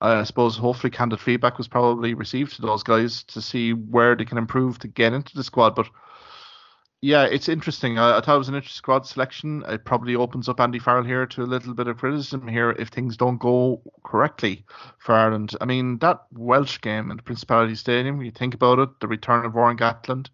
I 0.00 0.24
suppose 0.24 0.56
hopefully 0.56 0.90
candid 0.90 1.20
feedback 1.20 1.58
was 1.58 1.68
probably 1.68 2.14
received 2.14 2.56
to 2.56 2.62
those 2.62 2.82
guys 2.82 3.22
to 3.24 3.40
see 3.40 3.72
where 3.72 4.14
they 4.14 4.24
can 4.24 4.38
improve 4.38 4.78
to 4.80 4.88
get 4.88 5.12
into 5.12 5.34
the 5.34 5.44
squad. 5.44 5.74
But 5.74 5.88
yeah, 7.00 7.24
it's 7.24 7.48
interesting. 7.48 7.98
I, 7.98 8.18
I, 8.18 8.20
thought 8.20 8.36
it 8.36 8.38
was 8.38 8.48
an 8.48 8.54
interesting 8.54 8.78
squad 8.78 9.06
selection. 9.06 9.64
It 9.68 9.84
probably 9.84 10.16
opens 10.16 10.48
up 10.48 10.60
Andy 10.60 10.78
Farrell 10.78 11.04
here 11.04 11.26
to 11.26 11.42
a 11.42 11.44
little 11.44 11.74
bit 11.74 11.88
of 11.88 11.98
criticism 11.98 12.48
here 12.48 12.72
if 12.72 12.88
things 12.88 13.16
don't 13.16 13.38
go 13.38 13.82
correctly 14.04 14.64
for 14.98 15.14
Ireland. 15.14 15.54
I 15.60 15.64
mean, 15.64 15.98
that 15.98 16.24
Welsh 16.32 16.80
game 16.80 17.10
in 17.10 17.16
the 17.16 17.22
Principality 17.22 17.74
Stadium, 17.74 18.22
you 18.22 18.30
think 18.30 18.54
about 18.54 18.78
it, 18.78 19.00
the 19.00 19.08
return 19.08 19.44
of 19.44 19.54
Warren 19.54 19.76
Gatland. 19.76 20.28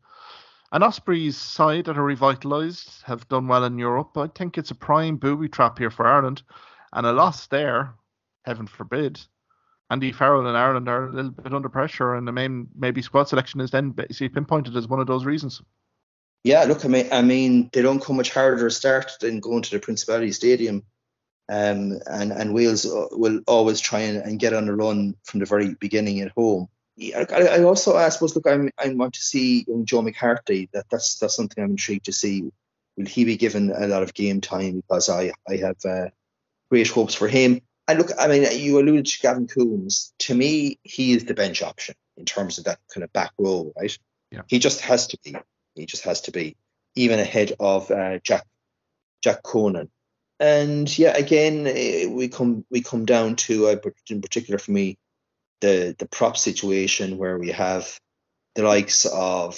And 0.73 0.83
Osprey's 0.83 1.37
side 1.37 1.85
that 1.85 1.99
are 1.99 2.03
revitalised 2.03 3.03
have 3.03 3.29
done 3.29 3.47
well 3.47 3.65
in 3.65 3.79
Europe. 3.79 4.17
I 4.17 4.29
think 4.29 4.57
it's 4.57 4.71
a 4.71 4.75
prime 4.75 5.17
booby 5.17 5.49
trap 5.49 5.79
here 5.79 5.91
for 5.91 6.07
Ireland. 6.07 6.43
And 6.95 7.07
a 7.07 7.13
loss 7.13 7.47
there, 7.47 7.95
heaven 8.47 8.67
forbid, 8.67 9.21
Andy 9.91 10.11
Farrell 10.11 10.47
and 10.47 10.57
Ireland 10.57 10.89
are 10.89 11.09
a 11.09 11.13
little 11.13 11.31
bit 11.31 11.53
under 11.53 11.69
pressure, 11.69 12.15
and 12.15 12.27
the 12.27 12.33
main 12.33 12.67
maybe 12.75 13.03
squad 13.03 13.25
selection 13.25 13.61
is 13.61 13.71
then 13.71 13.91
basically 13.91 14.31
pinpointed 14.31 14.75
as 14.75 14.89
one 14.89 15.01
of 15.01 15.07
those 15.07 15.27
reasons. 15.27 15.61
Yeah, 16.45 16.65
look, 16.65 16.87
I 16.87 16.89
mean, 16.89 17.09
I 17.13 17.21
mean, 17.21 17.69
they 17.75 17.83
don't 17.83 18.03
come 18.03 18.17
much 18.17 18.33
harder 18.33 18.67
a 18.67 18.71
start 18.71 19.13
than 19.21 19.41
going 19.41 19.61
to 19.63 19.71
the 19.71 19.79
Principality 19.79 20.33
Stadium, 20.33 20.83
um, 21.51 22.01
and 22.07 22.33
and 22.33 22.55
Wales 22.55 22.87
uh, 22.87 23.09
will 23.13 23.41
always 23.47 23.81
try 23.81 24.01
and, 24.01 24.17
and 24.23 24.41
get 24.41 24.55
on 24.55 24.65
the 24.65 24.75
run 24.75 25.15
from 25.25 25.41
the 25.41 25.47
very 25.47 25.75
beginning 25.75 26.23
at 26.23 26.33
home. 26.33 26.69
I, 27.15 27.59
I 27.59 27.63
also, 27.63 27.97
I 27.97 28.09
suppose, 28.11 28.35
look, 28.35 28.47
I'm, 28.47 28.71
I 28.79 28.89
want 28.91 29.15
to 29.15 29.21
see 29.21 29.65
young 29.67 29.85
Joe 29.85 30.03
McCarthy. 30.03 30.69
That 30.73 30.87
that's 30.91 31.19
that's 31.19 31.35
something 31.35 31.63
I'm 31.63 31.71
intrigued 31.71 32.07
to 32.07 32.13
see. 32.13 32.51
Will 32.97 33.07
he 33.07 33.25
be 33.25 33.37
given 33.37 33.73
a 33.73 33.87
lot 33.87 34.03
of 34.03 34.15
game 34.15 34.41
time? 34.41 34.81
Because 34.81 35.09
I 35.09 35.33
I 35.49 35.57
have 35.57 35.77
uh, 35.85 36.09
great 36.71 36.89
hopes 36.89 37.15
for 37.15 37.29
him. 37.29 37.61
And 37.89 37.99
look, 37.99 38.11
I 38.19 38.29
mean, 38.29 38.47
you 38.59 38.79
alluded 38.79 39.07
to 39.07 39.21
Gavin 39.21 39.49
Coombes. 39.49 40.13
To 40.21 40.35
me, 40.35 40.79
he 40.83 41.13
is 41.13 41.25
the 41.25 41.35
bench 41.35 41.63
option 41.63 41.95
in 42.17 42.25
terms 42.25 42.59
of 42.59 42.65
that 42.65 42.79
kind 42.95 43.03
of 43.03 43.13
back 43.13 43.33
row, 43.39 43.73
right? 43.77 43.97
Yeah. 44.31 44.43
He 44.47 44.59
just 44.59 44.81
has 44.83 45.09
to 45.09 45.19
be. 45.25 45.35
He 45.75 45.87
just 45.87 46.05
has 46.05 46.23
to 46.23 46.33
be 46.33 46.57
even 46.95 47.19
ahead 47.19 47.53
of 47.59 47.91
uh, 47.91 48.19
Jack 48.23 48.47
Jack 49.23 49.43
Conan. 49.43 49.91
And 50.39 50.99
yeah, 50.99 51.17
again, 51.17 51.67
eh, 51.67 52.07
we 52.07 52.29
come 52.29 52.65
we 52.71 52.83
come 52.83 53.05
down 53.05 53.37
to 53.37 53.69
uh, 53.69 53.77
in 54.11 54.21
particular 54.21 54.59
for 54.59 54.73
me 54.73 54.99
the 55.63 55.95
the 55.99 56.07
prop 56.07 56.37
situation 56.37 57.17
where 57.17 57.39
we 57.39 57.53
have 57.53 57.99
the 58.55 58.63
likes 58.63 59.07
of 59.07 59.57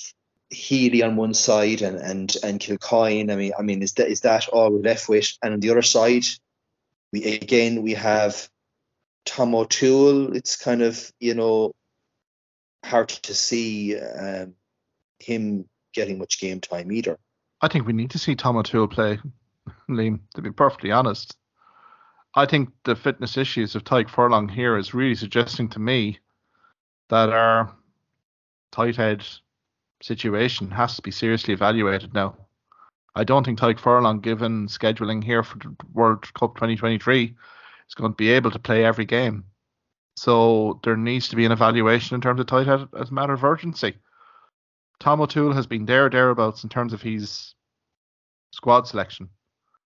Healy 0.50 1.02
on 1.02 1.16
one 1.16 1.34
side 1.34 1.82
and 1.82 1.96
and 1.96 2.36
and 2.44 2.60
Kilcoyne. 2.60 3.32
I 3.32 3.36
mean, 3.36 3.52
I 3.58 3.62
mean, 3.62 3.82
is 3.82 3.94
that 3.94 4.08
is 4.08 4.20
that 4.20 4.48
all 4.48 4.70
we're 4.70 4.78
left 4.78 5.08
with? 5.08 5.36
And 5.42 5.54
on 5.54 5.60
the 5.60 5.70
other 5.70 5.82
side, 5.82 6.24
we 7.12 7.24
again 7.24 7.82
we 7.82 7.94
have 7.94 8.48
Tom 9.24 9.54
O'Toole. 9.54 10.36
It's 10.36 10.56
kind 10.56 10.82
of 10.82 11.10
you 11.18 11.34
know 11.34 11.72
hard 12.84 13.08
to 13.08 13.34
see 13.34 13.98
um, 13.98 14.54
him 15.18 15.66
getting 15.92 16.18
much 16.18 16.38
game 16.38 16.60
time 16.60 16.92
either. 16.92 17.18
I 17.60 17.68
think 17.68 17.86
we 17.86 17.94
need 17.94 18.10
to 18.10 18.18
see 18.18 18.36
Tom 18.36 18.56
O'Toole 18.56 18.88
play, 18.88 19.18
Liam. 19.88 20.20
To 20.34 20.42
be 20.42 20.52
perfectly 20.52 20.92
honest, 20.92 21.36
I 22.36 22.46
think 22.46 22.70
the 22.84 22.96
fitness 22.96 23.36
issues 23.36 23.76
of 23.76 23.84
Tadhg 23.84 24.10
Furlong 24.10 24.48
here 24.48 24.76
is 24.76 24.92
really 24.92 25.14
suggesting 25.14 25.68
to 25.68 25.78
me 25.78 26.18
that 27.08 27.28
our 27.28 27.72
tight 28.72 28.96
head 28.96 29.24
situation 30.02 30.70
has 30.72 30.96
to 30.96 31.02
be 31.02 31.12
seriously 31.12 31.54
evaluated 31.54 32.12
now. 32.12 32.36
I 33.14 33.22
don't 33.22 33.44
think 33.44 33.60
Tadhg 33.60 33.78
Furlong, 33.78 34.20
given 34.20 34.66
scheduling 34.66 35.22
here 35.22 35.44
for 35.44 35.58
the 35.58 35.76
World 35.92 36.22
Cup 36.34 36.56
2023, 36.56 37.36
is 37.88 37.94
going 37.94 38.10
to 38.10 38.16
be 38.16 38.30
able 38.30 38.50
to 38.50 38.58
play 38.58 38.84
every 38.84 39.04
game. 39.04 39.44
So 40.16 40.80
there 40.82 40.96
needs 40.96 41.28
to 41.28 41.36
be 41.36 41.44
an 41.44 41.52
evaluation 41.52 42.16
in 42.16 42.20
terms 42.20 42.40
of 42.40 42.46
tight 42.46 42.66
head 42.66 42.88
as 42.98 43.10
a 43.10 43.14
matter 43.14 43.32
of 43.32 43.44
urgency. 43.44 43.94
Tom 44.98 45.20
O'Toole 45.20 45.52
has 45.52 45.68
been 45.68 45.86
there 45.86 46.10
thereabouts 46.10 46.64
in 46.64 46.70
terms 46.70 46.92
of 46.92 47.02
his 47.02 47.54
squad 48.52 48.88
selection, 48.88 49.28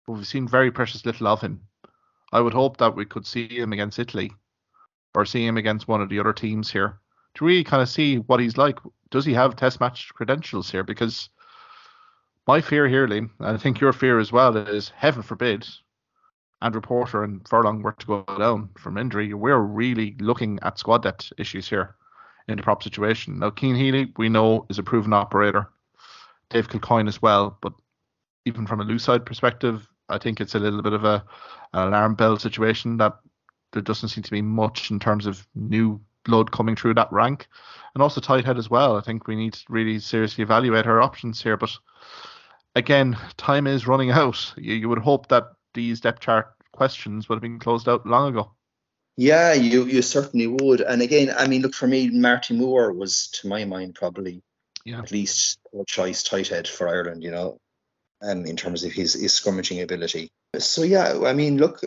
but 0.05 0.13
we've 0.13 0.27
seen 0.27 0.47
very 0.47 0.71
precious 0.71 1.05
little 1.05 1.27
of 1.27 1.41
him. 1.41 1.61
I 2.31 2.41
would 2.41 2.53
hope 2.53 2.77
that 2.77 2.95
we 2.95 3.05
could 3.05 3.25
see 3.25 3.47
him 3.47 3.73
against 3.73 3.99
Italy 3.99 4.31
or 5.13 5.25
see 5.25 5.45
him 5.45 5.57
against 5.57 5.87
one 5.87 6.01
of 6.01 6.09
the 6.09 6.19
other 6.19 6.33
teams 6.33 6.71
here 6.71 6.99
to 7.35 7.45
really 7.45 7.63
kind 7.63 7.81
of 7.81 7.89
see 7.89 8.17
what 8.17 8.39
he's 8.39 8.57
like. 8.57 8.79
Does 9.11 9.25
he 9.25 9.33
have 9.33 9.55
test 9.55 9.79
match 9.79 10.13
credentials 10.13 10.71
here? 10.71 10.83
Because 10.83 11.29
my 12.47 12.61
fear 12.61 12.87
here, 12.87 13.07
Liam, 13.07 13.29
and 13.39 13.55
I 13.55 13.57
think 13.57 13.79
your 13.79 13.93
fear 13.93 14.19
as 14.19 14.31
well, 14.31 14.55
is 14.57 14.89
heaven 14.89 15.21
forbid 15.21 15.67
Andrew 16.61 16.81
Porter 16.81 17.23
and 17.23 17.47
Furlong 17.47 17.81
were 17.81 17.91
to 17.91 18.05
go 18.07 18.23
down 18.37 18.69
from 18.77 18.97
injury. 18.97 19.33
We're 19.33 19.59
really 19.59 20.15
looking 20.19 20.59
at 20.61 20.79
squad 20.79 21.03
depth 21.03 21.31
issues 21.37 21.69
here 21.69 21.95
in 22.47 22.57
the 22.57 22.63
prop 22.63 22.83
situation. 22.83 23.39
Now, 23.39 23.51
Cian 23.51 23.75
Healy, 23.75 24.13
we 24.17 24.29
know, 24.29 24.65
is 24.69 24.79
a 24.79 24.83
proven 24.83 25.13
operator. 25.13 25.69
Dave 26.49 26.69
Kilcoyne 26.69 27.07
as 27.07 27.21
well, 27.21 27.57
but 27.61 27.73
even 28.45 28.67
from 28.67 28.79
a 28.79 28.83
loose 28.83 29.03
side 29.03 29.25
perspective, 29.25 29.87
I 30.09 30.17
think 30.17 30.39
it's 30.39 30.55
a 30.55 30.59
little 30.59 30.81
bit 30.81 30.93
of 30.93 31.03
a 31.03 31.23
an 31.73 31.87
alarm 31.87 32.15
bell 32.15 32.37
situation 32.37 32.97
that 32.97 33.17
there 33.71 33.81
doesn't 33.81 34.09
seem 34.09 34.23
to 34.23 34.31
be 34.31 34.41
much 34.41 34.91
in 34.91 34.99
terms 34.99 35.25
of 35.25 35.45
new 35.55 35.99
blood 36.23 36.51
coming 36.51 36.75
through 36.75 36.93
that 36.95 37.11
rank, 37.11 37.47
and 37.93 38.01
also 38.01 38.21
tight 38.21 38.45
head 38.45 38.57
as 38.57 38.69
well. 38.69 38.97
I 38.97 39.01
think 39.01 39.27
we 39.27 39.35
need 39.35 39.53
to 39.53 39.63
really 39.69 39.99
seriously 39.99 40.43
evaluate 40.43 40.85
our 40.85 41.01
options 41.01 41.41
here. 41.41 41.57
But 41.57 41.71
again, 42.75 43.17
time 43.37 43.67
is 43.67 43.87
running 43.87 44.11
out. 44.11 44.53
You, 44.57 44.73
you 44.75 44.89
would 44.89 44.99
hope 44.99 45.27
that 45.27 45.45
these 45.73 46.01
depth 46.01 46.21
chart 46.21 46.47
questions 46.71 47.27
would 47.27 47.35
have 47.35 47.41
been 47.41 47.59
closed 47.59 47.87
out 47.87 48.05
long 48.05 48.29
ago. 48.29 48.51
Yeah, 49.17 49.53
you 49.53 49.85
you 49.85 50.01
certainly 50.01 50.47
would. 50.47 50.81
And 50.81 51.01
again, 51.01 51.33
I 51.37 51.47
mean, 51.47 51.61
look 51.61 51.73
for 51.73 51.87
me, 51.87 52.09
Marty 52.09 52.53
Moore 52.53 52.91
was, 52.91 53.27
to 53.35 53.47
my 53.47 53.63
mind, 53.63 53.95
probably 53.95 54.41
yeah. 54.83 54.99
at 54.99 55.11
least 55.11 55.59
a 55.73 55.85
choice 55.85 56.23
tight 56.23 56.49
head 56.49 56.67
for 56.67 56.87
Ireland. 56.87 57.23
You 57.23 57.31
know, 57.31 57.59
um, 58.25 58.45
in 58.45 58.55
terms 58.55 58.83
of 58.83 58.91
his 58.91 59.13
his 59.13 59.33
scrummaging 59.33 59.83
ability. 59.83 60.29
So 60.57 60.83
yeah, 60.83 61.19
I 61.25 61.33
mean, 61.33 61.57
look, 61.57 61.81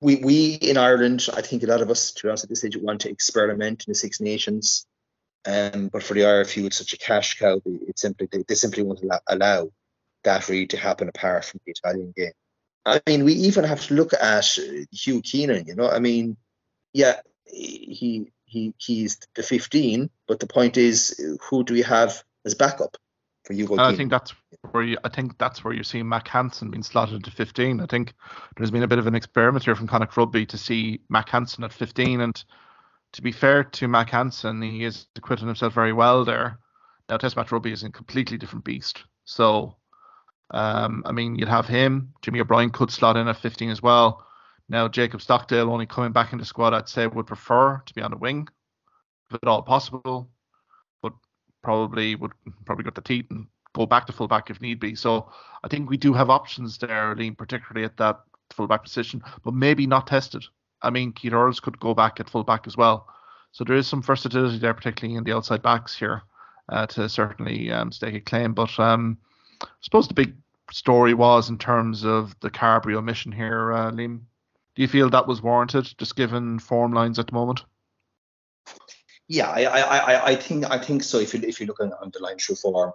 we 0.00 0.16
we 0.16 0.54
in 0.54 0.76
Ireland, 0.76 1.28
I 1.34 1.42
think 1.42 1.62
a 1.62 1.66
lot 1.66 1.82
of 1.82 1.90
us, 1.90 2.12
to 2.12 2.22
be 2.22 2.28
honest, 2.28 2.44
at 2.44 2.50
this 2.50 2.60
stage, 2.60 2.76
want 2.76 3.02
to 3.02 3.10
experiment 3.10 3.84
in 3.86 3.92
the 3.92 3.94
Six 3.94 4.20
Nations. 4.20 4.86
Um, 5.46 5.88
but 5.88 6.02
for 6.02 6.14
the 6.14 6.22
RFU, 6.22 6.66
it's 6.66 6.78
such 6.78 6.92
a 6.92 6.98
cash 6.98 7.38
cow. 7.38 7.60
It 7.64 7.98
simply 7.98 8.28
they, 8.30 8.44
they 8.48 8.54
simply 8.56 8.82
won't 8.82 9.02
allow, 9.02 9.20
allow 9.28 9.70
that 10.24 10.48
really 10.48 10.66
to 10.68 10.76
happen 10.76 11.08
apart 11.08 11.44
from 11.44 11.60
the 11.64 11.70
Italian 11.72 12.12
game. 12.16 12.32
I 12.84 13.00
mean, 13.06 13.24
we 13.24 13.32
even 13.32 13.64
have 13.64 13.86
to 13.86 13.94
look 13.94 14.12
at 14.12 14.58
Hugo 14.90 15.20
Keenan. 15.22 15.66
You 15.66 15.76
know, 15.76 15.88
I 15.88 16.00
mean, 16.00 16.36
yeah, 16.92 17.20
he 17.44 18.32
he 18.44 18.74
he's 18.78 19.18
the 19.34 19.42
15, 19.42 20.10
but 20.26 20.40
the 20.40 20.46
point 20.46 20.76
is, 20.76 21.20
who 21.48 21.62
do 21.62 21.74
we 21.74 21.82
have 21.82 22.22
as 22.44 22.54
backup 22.54 22.96
for 23.46 23.54
Hugo? 23.54 23.78
I 23.78 23.94
think 23.94 24.10
that's 24.10 24.34
where 24.72 24.82
you, 24.82 24.98
I 25.04 25.08
think 25.08 25.38
that's 25.38 25.64
where 25.64 25.72
you're 25.72 25.84
seeing 25.84 26.08
Mack 26.08 26.28
Hansen 26.28 26.70
being 26.70 26.82
slotted 26.82 27.24
to 27.24 27.30
15. 27.30 27.80
I 27.80 27.86
think 27.86 28.12
there's 28.56 28.70
been 28.70 28.82
a 28.82 28.88
bit 28.88 28.98
of 28.98 29.06
an 29.06 29.14
experiment 29.14 29.64
here 29.64 29.76
from 29.76 29.86
Connacht 29.86 30.16
Rugby 30.16 30.44
to 30.46 30.58
see 30.58 31.00
Mack 31.08 31.28
Hansen 31.28 31.64
at 31.64 31.72
15, 31.72 32.20
and 32.20 32.44
to 33.12 33.22
be 33.22 33.32
fair 33.32 33.64
to 33.64 33.88
Mack 33.88 34.10
Hansen, 34.10 34.60
he 34.60 34.82
has 34.82 35.06
acquitted 35.16 35.46
himself 35.46 35.72
very 35.72 35.92
well 35.92 36.24
there. 36.24 36.58
Now, 37.08 37.16
Test 37.16 37.36
match 37.36 37.52
rugby 37.52 37.72
is 37.72 37.84
a 37.84 37.90
completely 37.90 38.36
different 38.36 38.64
beast, 38.64 39.04
so 39.24 39.76
um, 40.50 41.02
I 41.06 41.12
mean, 41.12 41.36
you'd 41.36 41.48
have 41.48 41.66
him. 41.66 42.12
Jimmy 42.22 42.40
O'Brien 42.40 42.70
could 42.70 42.90
slot 42.90 43.16
in 43.16 43.28
at 43.28 43.36
15 43.36 43.70
as 43.70 43.82
well. 43.82 44.24
Now, 44.68 44.88
Jacob 44.88 45.22
Stockdale 45.22 45.70
only 45.70 45.86
coming 45.86 46.12
back 46.12 46.32
into 46.32 46.44
squad, 46.44 46.74
I'd 46.74 46.88
say 46.88 47.06
would 47.06 47.26
prefer 47.26 47.80
to 47.84 47.94
be 47.94 48.02
on 48.02 48.10
the 48.10 48.16
wing, 48.16 48.48
if 49.30 49.36
at 49.40 49.48
all 49.48 49.62
possible, 49.62 50.28
probably 51.66 52.14
would 52.14 52.30
probably 52.64 52.84
got 52.84 52.94
the 52.94 53.00
teeth 53.00 53.26
and 53.30 53.44
go 53.74 53.86
back 53.86 54.06
to 54.06 54.12
fullback 54.12 54.50
if 54.50 54.60
need 54.60 54.78
be. 54.78 54.94
So 54.94 55.28
I 55.64 55.68
think 55.68 55.90
we 55.90 55.96
do 55.96 56.12
have 56.12 56.30
options 56.30 56.78
there, 56.78 57.12
Liam, 57.16 57.36
particularly 57.36 57.84
at 57.84 57.96
that 57.96 58.20
fullback 58.52 58.84
position, 58.84 59.20
but 59.42 59.52
maybe 59.52 59.84
not 59.84 60.06
tested. 60.06 60.44
I 60.82 60.90
mean, 60.90 61.12
Keith 61.12 61.32
Earls 61.32 61.58
could 61.58 61.80
go 61.80 61.92
back 61.92 62.20
at 62.20 62.30
fullback 62.30 62.68
as 62.68 62.76
well. 62.76 63.08
So 63.50 63.64
there 63.64 63.74
is 63.74 63.88
some 63.88 64.00
versatility 64.00 64.58
there, 64.58 64.74
particularly 64.74 65.16
in 65.16 65.24
the 65.24 65.34
outside 65.34 65.62
backs 65.62 65.98
here, 65.98 66.22
uh, 66.68 66.86
to 66.86 67.08
certainly 67.08 67.72
um, 67.72 67.90
stake 67.90 68.14
a 68.14 68.20
claim. 68.20 68.54
But 68.54 68.78
um, 68.78 69.18
I 69.60 69.66
suppose 69.80 70.06
the 70.06 70.14
big 70.14 70.36
story 70.70 71.14
was 71.14 71.50
in 71.50 71.58
terms 71.58 72.04
of 72.04 72.38
the 72.38 72.50
Carbery 72.50 72.94
omission 72.94 73.32
here, 73.32 73.72
uh, 73.72 73.90
Liam. 73.90 74.20
Do 74.76 74.82
you 74.82 74.88
feel 74.88 75.10
that 75.10 75.26
was 75.26 75.42
warranted, 75.42 75.92
just 75.98 76.14
given 76.14 76.60
form 76.60 76.92
lines 76.92 77.18
at 77.18 77.26
the 77.26 77.32
moment? 77.32 77.64
Yeah, 79.28 79.50
I, 79.50 79.64
I, 79.64 80.26
I, 80.28 80.36
think 80.36 80.70
I 80.70 80.78
think 80.78 81.02
so. 81.02 81.18
If 81.18 81.34
you 81.34 81.40
if 81.42 81.60
you 81.60 81.66
look 81.66 81.78
the 81.78 82.18
line 82.20 82.38
through 82.38 82.56
form, 82.56 82.92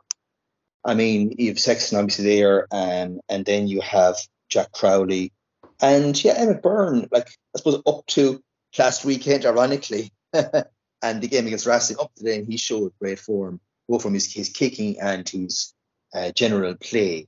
I 0.84 0.94
mean, 0.94 1.36
you 1.38 1.50
have 1.50 1.60
Sexton 1.60 1.98
obviously 1.98 2.26
there, 2.26 2.68
um, 2.72 3.20
and 3.28 3.46
then 3.46 3.68
you 3.68 3.82
have 3.82 4.16
Jack 4.48 4.72
Crowley, 4.72 5.34
and 5.82 6.22
yeah, 6.24 6.36
Emmett 6.38 6.62
Byrne. 6.62 7.10
Like 7.12 7.28
I 7.28 7.58
suppose 7.58 7.82
up 7.86 8.06
to 8.08 8.42
last 8.80 9.04
weekend, 9.04 9.46
ironically, 9.46 10.12
and 10.34 11.22
the 11.22 11.28
game 11.28 11.48
against 11.48 11.66
Racing 11.66 11.98
up 12.00 12.14
to 12.16 12.24
then, 12.24 12.46
he 12.46 12.56
showed 12.56 12.94
great 13.02 13.20
form, 13.20 13.60
both 13.90 14.02
from 14.02 14.14
his 14.14 14.32
his 14.32 14.48
kicking 14.48 15.02
and 15.02 15.28
his 15.28 15.74
uh, 16.14 16.32
general 16.32 16.76
play. 16.76 17.28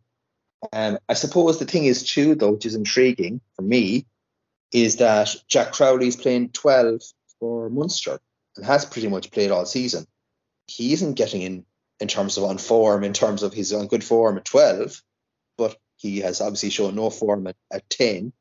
Um, 0.71 0.97
I 1.09 1.15
suppose 1.15 1.59
the 1.59 1.65
thing 1.65 1.83
is 1.83 2.03
too, 2.03 2.35
though, 2.35 2.53
which 2.53 2.65
is 2.65 2.75
intriguing 2.75 3.41
for 3.57 3.63
me, 3.63 4.05
is 4.71 4.95
that 4.97 5.35
Jack 5.49 5.73
Crowley 5.73 6.07
is 6.07 6.15
playing 6.15 6.51
12 6.51 7.01
for 7.37 7.69
Munster 7.69 8.19
and 8.55 8.65
has 8.65 8.85
pretty 8.85 9.07
much 9.07 9.31
played 9.31 9.51
all 9.51 9.65
season. 9.65 10.05
He 10.67 10.93
isn't 10.93 11.13
getting 11.15 11.41
in 11.41 11.65
in 11.99 12.07
terms 12.07 12.37
of 12.37 12.43
on 12.43 12.57
form, 12.57 13.03
in 13.03 13.13
terms 13.13 13.43
of 13.43 13.53
his 13.53 13.73
on 13.73 13.87
good 13.87 14.03
form 14.03 14.37
at 14.37 14.45
12, 14.45 15.01
but 15.57 15.77
he 15.97 16.19
has 16.19 16.41
obviously 16.41 16.69
shown 16.69 16.95
no 16.95 17.09
form 17.09 17.47
at, 17.47 17.55
at 17.71 17.89
10. 17.89 18.33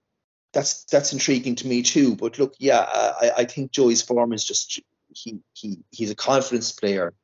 That's 0.53 0.85
that's 0.85 1.13
intriguing 1.13 1.55
to 1.57 1.67
me 1.67 1.83
too. 1.83 2.15
But 2.15 2.39
look, 2.39 2.55
yeah, 2.59 2.81
I, 2.81 3.33
I 3.39 3.45
think 3.45 3.73
Joey's 3.73 4.03
form 4.03 4.33
is 4.33 4.45
just 4.45 4.81
he 5.15 5.41
he 5.55 5.79
he's 5.91 6.11
a 6.11 6.15
confidence 6.15 6.73
player 6.73 7.15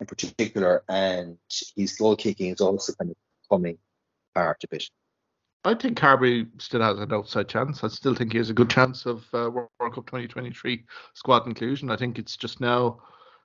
in 0.00 0.06
particular, 0.06 0.82
and 0.88 1.36
his 1.76 1.96
goal 1.96 2.16
kicking 2.16 2.50
is 2.50 2.60
also 2.60 2.92
kind 2.94 3.10
of 3.10 3.16
coming 3.50 3.78
part 4.34 4.64
of 4.64 4.72
it. 4.72 4.84
I 5.64 5.74
think 5.74 5.96
Carbery 5.96 6.48
still 6.60 6.82
has 6.82 6.98
an 6.98 7.12
outside 7.12 7.48
chance. 7.48 7.84
I 7.84 7.88
still 7.88 8.14
think 8.14 8.32
he 8.32 8.38
has 8.38 8.50
a 8.50 8.54
good 8.54 8.68
chance 8.70 9.06
of 9.06 9.24
uh, 9.32 9.48
World 9.50 9.68
Cup 9.78 10.06
2023 10.06 10.84
squad 11.14 11.46
inclusion. 11.46 11.90
I 11.90 11.96
think 11.96 12.18
it's 12.18 12.36
just 12.36 12.60
now 12.60 13.00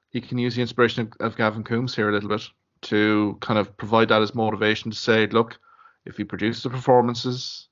he 0.09 0.19
can 0.19 0.39
use 0.39 0.55
the 0.55 0.61
inspiration 0.61 1.11
of, 1.19 1.25
of 1.25 1.37
Gavin 1.37 1.63
Coombes 1.63 1.95
here 1.95 2.09
a 2.09 2.11
little 2.11 2.29
bit 2.29 2.41
to 2.83 3.37
kind 3.41 3.59
of 3.59 3.75
provide 3.77 4.09
that 4.09 4.21
as 4.21 4.33
motivation 4.33 4.89
to 4.89 4.97
say, 4.97 5.27
look, 5.27 5.59
if 6.05 6.17
he 6.17 6.23
produces 6.23 6.63
the 6.63 6.69
performances, 6.69 7.69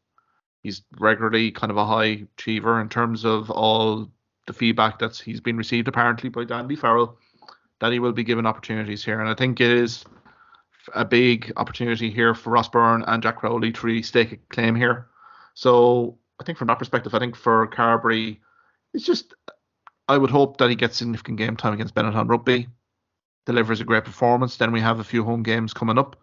he's 0.61 0.83
regularly 0.99 1.51
kind 1.51 1.71
of 1.71 1.77
a 1.77 1.85
high 1.85 2.25
achiever 2.37 2.81
in 2.81 2.89
terms 2.89 3.25
of 3.25 3.49
all 3.49 4.11
the 4.45 4.53
feedback 4.53 4.99
that's 4.99 5.19
he's 5.19 5.41
been 5.41 5.57
received 5.57 5.87
apparently 5.87 6.29
by 6.29 6.43
Danny 6.43 6.75
Farrell 6.75 7.17
that 7.79 7.91
he 7.91 7.99
will 7.99 8.11
be 8.11 8.23
given 8.23 8.45
opportunities 8.45 9.03
here. 9.03 9.19
And 9.19 9.29
I 9.29 9.33
think 9.33 9.59
it 9.59 9.71
is 9.71 10.05
a 10.93 11.05
big 11.05 11.51
opportunity 11.57 12.09
here 12.09 12.33
for 12.33 12.51
Ross 12.51 12.69
Byrne 12.69 13.03
and 13.07 13.23
Jack 13.23 13.37
Crowley 13.37 13.71
to 13.71 13.85
really 13.85 14.03
stake 14.03 14.31
a 14.31 14.37
claim 14.49 14.75
here. 14.75 15.07
So 15.53 16.17
I 16.39 16.43
think 16.43 16.57
from 16.57 16.67
that 16.67 16.79
perspective, 16.79 17.13
I 17.13 17.19
think 17.19 17.35
for 17.35 17.67
Carbery, 17.67 18.39
it's 18.93 19.05
just 19.05 19.33
I 20.07 20.17
would 20.17 20.29
hope 20.29 20.57
that 20.57 20.69
he 20.69 20.75
gets 20.75 20.97
significant 20.97 21.37
game 21.37 21.57
time 21.57 21.73
against 21.73 21.95
Benetton 21.95 22.29
Rugby, 22.29 22.67
delivers 23.45 23.81
a 23.81 23.85
great 23.85 24.05
performance. 24.05 24.57
Then 24.57 24.71
we 24.71 24.81
have 24.81 24.99
a 24.99 25.03
few 25.03 25.23
home 25.23 25.43
games 25.43 25.73
coming 25.73 25.97
up, 25.97 26.15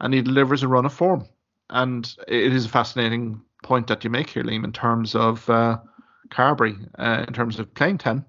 and 0.00 0.12
he 0.12 0.22
delivers 0.22 0.62
a 0.62 0.68
run 0.68 0.86
of 0.86 0.92
form. 0.92 1.24
And 1.70 2.12
it 2.26 2.52
is 2.52 2.64
a 2.64 2.70
fascinating 2.70 3.42
point 3.62 3.86
that 3.88 4.04
you 4.04 4.10
make 4.10 4.30
here, 4.30 4.42
Liam, 4.42 4.64
in 4.64 4.72
terms 4.72 5.14
of 5.14 5.48
uh, 5.50 5.78
Carbery 6.30 6.88
uh, 6.98 7.24
in 7.26 7.34
terms 7.34 7.58
of 7.58 7.72
playing 7.74 7.98
10. 7.98 8.24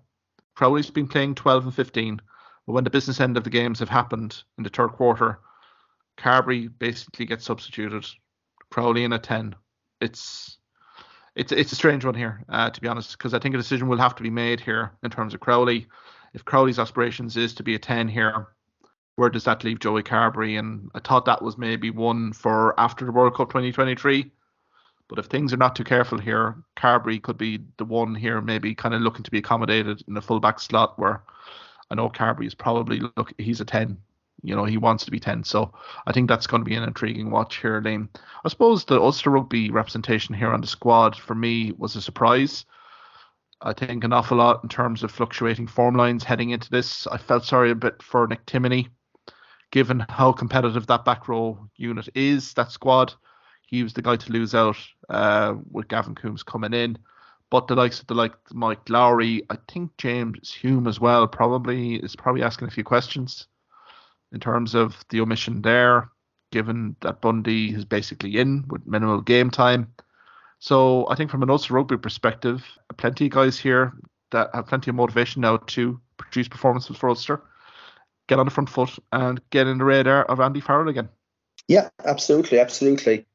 Crowley's 0.56 0.90
been 0.90 1.08
playing 1.08 1.36
12 1.36 1.66
and 1.66 1.74
15. 1.74 2.22
But 2.66 2.74
when 2.74 2.84
the 2.84 2.90
business 2.90 3.20
end 3.20 3.38
of 3.38 3.44
the 3.44 3.50
games 3.50 3.80
have 3.80 3.90
happened 3.90 4.44
in 4.58 4.64
the 4.64 4.70
third 4.70 4.90
quarter, 4.90 5.40
Carbery 6.20 6.70
basically 6.80 7.26
gets 7.26 7.46
substituted. 7.46 8.06
Crowley 8.70 9.04
in 9.04 9.14
a 9.14 9.20
10. 9.20 9.56
It's 10.02 10.58
it's 11.36 11.52
it's 11.52 11.72
a 11.72 11.76
strange 11.76 12.06
one 12.06 12.16
here, 12.16 12.44
uh, 12.50 12.70
to 12.70 12.82
be 12.82 12.88
honest, 12.88 13.18
because 13.18 13.34
I 13.34 13.40
think 13.40 13.56
a 13.56 13.58
decision 13.58 13.88
will 13.88 13.98
have 13.98 14.16
to 14.16 14.24
be 14.24 14.30
made 14.30 14.60
here 14.60 14.92
in 15.04 15.10
terms 15.10 15.34
of 15.34 15.40
Crowley. 15.40 15.88
If 16.34 16.46
Crowley's 16.46 16.80
aspirations 16.80 17.38
is 17.38 17.54
to 17.56 17.64
be 17.64 17.76
a 17.76 17.80
10 17.80 18.08
here, 18.08 18.50
where 19.16 19.30
does 19.30 19.46
that 19.46 19.64
leave 19.64 19.80
Joey 19.80 20.04
Carbery? 20.04 20.60
And 20.60 20.92
I 20.94 21.00
thought 21.00 21.26
that 21.26 21.42
was 21.42 21.58
maybe 21.58 21.90
one 21.90 22.34
for 22.34 22.80
after 22.80 23.06
the 23.06 23.12
World 23.12 23.36
Cup 23.36 23.50
2023. 23.50 24.32
But 25.08 25.20
if 25.20 25.26
things 25.26 25.52
are 25.54 25.58
not 25.58 25.76
too 25.76 25.84
careful 25.84 26.20
here, 26.20 26.56
Carbery 26.78 27.22
could 27.22 27.38
be 27.38 27.60
the 27.78 27.86
one 27.86 28.14
here, 28.14 28.42
maybe 28.42 28.76
kind 28.76 28.94
of 28.94 29.02
looking 29.02 29.24
to 29.24 29.32
be 29.32 29.40
accommodated 29.40 30.04
in 30.08 30.14
the 30.14 30.22
fullback 30.22 30.60
slot. 30.60 31.00
Where 31.00 31.24
I 31.90 31.96
know 31.96 32.10
Carbery 32.10 32.46
is 32.46 32.54
probably 32.54 33.00
look, 33.18 33.34
he's 33.40 33.62
a 33.62 33.66
10. 33.66 33.98
You 34.42 34.56
know, 34.56 34.66
he 34.66 34.78
wants 34.78 35.06
to 35.06 35.12
be 35.12 35.20
10. 35.20 35.44
So 35.44 35.74
I 36.08 36.14
think 36.14 36.30
that's 36.30 36.48
going 36.48 36.62
to 36.62 36.70
be 36.70 36.76
an 36.76 36.84
intriguing 36.84 37.32
watch 37.32 37.58
here, 37.58 37.82
Liam. 37.82 38.10
I 38.44 38.50
suppose 38.50 38.86
the 38.86 39.00
Ulster 39.00 39.30
Rugby 39.30 39.70
representation 39.70 40.36
here 40.36 40.52
on 40.52 40.62
the 40.62 40.68
squad 40.68 41.16
for 41.16 41.36
me 41.36 41.74
was 41.78 41.96
a 41.96 42.02
surprise. 42.02 42.66
I 43.62 43.74
think 43.74 44.04
an 44.04 44.14
awful 44.14 44.38
lot 44.38 44.64
in 44.64 44.70
terms 44.70 45.04
of 45.04 45.12
fluctuating 45.12 45.68
form 45.68 45.96
lines 45.96 46.24
heading 46.24 46.52
into 46.52 46.70
this. 46.70 47.06
I 47.08 47.18
felt 47.18 47.44
sorry 47.44 47.72
a 47.72 47.76
bit 47.76 48.02
for 48.02 48.26
Nick 48.28 48.46
Timoney 48.46 48.88
given 49.72 50.06
how 50.10 50.32
competitive 50.32 50.88
that 50.88 51.06
back 51.06 51.28
row 51.28 51.70
unit 51.76 52.10
is, 52.16 52.54
that 52.54 52.72
squad. 52.72 53.14
He 53.62 53.84
was 53.84 53.94
the 53.94 54.02
guy 54.02 54.16
to 54.16 54.32
lose 54.32 54.56
out 54.56 54.78
uh, 55.10 55.56
with 55.70 55.88
Gavin 55.88 56.16
Coombes 56.16 56.44
coming 56.44 56.74
in. 56.74 56.98
But 57.52 57.68
the 57.68 57.76
likes 57.76 58.00
of 58.00 58.08
the 58.08 58.16
like 58.16 58.34
Mike 58.52 58.90
Lowry, 58.90 59.44
I 59.50 59.58
think 59.68 59.92
James 59.98 60.54
Hume 60.54 60.88
as 60.88 61.00
well 61.00 61.28
probably 61.28 61.96
is 61.96 62.16
probably 62.16 62.44
asking 62.44 62.68
a 62.68 62.72
few 62.72 62.84
questions 62.84 63.48
in 64.32 64.40
terms 64.40 64.76
of 64.76 65.04
the 65.10 65.22
omission 65.22 65.62
there, 65.62 66.10
given 66.52 66.96
that 67.02 67.22
Bundee 67.22 67.74
is 67.74 67.86
basically 67.86 68.38
in 68.38 68.66
with 68.68 68.86
minimal 68.86 69.22
game 69.22 69.50
time. 69.50 69.94
So 70.60 71.08
I 71.10 71.16
think 71.16 71.32
from 71.32 71.44
an 71.44 71.50
Ulster 71.50 71.74
rugby 71.74 71.98
perspective, 71.98 72.66
plenty 72.98 73.26
of 73.26 73.32
guys 73.32 73.58
here 73.58 73.94
that 74.32 74.50
have 74.54 74.68
plenty 74.68 74.90
of 74.90 74.96
motivation 74.96 75.42
now 75.42 75.58
to 75.58 76.00
produce 76.18 76.48
performances 76.48 76.98
for 76.98 77.10
Ulster 77.10 77.42
get 78.30 78.40
on 78.40 78.46
the 78.46 78.52
front 78.52 78.70
foot 78.70 78.92
and 79.12 79.42
get 79.50 79.68
in 79.68 79.80
the 79.80 79.84
radar 79.84 80.24
of 80.24 80.40
Andy 80.40 80.62
Farrell 80.62 80.88
again. 80.88 81.10
Yeah, 81.68 81.90
absolutely, 82.06 82.60
absolutely. 82.60 83.26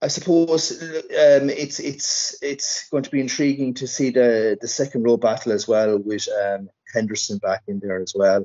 I 0.00 0.08
suppose 0.08 0.72
um, 0.82 1.50
it's 1.50 1.80
it's 1.80 2.38
it's 2.40 2.88
going 2.88 3.02
to 3.02 3.10
be 3.10 3.20
intriguing 3.20 3.74
to 3.74 3.86
see 3.86 4.10
the 4.10 4.56
the 4.60 4.68
second 4.68 5.02
row 5.02 5.16
battle 5.16 5.52
as 5.52 5.66
well 5.68 5.98
with 5.98 6.28
um, 6.28 6.70
Henderson 6.94 7.38
back 7.38 7.62
in 7.66 7.80
there 7.80 8.00
as 8.00 8.14
well. 8.16 8.44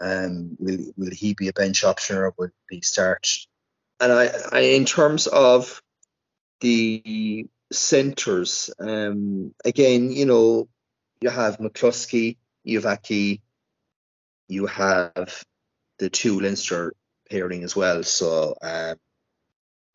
Um, 0.00 0.56
will 0.58 0.92
will 0.96 1.10
he 1.12 1.34
be 1.34 1.48
a 1.48 1.52
bench 1.52 1.84
option 1.84 2.16
or 2.16 2.34
will 2.36 2.50
he 2.70 2.80
start? 2.80 3.28
And 4.00 4.12
I, 4.12 4.30
I 4.50 4.60
in 4.60 4.84
terms 4.84 5.26
of 5.26 5.80
the 6.60 7.46
centres, 7.72 8.70
um, 8.78 9.54
again, 9.64 10.10
you 10.10 10.26
know, 10.26 10.68
you 11.20 11.30
have 11.30 11.58
McCloskey, 11.58 12.36
have 12.82 12.98
you 14.48 14.66
have 14.66 15.44
the 15.98 16.10
two 16.10 16.40
Leinster 16.40 16.92
pairing 17.30 17.62
as 17.64 17.74
well. 17.74 18.02
So 18.02 18.56
um, 18.60 18.96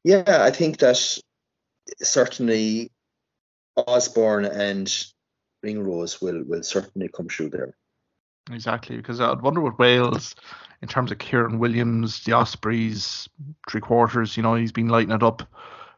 yeah, 0.03 0.23
I 0.41 0.51
think 0.51 0.77
that 0.77 1.19
certainly 2.01 2.91
Osborne 3.75 4.45
and 4.45 4.91
Ringrose 5.61 6.21
will 6.21 6.43
will 6.43 6.63
certainly 6.63 7.09
come 7.09 7.27
through 7.27 7.49
there. 7.49 7.75
Exactly, 8.51 8.97
because 8.97 9.19
I'd 9.19 9.41
wonder 9.41 9.61
what 9.61 9.79
Wales, 9.79 10.35
in 10.81 10.87
terms 10.87 11.11
of 11.11 11.17
Keiran 11.17 11.57
Williams, 11.59 12.23
the 12.23 12.33
Ospreys, 12.33 13.27
three 13.69 13.81
quarters, 13.81 14.37
you 14.37 14.43
know, 14.43 14.55
he's 14.55 14.71
been 14.71 14.87
lighting 14.87 15.11
it 15.11 15.23
up 15.23 15.43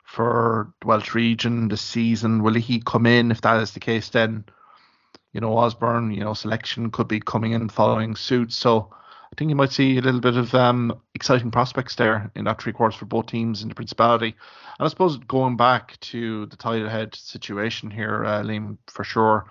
for 0.03 0.73
the 0.81 0.87
Welsh 0.87 1.13
region 1.13 1.67
this 1.67 1.81
season. 1.81 2.41
Will 2.41 2.55
he 2.55 2.81
come 2.81 3.05
in? 3.05 3.29
If 3.29 3.41
that 3.41 3.61
is 3.61 3.71
the 3.71 3.79
case, 3.79 4.09
then 4.09 4.45
you 5.33 5.41
know, 5.41 5.57
Osborne, 5.57 6.11
you 6.11 6.21
know, 6.21 6.33
selection 6.33 6.91
could 6.91 7.07
be 7.07 7.19
coming 7.19 7.51
in 7.51 7.69
following 7.69 8.15
suit. 8.15 8.51
So 8.51 8.89
I 8.91 9.35
think 9.37 9.49
you 9.49 9.55
might 9.55 9.71
see 9.71 9.97
a 9.97 10.01
little 10.01 10.21
bit 10.21 10.35
of 10.35 10.55
um, 10.55 10.99
exciting 11.13 11.51
prospects 11.51 11.95
there 11.95 12.31
in 12.35 12.45
that 12.45 12.61
three 12.61 12.73
quarters 12.73 12.97
for 12.97 13.05
both 13.05 13.27
teams 13.27 13.61
in 13.61 13.69
the 13.69 13.75
Principality. 13.75 14.35
And 14.79 14.85
I 14.85 14.87
suppose 14.87 15.17
going 15.17 15.55
back 15.55 15.99
to 16.01 16.47
the 16.47 16.55
tight 16.55 16.85
head 16.87 17.13
situation 17.13 17.91
here, 17.91 18.25
uh, 18.25 18.41
Liam, 18.41 18.77
for 18.87 19.03
sure. 19.03 19.45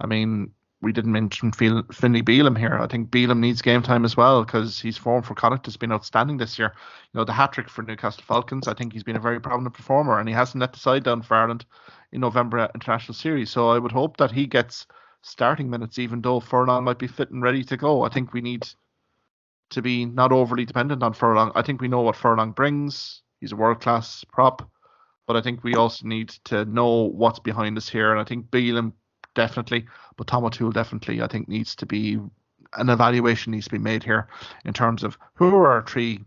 I 0.00 0.06
mean, 0.06 0.50
we 0.82 0.92
didn't 0.92 1.12
mention 1.12 1.52
Finlay 1.52 2.22
Bealham 2.22 2.56
here. 2.56 2.78
I 2.80 2.86
think 2.86 3.10
Bealham 3.10 3.38
needs 3.38 3.60
game 3.60 3.82
time 3.82 4.04
as 4.04 4.16
well 4.16 4.44
because 4.44 4.80
his 4.80 4.96
form 4.96 5.22
for 5.22 5.34
Connacht 5.34 5.66
has 5.66 5.76
been 5.76 5.92
outstanding 5.92 6.38
this 6.38 6.58
year. 6.58 6.72
You 7.12 7.18
know, 7.18 7.24
the 7.24 7.34
hat 7.34 7.52
trick 7.52 7.68
for 7.68 7.82
Newcastle 7.82 8.24
Falcons, 8.26 8.66
I 8.66 8.74
think 8.74 8.92
he's 8.92 9.02
been 9.02 9.16
a 9.16 9.20
very 9.20 9.40
prominent 9.40 9.74
performer 9.74 10.18
and 10.18 10.28
he 10.28 10.34
hasn't 10.34 10.60
let 10.60 10.72
the 10.72 10.78
side 10.78 11.04
down 11.04 11.20
for 11.20 11.36
Ireland 11.36 11.66
in 12.12 12.20
November 12.22 12.70
International 12.74 13.14
Series. 13.14 13.50
So 13.50 13.68
I 13.68 13.78
would 13.78 13.92
hope 13.92 14.16
that 14.16 14.32
he 14.32 14.46
gets 14.46 14.86
starting 15.22 15.68
minutes, 15.68 15.98
even 15.98 16.22
though 16.22 16.40
Furlong 16.40 16.84
might 16.84 16.98
be 16.98 17.06
fit 17.06 17.30
and 17.30 17.42
ready 17.42 17.62
to 17.64 17.76
go. 17.76 18.02
I 18.02 18.08
think 18.08 18.32
we 18.32 18.40
need 18.40 18.66
to 19.70 19.82
be 19.82 20.06
not 20.06 20.32
overly 20.32 20.64
dependent 20.64 21.02
on 21.02 21.12
Furlong. 21.12 21.52
I 21.54 21.62
think 21.62 21.82
we 21.82 21.88
know 21.88 22.00
what 22.00 22.16
Furlong 22.16 22.52
brings. 22.52 23.20
He's 23.38 23.52
a 23.52 23.56
world 23.56 23.80
class 23.80 24.24
prop, 24.32 24.68
but 25.26 25.36
I 25.36 25.42
think 25.42 25.62
we 25.62 25.74
also 25.74 26.06
need 26.06 26.30
to 26.44 26.64
know 26.64 27.10
what's 27.10 27.38
behind 27.38 27.76
us 27.76 27.88
here. 27.88 28.12
And 28.12 28.20
I 28.20 28.24
think 28.24 28.46
Bealham 28.46 28.92
definitely, 29.34 29.86
but 30.16 30.26
Tom 30.26 30.44
O'Toole 30.44 30.72
definitely, 30.72 31.22
I 31.22 31.26
think 31.26 31.48
needs 31.48 31.74
to 31.76 31.86
be 31.86 32.18
an 32.74 32.88
evaluation 32.88 33.52
needs 33.52 33.66
to 33.66 33.72
be 33.72 33.78
made 33.78 34.02
here 34.02 34.28
in 34.64 34.72
terms 34.72 35.02
of 35.02 35.18
who 35.34 35.48
are 35.56 35.72
our 35.72 35.82
three 35.82 36.24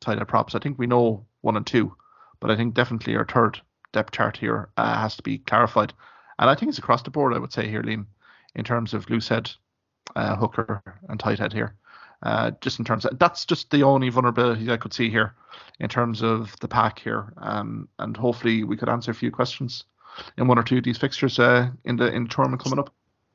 title 0.00 0.24
props. 0.24 0.54
I 0.54 0.58
think 0.58 0.78
we 0.78 0.86
know 0.86 1.26
one 1.42 1.56
and 1.56 1.66
two, 1.66 1.94
but 2.40 2.50
I 2.50 2.56
think 2.56 2.74
definitely 2.74 3.16
our 3.16 3.26
third 3.26 3.60
depth 3.92 4.12
chart 4.12 4.36
here 4.36 4.70
uh, 4.76 4.98
has 4.98 5.16
to 5.16 5.22
be 5.22 5.38
clarified. 5.38 5.92
And 6.38 6.48
I 6.48 6.54
think 6.54 6.70
it's 6.70 6.78
across 6.78 7.02
the 7.02 7.10
board, 7.10 7.34
I 7.34 7.38
would 7.38 7.52
say 7.52 7.68
here, 7.68 7.82
Liam 7.82 8.06
in 8.54 8.64
terms 8.64 8.94
of 8.94 9.08
loose 9.08 9.28
head, 9.28 9.50
uh, 10.16 10.36
hooker, 10.36 10.82
and 11.08 11.18
tight 11.18 11.38
head 11.38 11.52
here. 11.52 11.74
Uh, 12.22 12.52
just 12.60 12.78
in 12.78 12.84
terms 12.84 13.04
of 13.04 13.18
that's 13.18 13.44
just 13.44 13.70
the 13.70 13.82
only 13.82 14.08
vulnerability 14.08 14.70
I 14.70 14.76
could 14.76 14.92
see 14.92 15.10
here 15.10 15.34
in 15.80 15.88
terms 15.88 16.22
of 16.22 16.54
the 16.60 16.68
pack 16.68 17.00
here. 17.00 17.32
Um, 17.38 17.88
and 17.98 18.16
hopefully 18.16 18.62
we 18.62 18.76
could 18.76 18.88
answer 18.88 19.10
a 19.10 19.14
few 19.14 19.32
questions 19.32 19.84
in 20.36 20.46
one 20.46 20.58
or 20.58 20.62
two 20.62 20.78
of 20.78 20.84
these 20.84 20.98
fixtures 20.98 21.38
uh, 21.38 21.70
in 21.84 21.96
the 21.96 22.12
in 22.12 22.24
the 22.24 22.28
tournament 22.28 22.62
coming 22.62 22.78
up. 22.78 22.92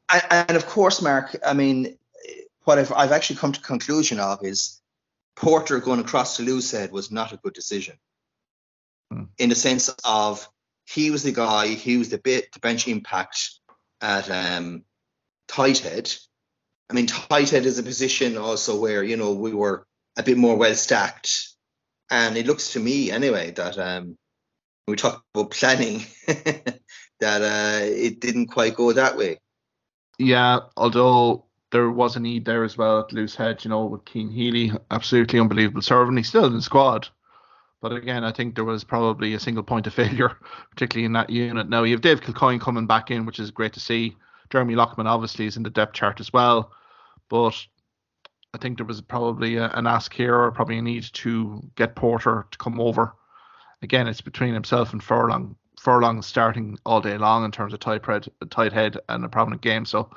And, 0.09 0.55
of 0.55 0.65
course, 0.67 1.01
Mark, 1.01 1.35
I 1.45 1.53
mean, 1.53 1.97
what 2.63 2.79
I've, 2.79 2.93
I've 2.93 3.11
actually 3.11 3.37
come 3.37 3.51
to 3.51 3.59
conclusion 3.59 4.19
of 4.19 4.39
is 4.43 4.81
Porter 5.35 5.79
going 5.79 5.99
across 5.99 6.37
to 6.37 6.43
Loosehead 6.43 6.91
was 6.91 7.11
not 7.11 7.33
a 7.33 7.37
good 7.37 7.53
decision. 7.53 7.97
Hmm. 9.11 9.23
In 9.37 9.49
the 9.49 9.55
sense 9.55 9.89
of 10.03 10.47
he 10.85 11.11
was 11.11 11.23
the 11.23 11.31
guy, 11.31 11.67
he 11.67 11.97
was 11.97 12.09
the 12.09 12.17
bit 12.17 12.51
the 12.53 12.59
bench 12.59 12.87
impact 12.87 13.59
at 14.01 14.29
um, 14.29 14.83
tight 15.47 15.79
head. 15.79 16.13
I 16.89 16.93
mean, 16.93 17.07
tight 17.07 17.49
head 17.49 17.65
is 17.65 17.79
a 17.79 17.83
position 17.83 18.37
also 18.37 18.79
where 18.79 19.03
you 19.03 19.17
know 19.17 19.33
we 19.33 19.53
were 19.53 19.85
a 20.17 20.23
bit 20.23 20.37
more 20.37 20.55
well 20.55 20.75
stacked, 20.75 21.49
and 22.09 22.37
it 22.37 22.47
looks 22.47 22.73
to 22.73 22.79
me 22.79 23.11
anyway 23.11 23.51
that 23.51 23.77
um, 23.77 24.17
we 24.87 24.95
talk 24.95 25.23
about 25.33 25.51
planning 25.51 26.05
that 26.27 27.41
uh, 27.41 27.79
it 27.83 28.19
didn't 28.19 28.47
quite 28.47 28.75
go 28.75 28.93
that 28.93 29.17
way. 29.17 29.37
Yeah, 30.17 30.59
although 30.77 31.45
there 31.71 31.91
was 31.91 32.15
a 32.15 32.19
need 32.19 32.45
there 32.45 32.63
as 32.63 32.77
well 32.77 32.99
at 33.01 33.11
loose 33.11 33.35
head, 33.35 33.63
you 33.63 33.69
know, 33.69 33.85
with 33.85 34.07
Cian 34.07 34.31
Healy, 34.31 34.71
absolutely 34.89 35.39
unbelievable 35.39 35.81
servant. 35.81 36.17
He's 36.17 36.29
still 36.29 36.45
in 36.45 36.53
the 36.53 36.61
squad. 36.61 37.07
But 37.81 37.91
again, 37.91 38.23
I 38.23 38.31
think 38.31 38.55
there 38.55 38.63
was 38.63 38.83
probably 38.83 39.33
a 39.33 39.39
single 39.39 39.63
point 39.63 39.85
of 39.85 39.93
failure, 39.95 40.37
particularly 40.71 41.05
in 41.05 41.13
that 41.13 41.29
unit. 41.29 41.69
Now 41.69 41.83
you 41.83 41.93
have 41.93 42.01
Dave 42.01 42.21
Kilcoyne 42.21 42.61
coming 42.61 42.87
back 42.87 43.11
in, 43.11 43.25
which 43.25 43.39
is 43.39 43.51
great 43.51 43.73
to 43.73 43.79
see. 43.79 44.15
Jeremy 44.49 44.75
Loughman 44.75 45.07
obviously 45.07 45.45
is 45.45 45.57
in 45.57 45.63
the 45.63 45.69
depth 45.69 45.93
chart 45.93 46.21
as 46.21 46.31
well, 46.31 46.71
but 47.29 47.53
I 48.53 48.57
think 48.57 48.77
there 48.77 48.85
was 48.85 49.01
probably 49.01 49.57
a, 49.57 49.69
an 49.71 49.85
ask 49.85 50.13
here 50.13 50.33
or 50.33 50.51
probably 50.51 50.77
a 50.77 50.81
need 50.81 51.03
to 51.03 51.61
get 51.75 51.95
Porter 51.95 52.47
to 52.49 52.57
come 52.57 52.79
over. 52.79 53.13
Again, 53.81 54.07
it's 54.07 54.21
between 54.21 54.53
himself 54.53 54.93
and 54.93 55.03
Furlong. 55.03 55.55
Furlong 55.79 56.21
starting 56.21 56.77
all 56.85 57.01
day 57.01 57.17
long 57.17 57.45
in 57.45 57.51
terms 57.51 57.73
of 57.73 57.79
tight 57.79 58.05
head, 58.05 58.27
tight 58.49 58.73
head 58.73 58.97
and 59.09 59.23
a 59.23 59.29
prominent 59.29 59.61
game. 59.61 59.85
So 59.85 60.09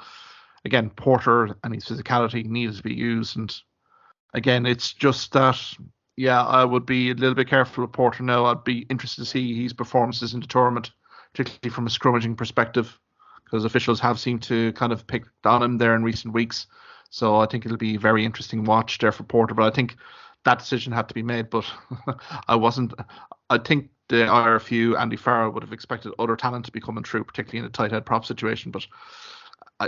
again, 0.64 0.90
Porter 0.90 1.56
and 1.62 1.74
his 1.74 1.84
physicality 1.84 2.44
needs 2.46 2.78
to 2.78 2.82
be 2.82 2.94
used. 2.94 3.36
And 3.36 3.54
again, 4.32 4.64
it's 4.66 4.92
just 4.92 5.32
that 5.32 5.58
yeah, 6.16 6.44
I 6.44 6.64
would 6.64 6.84
be 6.84 7.10
a 7.10 7.14
little 7.14 7.34
bit 7.34 7.48
careful 7.48 7.84
with 7.84 7.92
Porter 7.92 8.22
now. 8.22 8.46
I'd 8.46 8.64
be 8.64 8.80
interested 8.90 9.22
to 9.22 9.30
see 9.30 9.62
his 9.62 9.72
performances 9.72 10.34
in 10.34 10.40
the 10.40 10.46
tournament, 10.46 10.90
particularly 11.32 11.74
from 11.74 11.86
a 11.86 11.90
scrummaging 11.90 12.36
perspective 12.36 12.98
because 13.50 13.64
officials 13.64 13.98
have 14.00 14.20
seemed 14.20 14.42
to 14.42 14.72
kind 14.74 14.92
of 14.92 15.06
pick 15.06 15.24
on 15.44 15.62
him 15.62 15.78
there 15.78 15.94
in 15.94 16.04
recent 16.04 16.32
weeks. 16.32 16.66
So 17.10 17.36
I 17.36 17.46
think 17.46 17.64
it'll 17.64 17.76
be 17.76 17.96
very 17.96 18.24
interesting 18.24 18.64
watch 18.64 18.98
there 18.98 19.12
for 19.12 19.24
Porter. 19.24 19.54
But 19.54 19.64
I 19.64 19.74
think 19.74 19.96
that 20.44 20.60
decision 20.60 20.92
had 20.92 21.08
to 21.08 21.14
be 21.14 21.22
made. 21.22 21.50
But 21.50 21.64
I 22.48 22.54
wasn't. 22.54 22.94
I 23.50 23.58
think 23.58 23.90
the 24.08 24.16
IRFU, 24.16 24.98
Andy 24.98 25.16
Farrell 25.16 25.50
would 25.50 25.62
have 25.62 25.72
expected 25.72 26.12
other 26.18 26.36
talent 26.36 26.64
to 26.66 26.72
be 26.72 26.80
coming 26.80 27.04
through, 27.04 27.24
particularly 27.24 27.58
in 27.58 27.64
a 27.64 27.72
tight 27.72 27.90
head 27.90 28.06
prop 28.06 28.24
situation, 28.24 28.70
but 28.70 28.86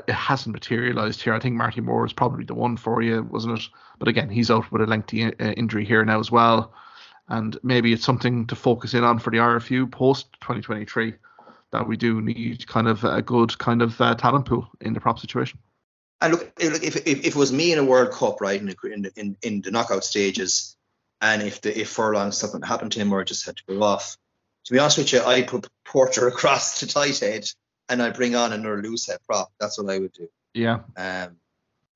it 0.09 0.13
hasn't 0.13 0.53
materialised 0.53 1.23
here. 1.23 1.35
I 1.35 1.41
think 1.41 1.55
Marty 1.55 1.81
Moore 1.81 2.05
is 2.05 2.13
probably 2.13 2.45
the 2.45 2.55
one 2.55 2.77
for 2.77 3.03
you, 3.03 3.23
wasn't 3.23 3.59
it? 3.59 3.65
But 3.99 4.09
again, 4.09 4.29
he's 4.29 4.51
out 4.51 4.71
with 4.73 4.83
a 4.83 4.87
lengthy 4.87 5.25
uh, 5.25 5.53
injury 5.53 5.85
here 5.85 6.05
now 6.05 6.19
as 6.19 6.31
well, 6.31 6.75
and 7.29 7.57
maybe 7.63 7.93
it's 7.93 8.05
something 8.05 8.47
to 8.49 8.57
focus 8.57 8.95
in 8.95 9.05
on 9.05 9.19
for 9.19 9.31
the 9.31 9.39
IRFU 9.39 9.91
post 9.91 10.33
2023 10.41 11.15
that 11.71 11.87
we 11.87 11.97
do 11.97 12.21
need 12.21 12.67
kind 12.67 12.89
of 12.89 13.05
a 13.05 13.23
good 13.23 13.57
kind 13.59 13.81
of 13.81 14.01
uh, 14.01 14.15
talent 14.15 14.47
pool 14.47 14.69
in 14.81 14.93
the 14.93 15.01
prop 15.01 15.19
situation. 15.19 15.59
And 16.21 16.35
look, 16.35 16.53
if, 16.59 16.83
if, 16.83 17.07
if 17.07 17.27
it 17.27 17.35
was 17.35 17.53
me 17.53 17.73
in 17.73 17.79
a 17.79 17.85
World 17.85 18.13
Cup, 18.13 18.41
right, 18.41 18.61
in 18.61 19.11
in, 19.17 19.37
in 19.43 19.61
the 19.61 19.71
knockout 19.71 20.05
stages, 20.05 20.77
and 21.23 21.41
if 21.41 21.61
the 21.63 21.81
if 21.81 21.89
Furlong 21.89 22.33
something 22.33 22.61
happened 22.61 22.93
to 22.93 23.01
him 23.01 23.13
or 23.13 23.23
it 23.23 23.29
just 23.29 23.47
had 23.47 23.57
to 23.57 23.63
go 23.69 23.83
off, 23.83 24.19
to 24.65 24.73
be 24.73 24.79
honest 24.79 24.99
with 24.99 25.13
you, 25.13 25.23
I'd 25.23 25.47
put 25.47 25.69
Porter 25.85 26.27
across 26.29 26.81
to 26.81 26.87
tight 26.87 27.21
head 27.21 27.49
and 27.89 28.03
I'd 28.03 28.15
bring 28.15 28.35
on 28.35 28.53
another 28.53 28.83
loose 28.83 29.07
head 29.07 29.19
prop. 29.27 29.51
That's 29.59 29.79
what 29.79 29.91
I 29.91 29.99
would 29.99 30.13
do. 30.13 30.29
Yeah. 30.53 30.81
Um, 30.97 31.37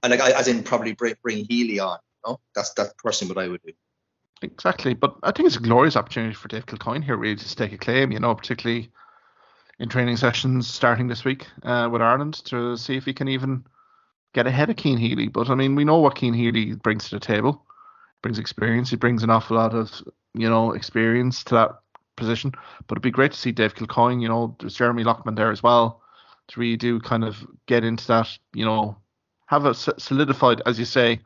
and 0.03 0.11
like 0.11 0.21
I, 0.21 0.31
as 0.31 0.49
in 0.49 0.63
probably 0.63 0.93
bring, 0.93 1.17
bring 1.23 1.45
Healy 1.45 1.81
on. 1.81 1.99
No, 2.27 2.39
that's 2.55 2.73
that's 2.75 2.95
personally 3.03 3.35
what 3.35 3.45
I 3.45 3.49
would 3.49 3.63
do. 3.63 3.73
Exactly, 4.43 4.95
but 4.95 5.17
I 5.23 5.33
think 5.33 5.47
it's 5.47 5.57
a 5.57 5.61
glorious 5.61 5.97
opportunity 5.97 6.35
for 6.35 6.49
Dave 6.49 6.67
Kilcoyne 6.67 7.03
here, 7.03 7.17
really, 7.17 7.37
to 7.37 7.49
stake 7.49 7.73
a 7.73 7.79
claim. 7.79 8.13
You 8.13 8.21
know, 8.21 8.35
particularly 8.35 8.91
in 9.79 9.89
training 9.89 10.17
sessions 10.17 10.69
starting 10.69 11.09
this 11.09 11.25
week 11.25 11.47
uh, 11.63 11.89
with 11.91 12.03
Ireland 12.03 12.45
to 12.47 12.77
see 12.77 12.97
if 12.97 13.05
he 13.05 13.13
can 13.13 13.29
even 13.29 13.65
get 14.35 14.47
ahead 14.47 14.71
of 14.71 14.79
Cian 14.79 14.99
Healy. 14.99 15.29
But 15.29 15.51
I 15.51 15.55
mean, 15.55 15.75
we 15.75 15.85
know 15.85 15.99
what 15.99 16.19
Cian 16.19 16.35
Healy 16.35 16.75
brings 16.75 17.09
to 17.09 17.17
the 17.17 17.21
table. 17.21 17.65
Brings 18.23 18.39
experience. 18.39 18.91
He 18.91 18.97
brings 18.97 19.23
an 19.23 19.31
awful 19.31 19.57
lot 19.57 19.75
of 19.75 20.03
you 20.35 20.49
know 20.49 20.73
experience 20.73 21.45
to 21.45 21.55
that 21.55 21.71
position. 22.17 22.53
But 22.87 22.95
it'd 22.97 23.03
be 23.03 23.11
great 23.11 23.33
to 23.33 23.39
see 23.39 23.53
Dave 23.53 23.75
Kilcoyne. 23.75 24.21
You 24.21 24.29
know, 24.29 24.57
there's 24.59 24.77
Jeremy 24.77 25.05
Loughman 25.05 25.37
there 25.37 25.51
as 25.51 25.63
well 25.63 26.03
to 26.49 26.61
really 26.61 26.77
do 26.77 27.01
kind 27.01 27.25
of 27.25 27.47
get 27.67 27.85
into 27.85 28.07
that. 28.09 28.29
You 28.53 28.65
know, 28.65 28.97
have 29.47 29.65
a 29.65 29.75
solidified, 29.75 30.63
as 30.67 30.79
you 30.79 30.85
say, 30.85 31.21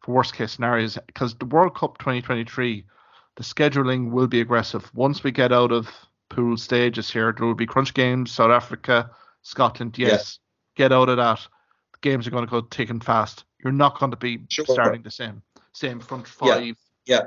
for 0.00 0.14
worst 0.14 0.34
case 0.34 0.52
scenarios. 0.52 0.98
Because 1.06 1.34
the 1.34 1.46
World 1.46 1.74
Cup 1.74 1.98
2023, 1.98 2.84
the 3.36 3.42
scheduling 3.42 4.10
will 4.10 4.26
be 4.26 4.40
aggressive. 4.40 4.90
Once 4.94 5.22
we 5.22 5.32
get 5.32 5.52
out 5.52 5.72
of 5.72 5.88
pool 6.28 6.56
stages 6.56 7.10
here. 7.10 7.32
There 7.36 7.46
will 7.46 7.54
be 7.54 7.66
crunch 7.66 7.94
games, 7.94 8.32
South 8.32 8.50
Africa, 8.50 9.10
Scotland. 9.42 9.96
Yes, 9.98 10.38
get 10.74 10.92
out 10.92 11.08
of 11.08 11.16
that. 11.16 11.40
The 11.92 11.98
games 12.02 12.26
are 12.26 12.30
going 12.30 12.46
to 12.46 12.50
go 12.50 12.66
thick 12.70 12.90
and 12.90 13.02
fast. 13.02 13.44
You're 13.62 13.72
not 13.72 13.98
going 13.98 14.10
to 14.10 14.16
be 14.16 14.40
sure. 14.48 14.66
starting 14.66 15.02
the 15.02 15.10
same 15.10 15.42
same 15.76 16.00
front 16.00 16.26
five. 16.26 16.76
Yeah. 17.04 17.20
yeah. 17.20 17.22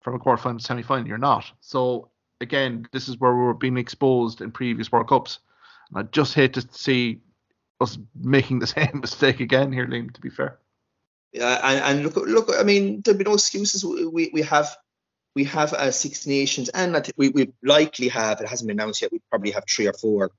From 0.00 0.14
a 0.14 0.18
quarterfinal 0.18 0.58
to 0.58 0.64
semi-final, 0.64 1.06
you're 1.06 1.18
not. 1.18 1.50
So 1.60 2.10
again, 2.40 2.86
this 2.92 3.08
is 3.08 3.18
where 3.18 3.34
we 3.34 3.42
were 3.42 3.54
being 3.54 3.76
exposed 3.76 4.40
in 4.40 4.50
previous 4.50 4.90
World 4.90 5.08
Cups. 5.08 5.38
And 5.88 5.98
I 5.98 6.02
just 6.10 6.34
hate 6.34 6.54
to 6.54 6.66
see 6.70 7.20
us 7.80 7.98
making 8.14 8.58
the 8.58 8.66
same 8.78 9.00
mistake 9.00 9.40
again 9.40 9.72
here, 9.72 9.86
Liam. 9.86 10.12
To 10.12 10.20
be 10.20 10.30
fair. 10.30 10.58
Yeah, 11.32 11.60
and, 11.62 11.98
and 11.98 12.04
look, 12.04 12.16
look. 12.16 12.50
I 12.58 12.62
mean, 12.62 13.00
there'll 13.00 13.18
be 13.18 13.24
no 13.24 13.34
excuses. 13.34 13.84
We 13.84 14.30
we 14.32 14.42
have 14.42 14.76
we 15.34 15.44
have 15.44 15.72
uh, 15.72 15.90
Six 15.90 16.26
Nations, 16.26 16.68
and 16.68 16.96
I 16.96 17.00
think 17.00 17.14
we, 17.16 17.30
we 17.30 17.52
likely 17.62 18.08
have, 18.08 18.40
it 18.40 18.48
hasn't 18.48 18.68
been 18.68 18.78
announced 18.78 19.00
yet, 19.00 19.12
we 19.12 19.20
probably 19.30 19.52
have 19.52 19.64
three 19.66 19.86
or 19.86 19.94
four 19.94 20.30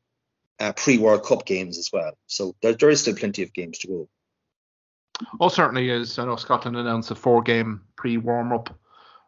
uh, 0.60 0.74
pre 0.74 0.98
World 0.98 1.26
Cup 1.26 1.46
games 1.46 1.78
as 1.78 1.90
well. 1.92 2.12
So 2.28 2.56
there, 2.62 2.74
there 2.74 2.90
is 2.90 3.02
still 3.02 3.16
plenty 3.16 3.44
of 3.44 3.54
games 3.54 3.80
to 3.80 3.88
go. 3.88 4.10
Oh, 5.40 5.50
certainly 5.50 5.90
is. 5.90 6.18
I 6.20 6.26
know 6.26 6.36
Scotland 6.36 6.78
announced 6.78 7.12
a 7.12 7.16
four 7.16 7.42
game 7.42 7.82
pre 7.96 8.18
warm 8.18 8.52
up 8.52 8.76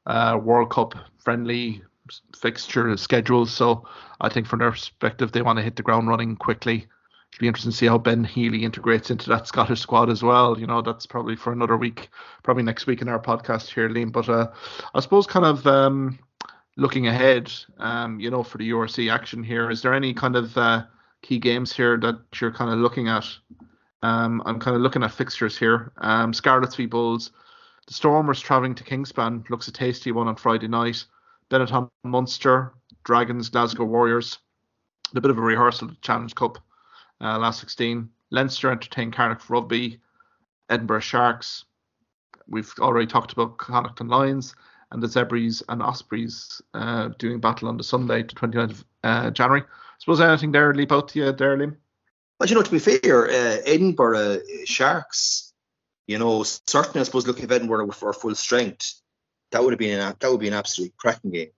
uh, 0.06 0.40
World 0.42 0.72
Cup 0.72 0.94
friendly 1.18 1.82
fixture 2.36 2.96
schedule. 2.98 3.46
So 3.46 3.88
I 4.22 4.30
think 4.30 4.48
from 4.48 4.60
their 4.60 4.72
perspective, 4.72 5.32
they 5.32 5.42
want 5.42 5.58
to 5.58 5.64
hit 5.64 5.76
the 5.76 5.84
ground 5.84 6.08
running 6.08 6.36
quickly 6.36 6.88
it'll 7.36 7.44
be 7.44 7.48
interesting 7.48 7.72
to 7.72 7.78
see 7.78 7.86
how 7.86 7.98
Ben 7.98 8.24
Healy 8.24 8.64
integrates 8.64 9.12
into 9.12 9.30
that 9.30 9.46
Scottish 9.48 9.82
squad 9.82 10.10
as 10.10 10.24
well. 10.24 10.58
You 10.58 10.68
know, 10.68 10.82
that's 10.82 11.06
probably 11.06 11.36
for 11.36 11.52
another 11.52 11.76
week, 11.76 12.10
probably 12.44 12.64
next 12.64 12.88
week 12.88 13.02
in 13.02 13.10
our 13.10 13.20
podcast 13.20 13.74
here, 13.74 13.90
Liam. 13.90 14.12
But 14.12 14.30
uh, 14.30 14.52
I 14.94 15.02
suppose 15.02 15.28
kind 15.28 15.46
of 15.46 15.68
um, 15.68 16.18
looking 16.78 17.08
ahead, 17.08 17.52
um, 17.78 18.22
you 18.22 18.32
know, 18.32 18.42
for 18.42 18.58
the 18.58 18.70
URC 18.70 19.12
action 19.12 19.44
here, 19.44 19.70
is 19.70 19.82
there 19.82 19.94
any 19.94 20.14
kind 20.14 20.38
of 20.38 20.58
uh, 20.58 20.84
key 21.24 21.38
games 21.38 21.76
here 21.76 21.98
that 21.98 22.20
you're 22.40 22.54
kind 22.54 22.72
of 22.72 22.80
looking 22.80 23.10
at? 23.10 23.26
Um, 24.04 24.41
I'm 24.46 24.60
kind 24.60 24.76
of 24.76 24.82
looking 24.82 25.04
at 25.04 25.12
fixtures 25.12 25.58
here. 25.58 25.91
Um, 25.98 26.34
Scarlets 26.34 26.76
v 26.76 26.86
Bulls. 26.86 27.32
The 27.88 27.93
Stormers 27.93 28.39
travelling 28.39 28.76
to 28.76 28.84
Kingspan 28.84 29.50
looks 29.50 29.68
a 29.68 29.72
tasty 29.72 30.12
one 30.12 30.28
on 30.28 30.36
Friday 30.36 30.68
night. 30.68 31.06
Benetton 31.50 31.89
Munster, 32.04 32.74
Dragons, 33.04 33.50
Glasgow 33.50 33.86
Warriors. 33.86 34.39
A 35.16 35.22
bit 35.22 35.32
of 35.32 35.38
a 35.38 35.41
rehearsal 35.41 35.88
of 35.88 35.96
the 35.96 36.02
Challenge 36.02 36.34
Cup 36.36 36.58
uh, 37.22 37.38
last 37.38 37.60
16. 37.60 38.10
Leinster 38.32 38.72
entertained 38.72 39.14
Cardiff 39.14 39.50
Rugby, 39.50 40.00
Edinburgh 40.70 41.02
Sharks. 41.02 41.66
We've 42.48 42.74
already 42.80 43.08
talked 43.08 43.34
about 43.34 43.58
Connacht 43.58 44.02
and 44.02 44.10
Lions 44.10 44.56
and 44.91 45.02
the 45.02 45.08
Zebras 45.08 45.64
and 45.70 45.82
Ospreys 45.82 46.62
uh, 46.74 47.10
doing 47.20 47.39
battle 47.39 47.68
on 47.68 47.78
the 47.78 47.84
Sunday, 47.84 48.24
the 48.24 48.30
29th 48.30 48.72
of 48.72 48.86
uh, 49.04 49.32
January. 49.32 49.62
I 49.62 49.66
suppose 50.00 50.22
anything 50.22 50.52
there 50.52 50.74
leap 50.74 50.91
out 50.91 51.08
to 51.10 51.20
you? 51.20 51.76
Well, 52.40 52.50
you 52.50 52.56
know, 52.56 52.64
to 52.64 52.72
be 52.72 52.80
fair, 52.80 53.30
uh, 53.30 53.58
Edinburgh 53.66 54.40
Sharks, 54.66 55.54
you 56.06 56.20
know, 56.20 56.44
certainly 56.44 57.00
I 57.00 57.04
suppose 57.04 57.28
looking 57.28 57.46
at 57.46 57.52
Edinburgh 57.52 57.92
for 57.92 58.12
full 58.14 58.36
strength, 58.36 59.02
that 59.52 59.64
would 59.64 59.72
have 59.72 59.80
been 59.80 60.00
an, 60.00 60.16
that 60.20 60.32
would 60.32 60.42
be 60.42 60.50
an 60.50 60.54
absolute 60.54 60.96
cracking 60.98 61.32
game. 61.32 61.52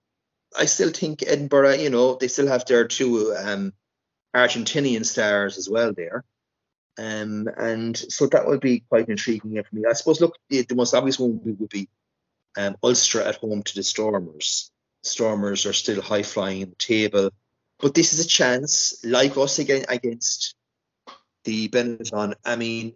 I 0.56 0.66
still 0.66 0.90
think 0.90 1.24
Edinburgh, 1.26 1.74
you 1.74 1.90
know, 1.90 2.14
they 2.14 2.28
still 2.28 2.46
have 2.46 2.64
their 2.64 2.86
two 2.86 3.34
um, 3.36 3.72
Argentinian 4.34 5.04
stars 5.04 5.58
as 5.58 5.68
well 5.68 5.92
there. 5.92 6.24
Um, 6.96 7.48
and 7.56 7.96
so 7.96 8.26
that 8.28 8.46
would 8.46 8.60
be 8.60 8.80
quite 8.88 9.08
intriguing 9.08 9.62
for 9.62 9.74
me. 9.74 9.82
I 9.88 9.92
suppose, 9.92 10.20
look, 10.20 10.36
the, 10.48 10.62
the 10.62 10.74
most 10.74 10.94
obvious 10.94 11.18
one 11.18 11.40
would 11.44 11.68
be 11.68 11.88
um, 12.56 12.76
Ulster 12.82 13.20
at 13.20 13.36
home 13.36 13.62
to 13.62 13.74
the 13.74 13.82
Stormers. 13.82 14.70
Stormers 15.02 15.66
are 15.66 15.72
still 15.72 16.02
high 16.02 16.22
flying 16.22 16.62
in 16.62 16.70
the 16.70 16.76
table, 16.76 17.30
but 17.78 17.94
this 17.94 18.12
is 18.12 18.24
a 18.24 18.28
chance, 18.28 19.04
like 19.04 19.36
us 19.36 19.58
again 19.58 19.84
against 19.88 20.56
the 21.48 21.66
Benetton. 21.68 22.34
I 22.44 22.56
mean, 22.56 22.92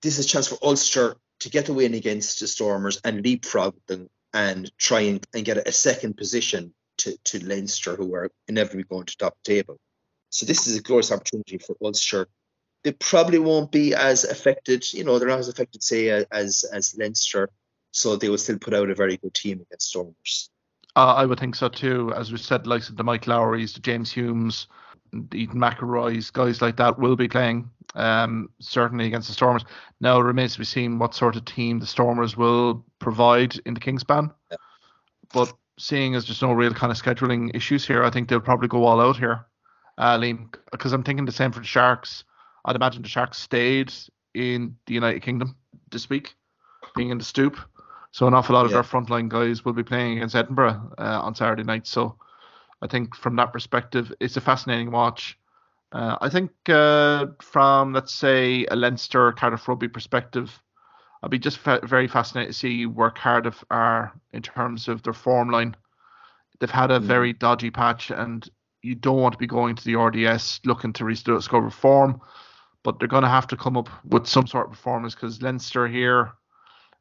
this 0.00 0.16
is 0.16 0.26
a 0.26 0.28
chance 0.28 0.46
for 0.46 0.58
Ulster 0.62 1.16
to 1.40 1.50
get 1.50 1.68
a 1.68 1.72
win 1.72 1.94
against 1.94 2.38
the 2.38 2.46
Stormers 2.46 3.00
and 3.04 3.24
leapfrog 3.24 3.74
them 3.88 4.08
and 4.32 4.70
try 4.78 5.00
and, 5.00 5.26
and 5.34 5.44
get 5.44 5.56
a, 5.56 5.68
a 5.68 5.72
second 5.72 6.16
position 6.16 6.72
to, 6.98 7.16
to 7.24 7.44
Leinster, 7.44 7.96
who 7.96 8.14
are 8.14 8.30
inevitably 8.46 8.84
going 8.84 9.06
to 9.06 9.16
top 9.16 9.36
table. 9.42 9.76
So 10.30 10.46
this 10.46 10.68
is 10.68 10.78
a 10.78 10.82
glorious 10.82 11.10
opportunity 11.10 11.58
for 11.58 11.74
Ulster. 11.82 12.28
They 12.84 12.92
probably 12.92 13.40
won't 13.40 13.72
be 13.72 13.92
as 13.92 14.22
affected, 14.22 14.92
you 14.92 15.02
know, 15.02 15.18
they're 15.18 15.28
not 15.28 15.40
as 15.40 15.48
affected, 15.48 15.82
say, 15.82 16.10
as 16.30 16.64
as 16.72 16.94
Leinster. 16.96 17.50
So 17.90 18.14
they 18.14 18.28
will 18.28 18.38
still 18.38 18.58
put 18.58 18.74
out 18.74 18.90
a 18.90 18.94
very 18.94 19.16
good 19.16 19.34
team 19.34 19.62
against 19.62 19.88
Stormers. 19.88 20.50
Uh, 20.94 21.14
I 21.14 21.26
would 21.26 21.40
think 21.40 21.56
so 21.56 21.68
too. 21.68 22.12
As 22.14 22.30
we 22.30 22.38
said, 22.38 22.68
like 22.68 22.84
the 22.84 23.02
Mike 23.02 23.26
Lowrys, 23.26 23.74
the 23.74 23.80
James 23.80 24.12
Humes, 24.12 24.68
Ethan 25.34 25.60
McIlroy's, 25.60 26.30
guys 26.30 26.62
like 26.62 26.76
that 26.76 26.98
will 26.98 27.16
be 27.16 27.28
playing 27.28 27.70
um, 27.94 28.50
certainly 28.60 29.06
against 29.06 29.28
the 29.28 29.34
Stormers. 29.34 29.64
Now 30.00 30.20
it 30.20 30.24
remains 30.24 30.52
to 30.54 30.58
be 30.58 30.64
seen 30.64 30.98
what 30.98 31.14
sort 31.14 31.36
of 31.36 31.44
team 31.44 31.78
the 31.78 31.86
Stormers 31.86 32.36
will 32.36 32.84
provide 32.98 33.56
in 33.66 33.74
the 33.74 33.80
Kingspan. 33.80 34.32
Yeah. 34.50 34.56
But 35.32 35.52
seeing 35.78 36.14
as 36.14 36.26
there's 36.26 36.42
no 36.42 36.52
real 36.52 36.74
kind 36.74 36.90
of 36.90 37.00
scheduling 37.00 37.54
issues 37.54 37.86
here, 37.86 38.04
I 38.04 38.10
think 38.10 38.28
they'll 38.28 38.40
probably 38.40 38.68
go 38.68 38.84
all 38.84 39.00
out 39.00 39.16
here 39.16 39.46
uh, 39.98 40.16
Liam, 40.16 40.54
because 40.70 40.92
I'm 40.92 41.02
thinking 41.02 41.26
the 41.26 41.32
same 41.32 41.52
for 41.52 41.60
the 41.60 41.66
Sharks. 41.66 42.24
I'd 42.64 42.76
imagine 42.76 43.02
the 43.02 43.08
Sharks 43.08 43.38
stayed 43.38 43.92
in 44.34 44.76
the 44.86 44.94
United 44.94 45.22
Kingdom 45.22 45.56
this 45.90 46.08
week, 46.08 46.34
being 46.96 47.10
in 47.10 47.18
the 47.18 47.24
stoop. 47.24 47.58
So 48.12 48.26
an 48.26 48.34
awful 48.34 48.54
lot 48.54 48.64
of 48.64 48.70
yeah. 48.70 48.80
their 48.80 48.84
frontline 48.84 49.28
guys 49.28 49.64
will 49.64 49.72
be 49.72 49.82
playing 49.82 50.16
against 50.16 50.34
Edinburgh 50.34 50.92
uh, 50.98 51.20
on 51.22 51.34
Saturday 51.34 51.64
night. 51.64 51.86
So 51.86 52.16
I 52.82 52.86
think 52.86 53.14
from 53.14 53.36
that 53.36 53.52
perspective, 53.52 54.12
it's 54.20 54.36
a 54.36 54.40
fascinating 54.40 54.90
watch. 54.90 55.38
Uh, 55.92 56.16
I 56.20 56.28
think 56.28 56.50
uh, 56.68 57.26
from 57.40 57.92
let's 57.92 58.14
say 58.14 58.66
a 58.70 58.76
Leinster 58.76 59.32
Cardiff 59.32 59.66
rugby 59.66 59.88
perspective, 59.88 60.62
I'd 61.22 61.30
be 61.30 61.38
just 61.38 61.58
fa- 61.58 61.80
very 61.82 62.06
fascinated 62.06 62.52
to 62.52 62.58
see 62.58 62.86
where 62.86 63.10
Cardiff 63.10 63.64
are 63.70 64.12
in 64.32 64.42
terms 64.42 64.88
of 64.88 65.02
their 65.02 65.12
form 65.12 65.50
line. 65.50 65.74
They've 66.60 66.70
had 66.70 66.90
a 66.90 67.00
mm. 67.00 67.04
very 67.04 67.32
dodgy 67.32 67.70
patch, 67.70 68.10
and 68.10 68.48
you 68.82 68.94
don't 68.94 69.20
want 69.20 69.32
to 69.32 69.38
be 69.38 69.46
going 69.46 69.74
to 69.76 69.84
the 69.84 69.96
RDS 69.96 70.60
looking 70.64 70.92
to 70.94 71.04
rediscover 71.04 71.70
form, 71.70 72.20
but 72.84 72.98
they're 72.98 73.08
going 73.08 73.22
to 73.22 73.28
have 73.28 73.46
to 73.48 73.56
come 73.56 73.76
up 73.76 73.88
with 74.04 74.26
some 74.26 74.46
sort 74.46 74.66
of 74.66 74.72
performance 74.72 75.14
because 75.14 75.42
Leinster 75.42 75.88
here 75.88 76.32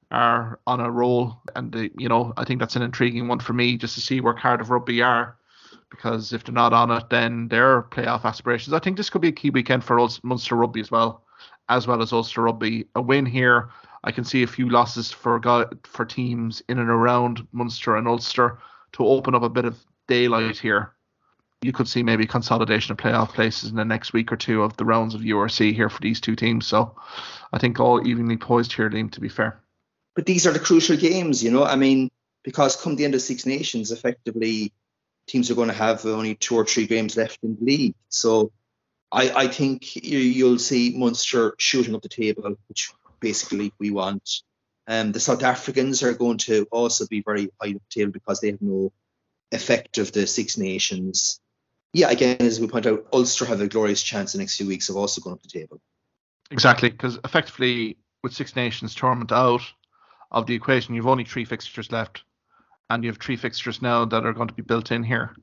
are 0.09 0.59
on 0.65 0.79
a 0.79 0.89
roll, 0.89 1.41
and 1.55 1.71
they, 1.71 1.91
you 1.97 2.09
know 2.09 2.33
I 2.37 2.45
think 2.45 2.59
that's 2.59 2.75
an 2.75 2.81
intriguing 2.81 3.27
one 3.27 3.39
for 3.39 3.53
me 3.53 3.77
just 3.77 3.95
to 3.95 4.01
see 4.01 4.21
where 4.21 4.33
Cardiff 4.33 4.69
Rugby 4.69 5.01
are, 5.01 5.36
because 5.89 6.33
if 6.33 6.43
they're 6.43 6.53
not 6.53 6.73
on 6.73 6.91
it, 6.91 7.09
then 7.09 7.47
their 7.47 7.83
playoff 7.83 8.25
aspirations. 8.25 8.73
I 8.73 8.79
think 8.79 8.97
this 8.97 9.09
could 9.09 9.21
be 9.21 9.29
a 9.29 9.33
key 9.33 9.49
weekend 9.49 9.83
for 9.83 10.05
Munster 10.23 10.55
Rugby 10.55 10.81
as 10.81 10.91
well, 10.91 11.23
as 11.69 11.87
well 11.87 12.01
as 12.01 12.11
Ulster 12.11 12.43
Rugby. 12.43 12.87
A 12.95 13.01
win 13.01 13.25
here, 13.25 13.69
I 14.03 14.11
can 14.11 14.23
see 14.23 14.43
a 14.43 14.47
few 14.47 14.69
losses 14.69 15.11
for 15.11 15.39
for 15.83 16.05
teams 16.05 16.61
in 16.67 16.79
and 16.79 16.89
around 16.89 17.47
Munster 17.51 17.95
and 17.95 18.07
Ulster 18.07 18.59
to 18.93 19.05
open 19.05 19.35
up 19.35 19.43
a 19.43 19.49
bit 19.49 19.65
of 19.65 19.77
daylight 20.07 20.57
here, 20.57 20.93
you 21.61 21.71
could 21.71 21.87
see 21.87 22.03
maybe 22.03 22.25
consolidation 22.25 22.91
of 22.91 22.97
playoff 22.97 23.33
places 23.33 23.69
in 23.69 23.75
the 23.75 23.85
next 23.85 24.13
week 24.13 24.31
or 24.31 24.37
two 24.37 24.63
of 24.63 24.77
the 24.77 24.85
rounds 24.85 25.15
of 25.15 25.21
URC 25.21 25.73
here 25.73 25.89
for 25.89 26.01
these 26.01 26.21
two 26.21 26.35
teams. 26.35 26.67
So 26.67 26.95
I 27.53 27.59
think 27.59 27.79
all 27.79 28.07
evenly 28.07 28.37
poised 28.37 28.73
here, 28.73 28.89
Liam, 28.89 29.11
to 29.11 29.21
be 29.21 29.29
fair. 29.29 29.61
But 30.15 30.25
these 30.25 30.47
are 30.47 30.53
the 30.53 30.59
crucial 30.59 30.97
games, 30.97 31.43
you 31.43 31.51
know. 31.51 31.63
I 31.63 31.75
mean, 31.75 32.09
because 32.43 32.75
come 32.75 32.95
the 32.95 33.05
end 33.05 33.15
of 33.15 33.21
Six 33.21 33.45
Nations, 33.45 33.91
effectively, 33.91 34.71
teams 35.27 35.51
are 35.51 35.55
going 35.55 35.69
to 35.69 35.73
have 35.73 36.05
only 36.05 36.35
two 36.35 36.55
or 36.55 36.65
three 36.65 36.87
games 36.87 37.17
left 37.17 37.39
in 37.43 37.57
the 37.59 37.65
league. 37.65 37.95
So 38.09 38.51
I, 39.11 39.29
I 39.29 39.47
think 39.47 39.95
you, 39.95 40.45
will 40.45 40.59
see 40.59 40.93
Munster 40.95 41.53
shooting 41.57 41.95
up 41.95 42.01
the 42.01 42.09
table, 42.09 42.55
which 42.67 42.91
basically 43.19 43.73
we 43.79 43.91
want. 43.91 44.41
Um, 44.87 45.11
the 45.11 45.19
South 45.19 45.43
Africans 45.43 46.01
are 46.03 46.13
going 46.13 46.37
to 46.39 46.65
also 46.71 47.05
be 47.07 47.21
very 47.21 47.49
high 47.61 47.71
up 47.71 47.81
the 47.89 47.99
table 47.99 48.11
because 48.11 48.39
they 48.39 48.51
have 48.51 48.61
no 48.61 48.91
effect 49.51 49.97
of 49.97 50.11
the 50.11 50.25
Six 50.25 50.57
Nations 50.57 51.39
yeah, 51.93 52.09
again, 52.09 52.37
as 52.41 52.59
we 52.59 52.67
point 52.67 52.85
out, 52.85 53.07
Ulster 53.13 53.45
have 53.45 53.61
a 53.61 53.67
glorious 53.67 54.03
chance 54.03 54.33
the 54.33 54.39
next 54.39 54.57
few 54.57 54.67
weeks 54.67 54.89
of 54.89 54.97
also 54.97 55.21
going 55.21 55.35
up 55.35 55.41
the 55.41 55.49
table. 55.49 55.79
Exactly, 56.51 56.89
because 56.89 57.17
effectively, 57.23 57.97
with 58.23 58.33
Six 58.33 58.55
Nations 58.55 58.93
tournament 58.93 59.31
out 59.31 59.61
of 60.31 60.45
the 60.45 60.53
equation, 60.53 60.95
you've 60.95 61.07
only 61.07 61.23
three 61.23 61.45
fixtures 61.45 61.91
left, 61.91 62.23
and 62.89 63.03
you 63.03 63.09
have 63.09 63.19
three 63.19 63.35
fixtures 63.35 63.81
now 63.81 64.05
that 64.05 64.25
are 64.25 64.33
going 64.33 64.47
to 64.47 64.53
be 64.53 64.61
built 64.61 64.91
in 64.91 65.03
here, 65.03 65.35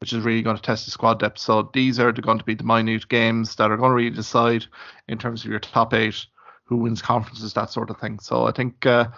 which 0.00 0.12
is 0.12 0.24
really 0.24 0.42
going 0.42 0.56
to 0.56 0.62
test 0.62 0.84
the 0.84 0.90
squad 0.90 1.20
depth. 1.20 1.38
So 1.38 1.70
these 1.72 1.98
are 1.98 2.12
going 2.12 2.38
to 2.38 2.44
be 2.44 2.54
the 2.54 2.64
minute 2.64 3.08
games 3.08 3.56
that 3.56 3.70
are 3.70 3.76
going 3.76 3.90
to 3.90 3.96
really 3.96 4.10
decide 4.10 4.66
in 5.08 5.18
terms 5.18 5.44
of 5.44 5.50
your 5.50 5.60
top 5.60 5.94
eight, 5.94 6.26
who 6.64 6.76
wins 6.76 7.02
conferences, 7.02 7.52
that 7.54 7.70
sort 7.70 7.90
of 7.90 7.98
thing. 8.00 8.18
So 8.18 8.46
I 8.46 8.52
think. 8.52 8.86
Uh, 8.86 9.08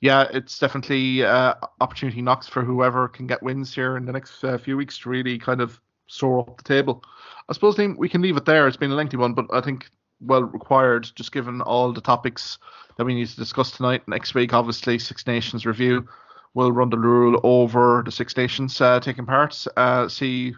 yeah, 0.00 0.28
it's 0.32 0.58
definitely 0.58 1.24
uh, 1.24 1.54
opportunity 1.80 2.22
knocks 2.22 2.46
for 2.46 2.62
whoever 2.62 3.08
can 3.08 3.26
get 3.26 3.42
wins 3.42 3.74
here 3.74 3.96
in 3.96 4.06
the 4.06 4.12
next 4.12 4.44
uh, 4.44 4.56
few 4.56 4.76
weeks 4.76 4.96
to 5.00 5.08
really 5.08 5.38
kind 5.38 5.60
of 5.60 5.80
soar 6.06 6.40
up 6.40 6.56
the 6.56 6.62
table. 6.62 7.02
I 7.48 7.52
suppose 7.52 7.78
we 7.78 8.08
can 8.08 8.22
leave 8.22 8.36
it 8.36 8.44
there. 8.44 8.68
It's 8.68 8.76
been 8.76 8.92
a 8.92 8.94
lengthy 8.94 9.16
one, 9.16 9.34
but 9.34 9.46
I 9.52 9.60
think 9.60 9.90
well 10.20 10.42
required, 10.42 11.10
just 11.14 11.32
given 11.32 11.60
all 11.62 11.92
the 11.92 12.00
topics 12.00 12.58
that 12.96 13.04
we 13.04 13.14
need 13.14 13.28
to 13.28 13.36
discuss 13.36 13.70
tonight. 13.72 14.06
Next 14.06 14.34
week, 14.34 14.52
obviously, 14.52 14.98
Six 14.98 15.26
Nations 15.26 15.66
review. 15.66 16.08
We'll 16.54 16.72
run 16.72 16.90
the 16.90 16.98
rule 16.98 17.40
over 17.42 18.02
the 18.04 18.12
Six 18.12 18.36
Nations 18.36 18.80
uh, 18.80 19.00
taking 19.00 19.26
part, 19.26 19.66
uh, 19.76 20.08
see 20.08 20.54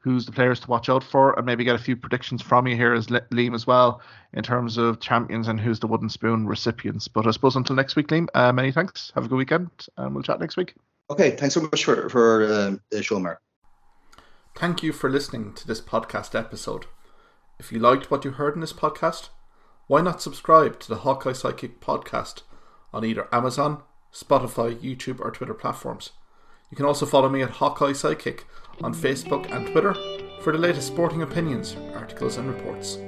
who's 0.00 0.24
the 0.24 0.32
players 0.32 0.60
to 0.60 0.70
watch 0.70 0.88
out 0.88 1.04
for, 1.04 1.36
and 1.36 1.44
maybe 1.44 1.64
get 1.64 1.74
a 1.74 1.78
few 1.78 1.96
predictions 1.96 2.40
from 2.40 2.66
you 2.66 2.76
here 2.76 2.94
as 2.94 3.08
Liam 3.08 3.54
as 3.54 3.66
well 3.66 4.00
in 4.32 4.42
terms 4.42 4.78
of 4.78 5.00
champions 5.00 5.48
and 5.48 5.60
who's 5.60 5.80
the 5.80 5.86
wooden 5.86 6.08
spoon 6.08 6.46
recipients. 6.46 7.08
But 7.08 7.26
I 7.26 7.30
suppose 7.30 7.56
until 7.56 7.76
next 7.76 7.96
week, 7.96 8.08
Liam, 8.08 8.26
uh, 8.34 8.52
many 8.52 8.72
thanks. 8.72 9.12
Have 9.14 9.24
a 9.24 9.28
good 9.28 9.36
weekend, 9.36 9.70
and 9.96 10.14
we'll 10.14 10.22
chat 10.22 10.40
next 10.40 10.56
week. 10.56 10.74
Okay, 11.10 11.32
thanks 11.32 11.54
so 11.54 11.60
much 11.60 11.84
for 11.84 12.08
for 12.08 12.44
uh, 12.44 12.76
the 12.90 13.02
show, 13.02 13.18
Mark. 13.18 13.40
Thank 14.54 14.82
you 14.82 14.92
for 14.92 15.08
listening 15.08 15.54
to 15.54 15.66
this 15.66 15.80
podcast 15.80 16.38
episode. 16.38 16.86
If 17.58 17.72
you 17.72 17.78
liked 17.78 18.10
what 18.10 18.24
you 18.24 18.32
heard 18.32 18.54
in 18.54 18.60
this 18.60 18.72
podcast, 18.72 19.28
why 19.86 20.00
not 20.00 20.22
subscribe 20.22 20.78
to 20.80 20.88
the 20.88 20.96
Hawkeye 20.96 21.30
Sidekick 21.30 21.78
podcast 21.80 22.42
on 22.92 23.04
either 23.04 23.28
Amazon, 23.32 23.82
Spotify, 24.12 24.74
YouTube, 24.76 25.20
or 25.20 25.30
Twitter 25.30 25.54
platforms? 25.54 26.10
You 26.70 26.76
can 26.76 26.86
also 26.86 27.06
follow 27.06 27.28
me 27.28 27.42
at 27.42 27.50
Hawkeye 27.50 27.92
Sidekick 27.92 28.40
on 28.82 28.94
Facebook 28.94 29.50
and 29.50 29.66
Twitter 29.68 29.94
for 30.42 30.52
the 30.52 30.58
latest 30.58 30.86
sporting 30.86 31.22
opinions, 31.22 31.76
articles, 31.94 32.36
and 32.36 32.48
reports. 32.48 32.98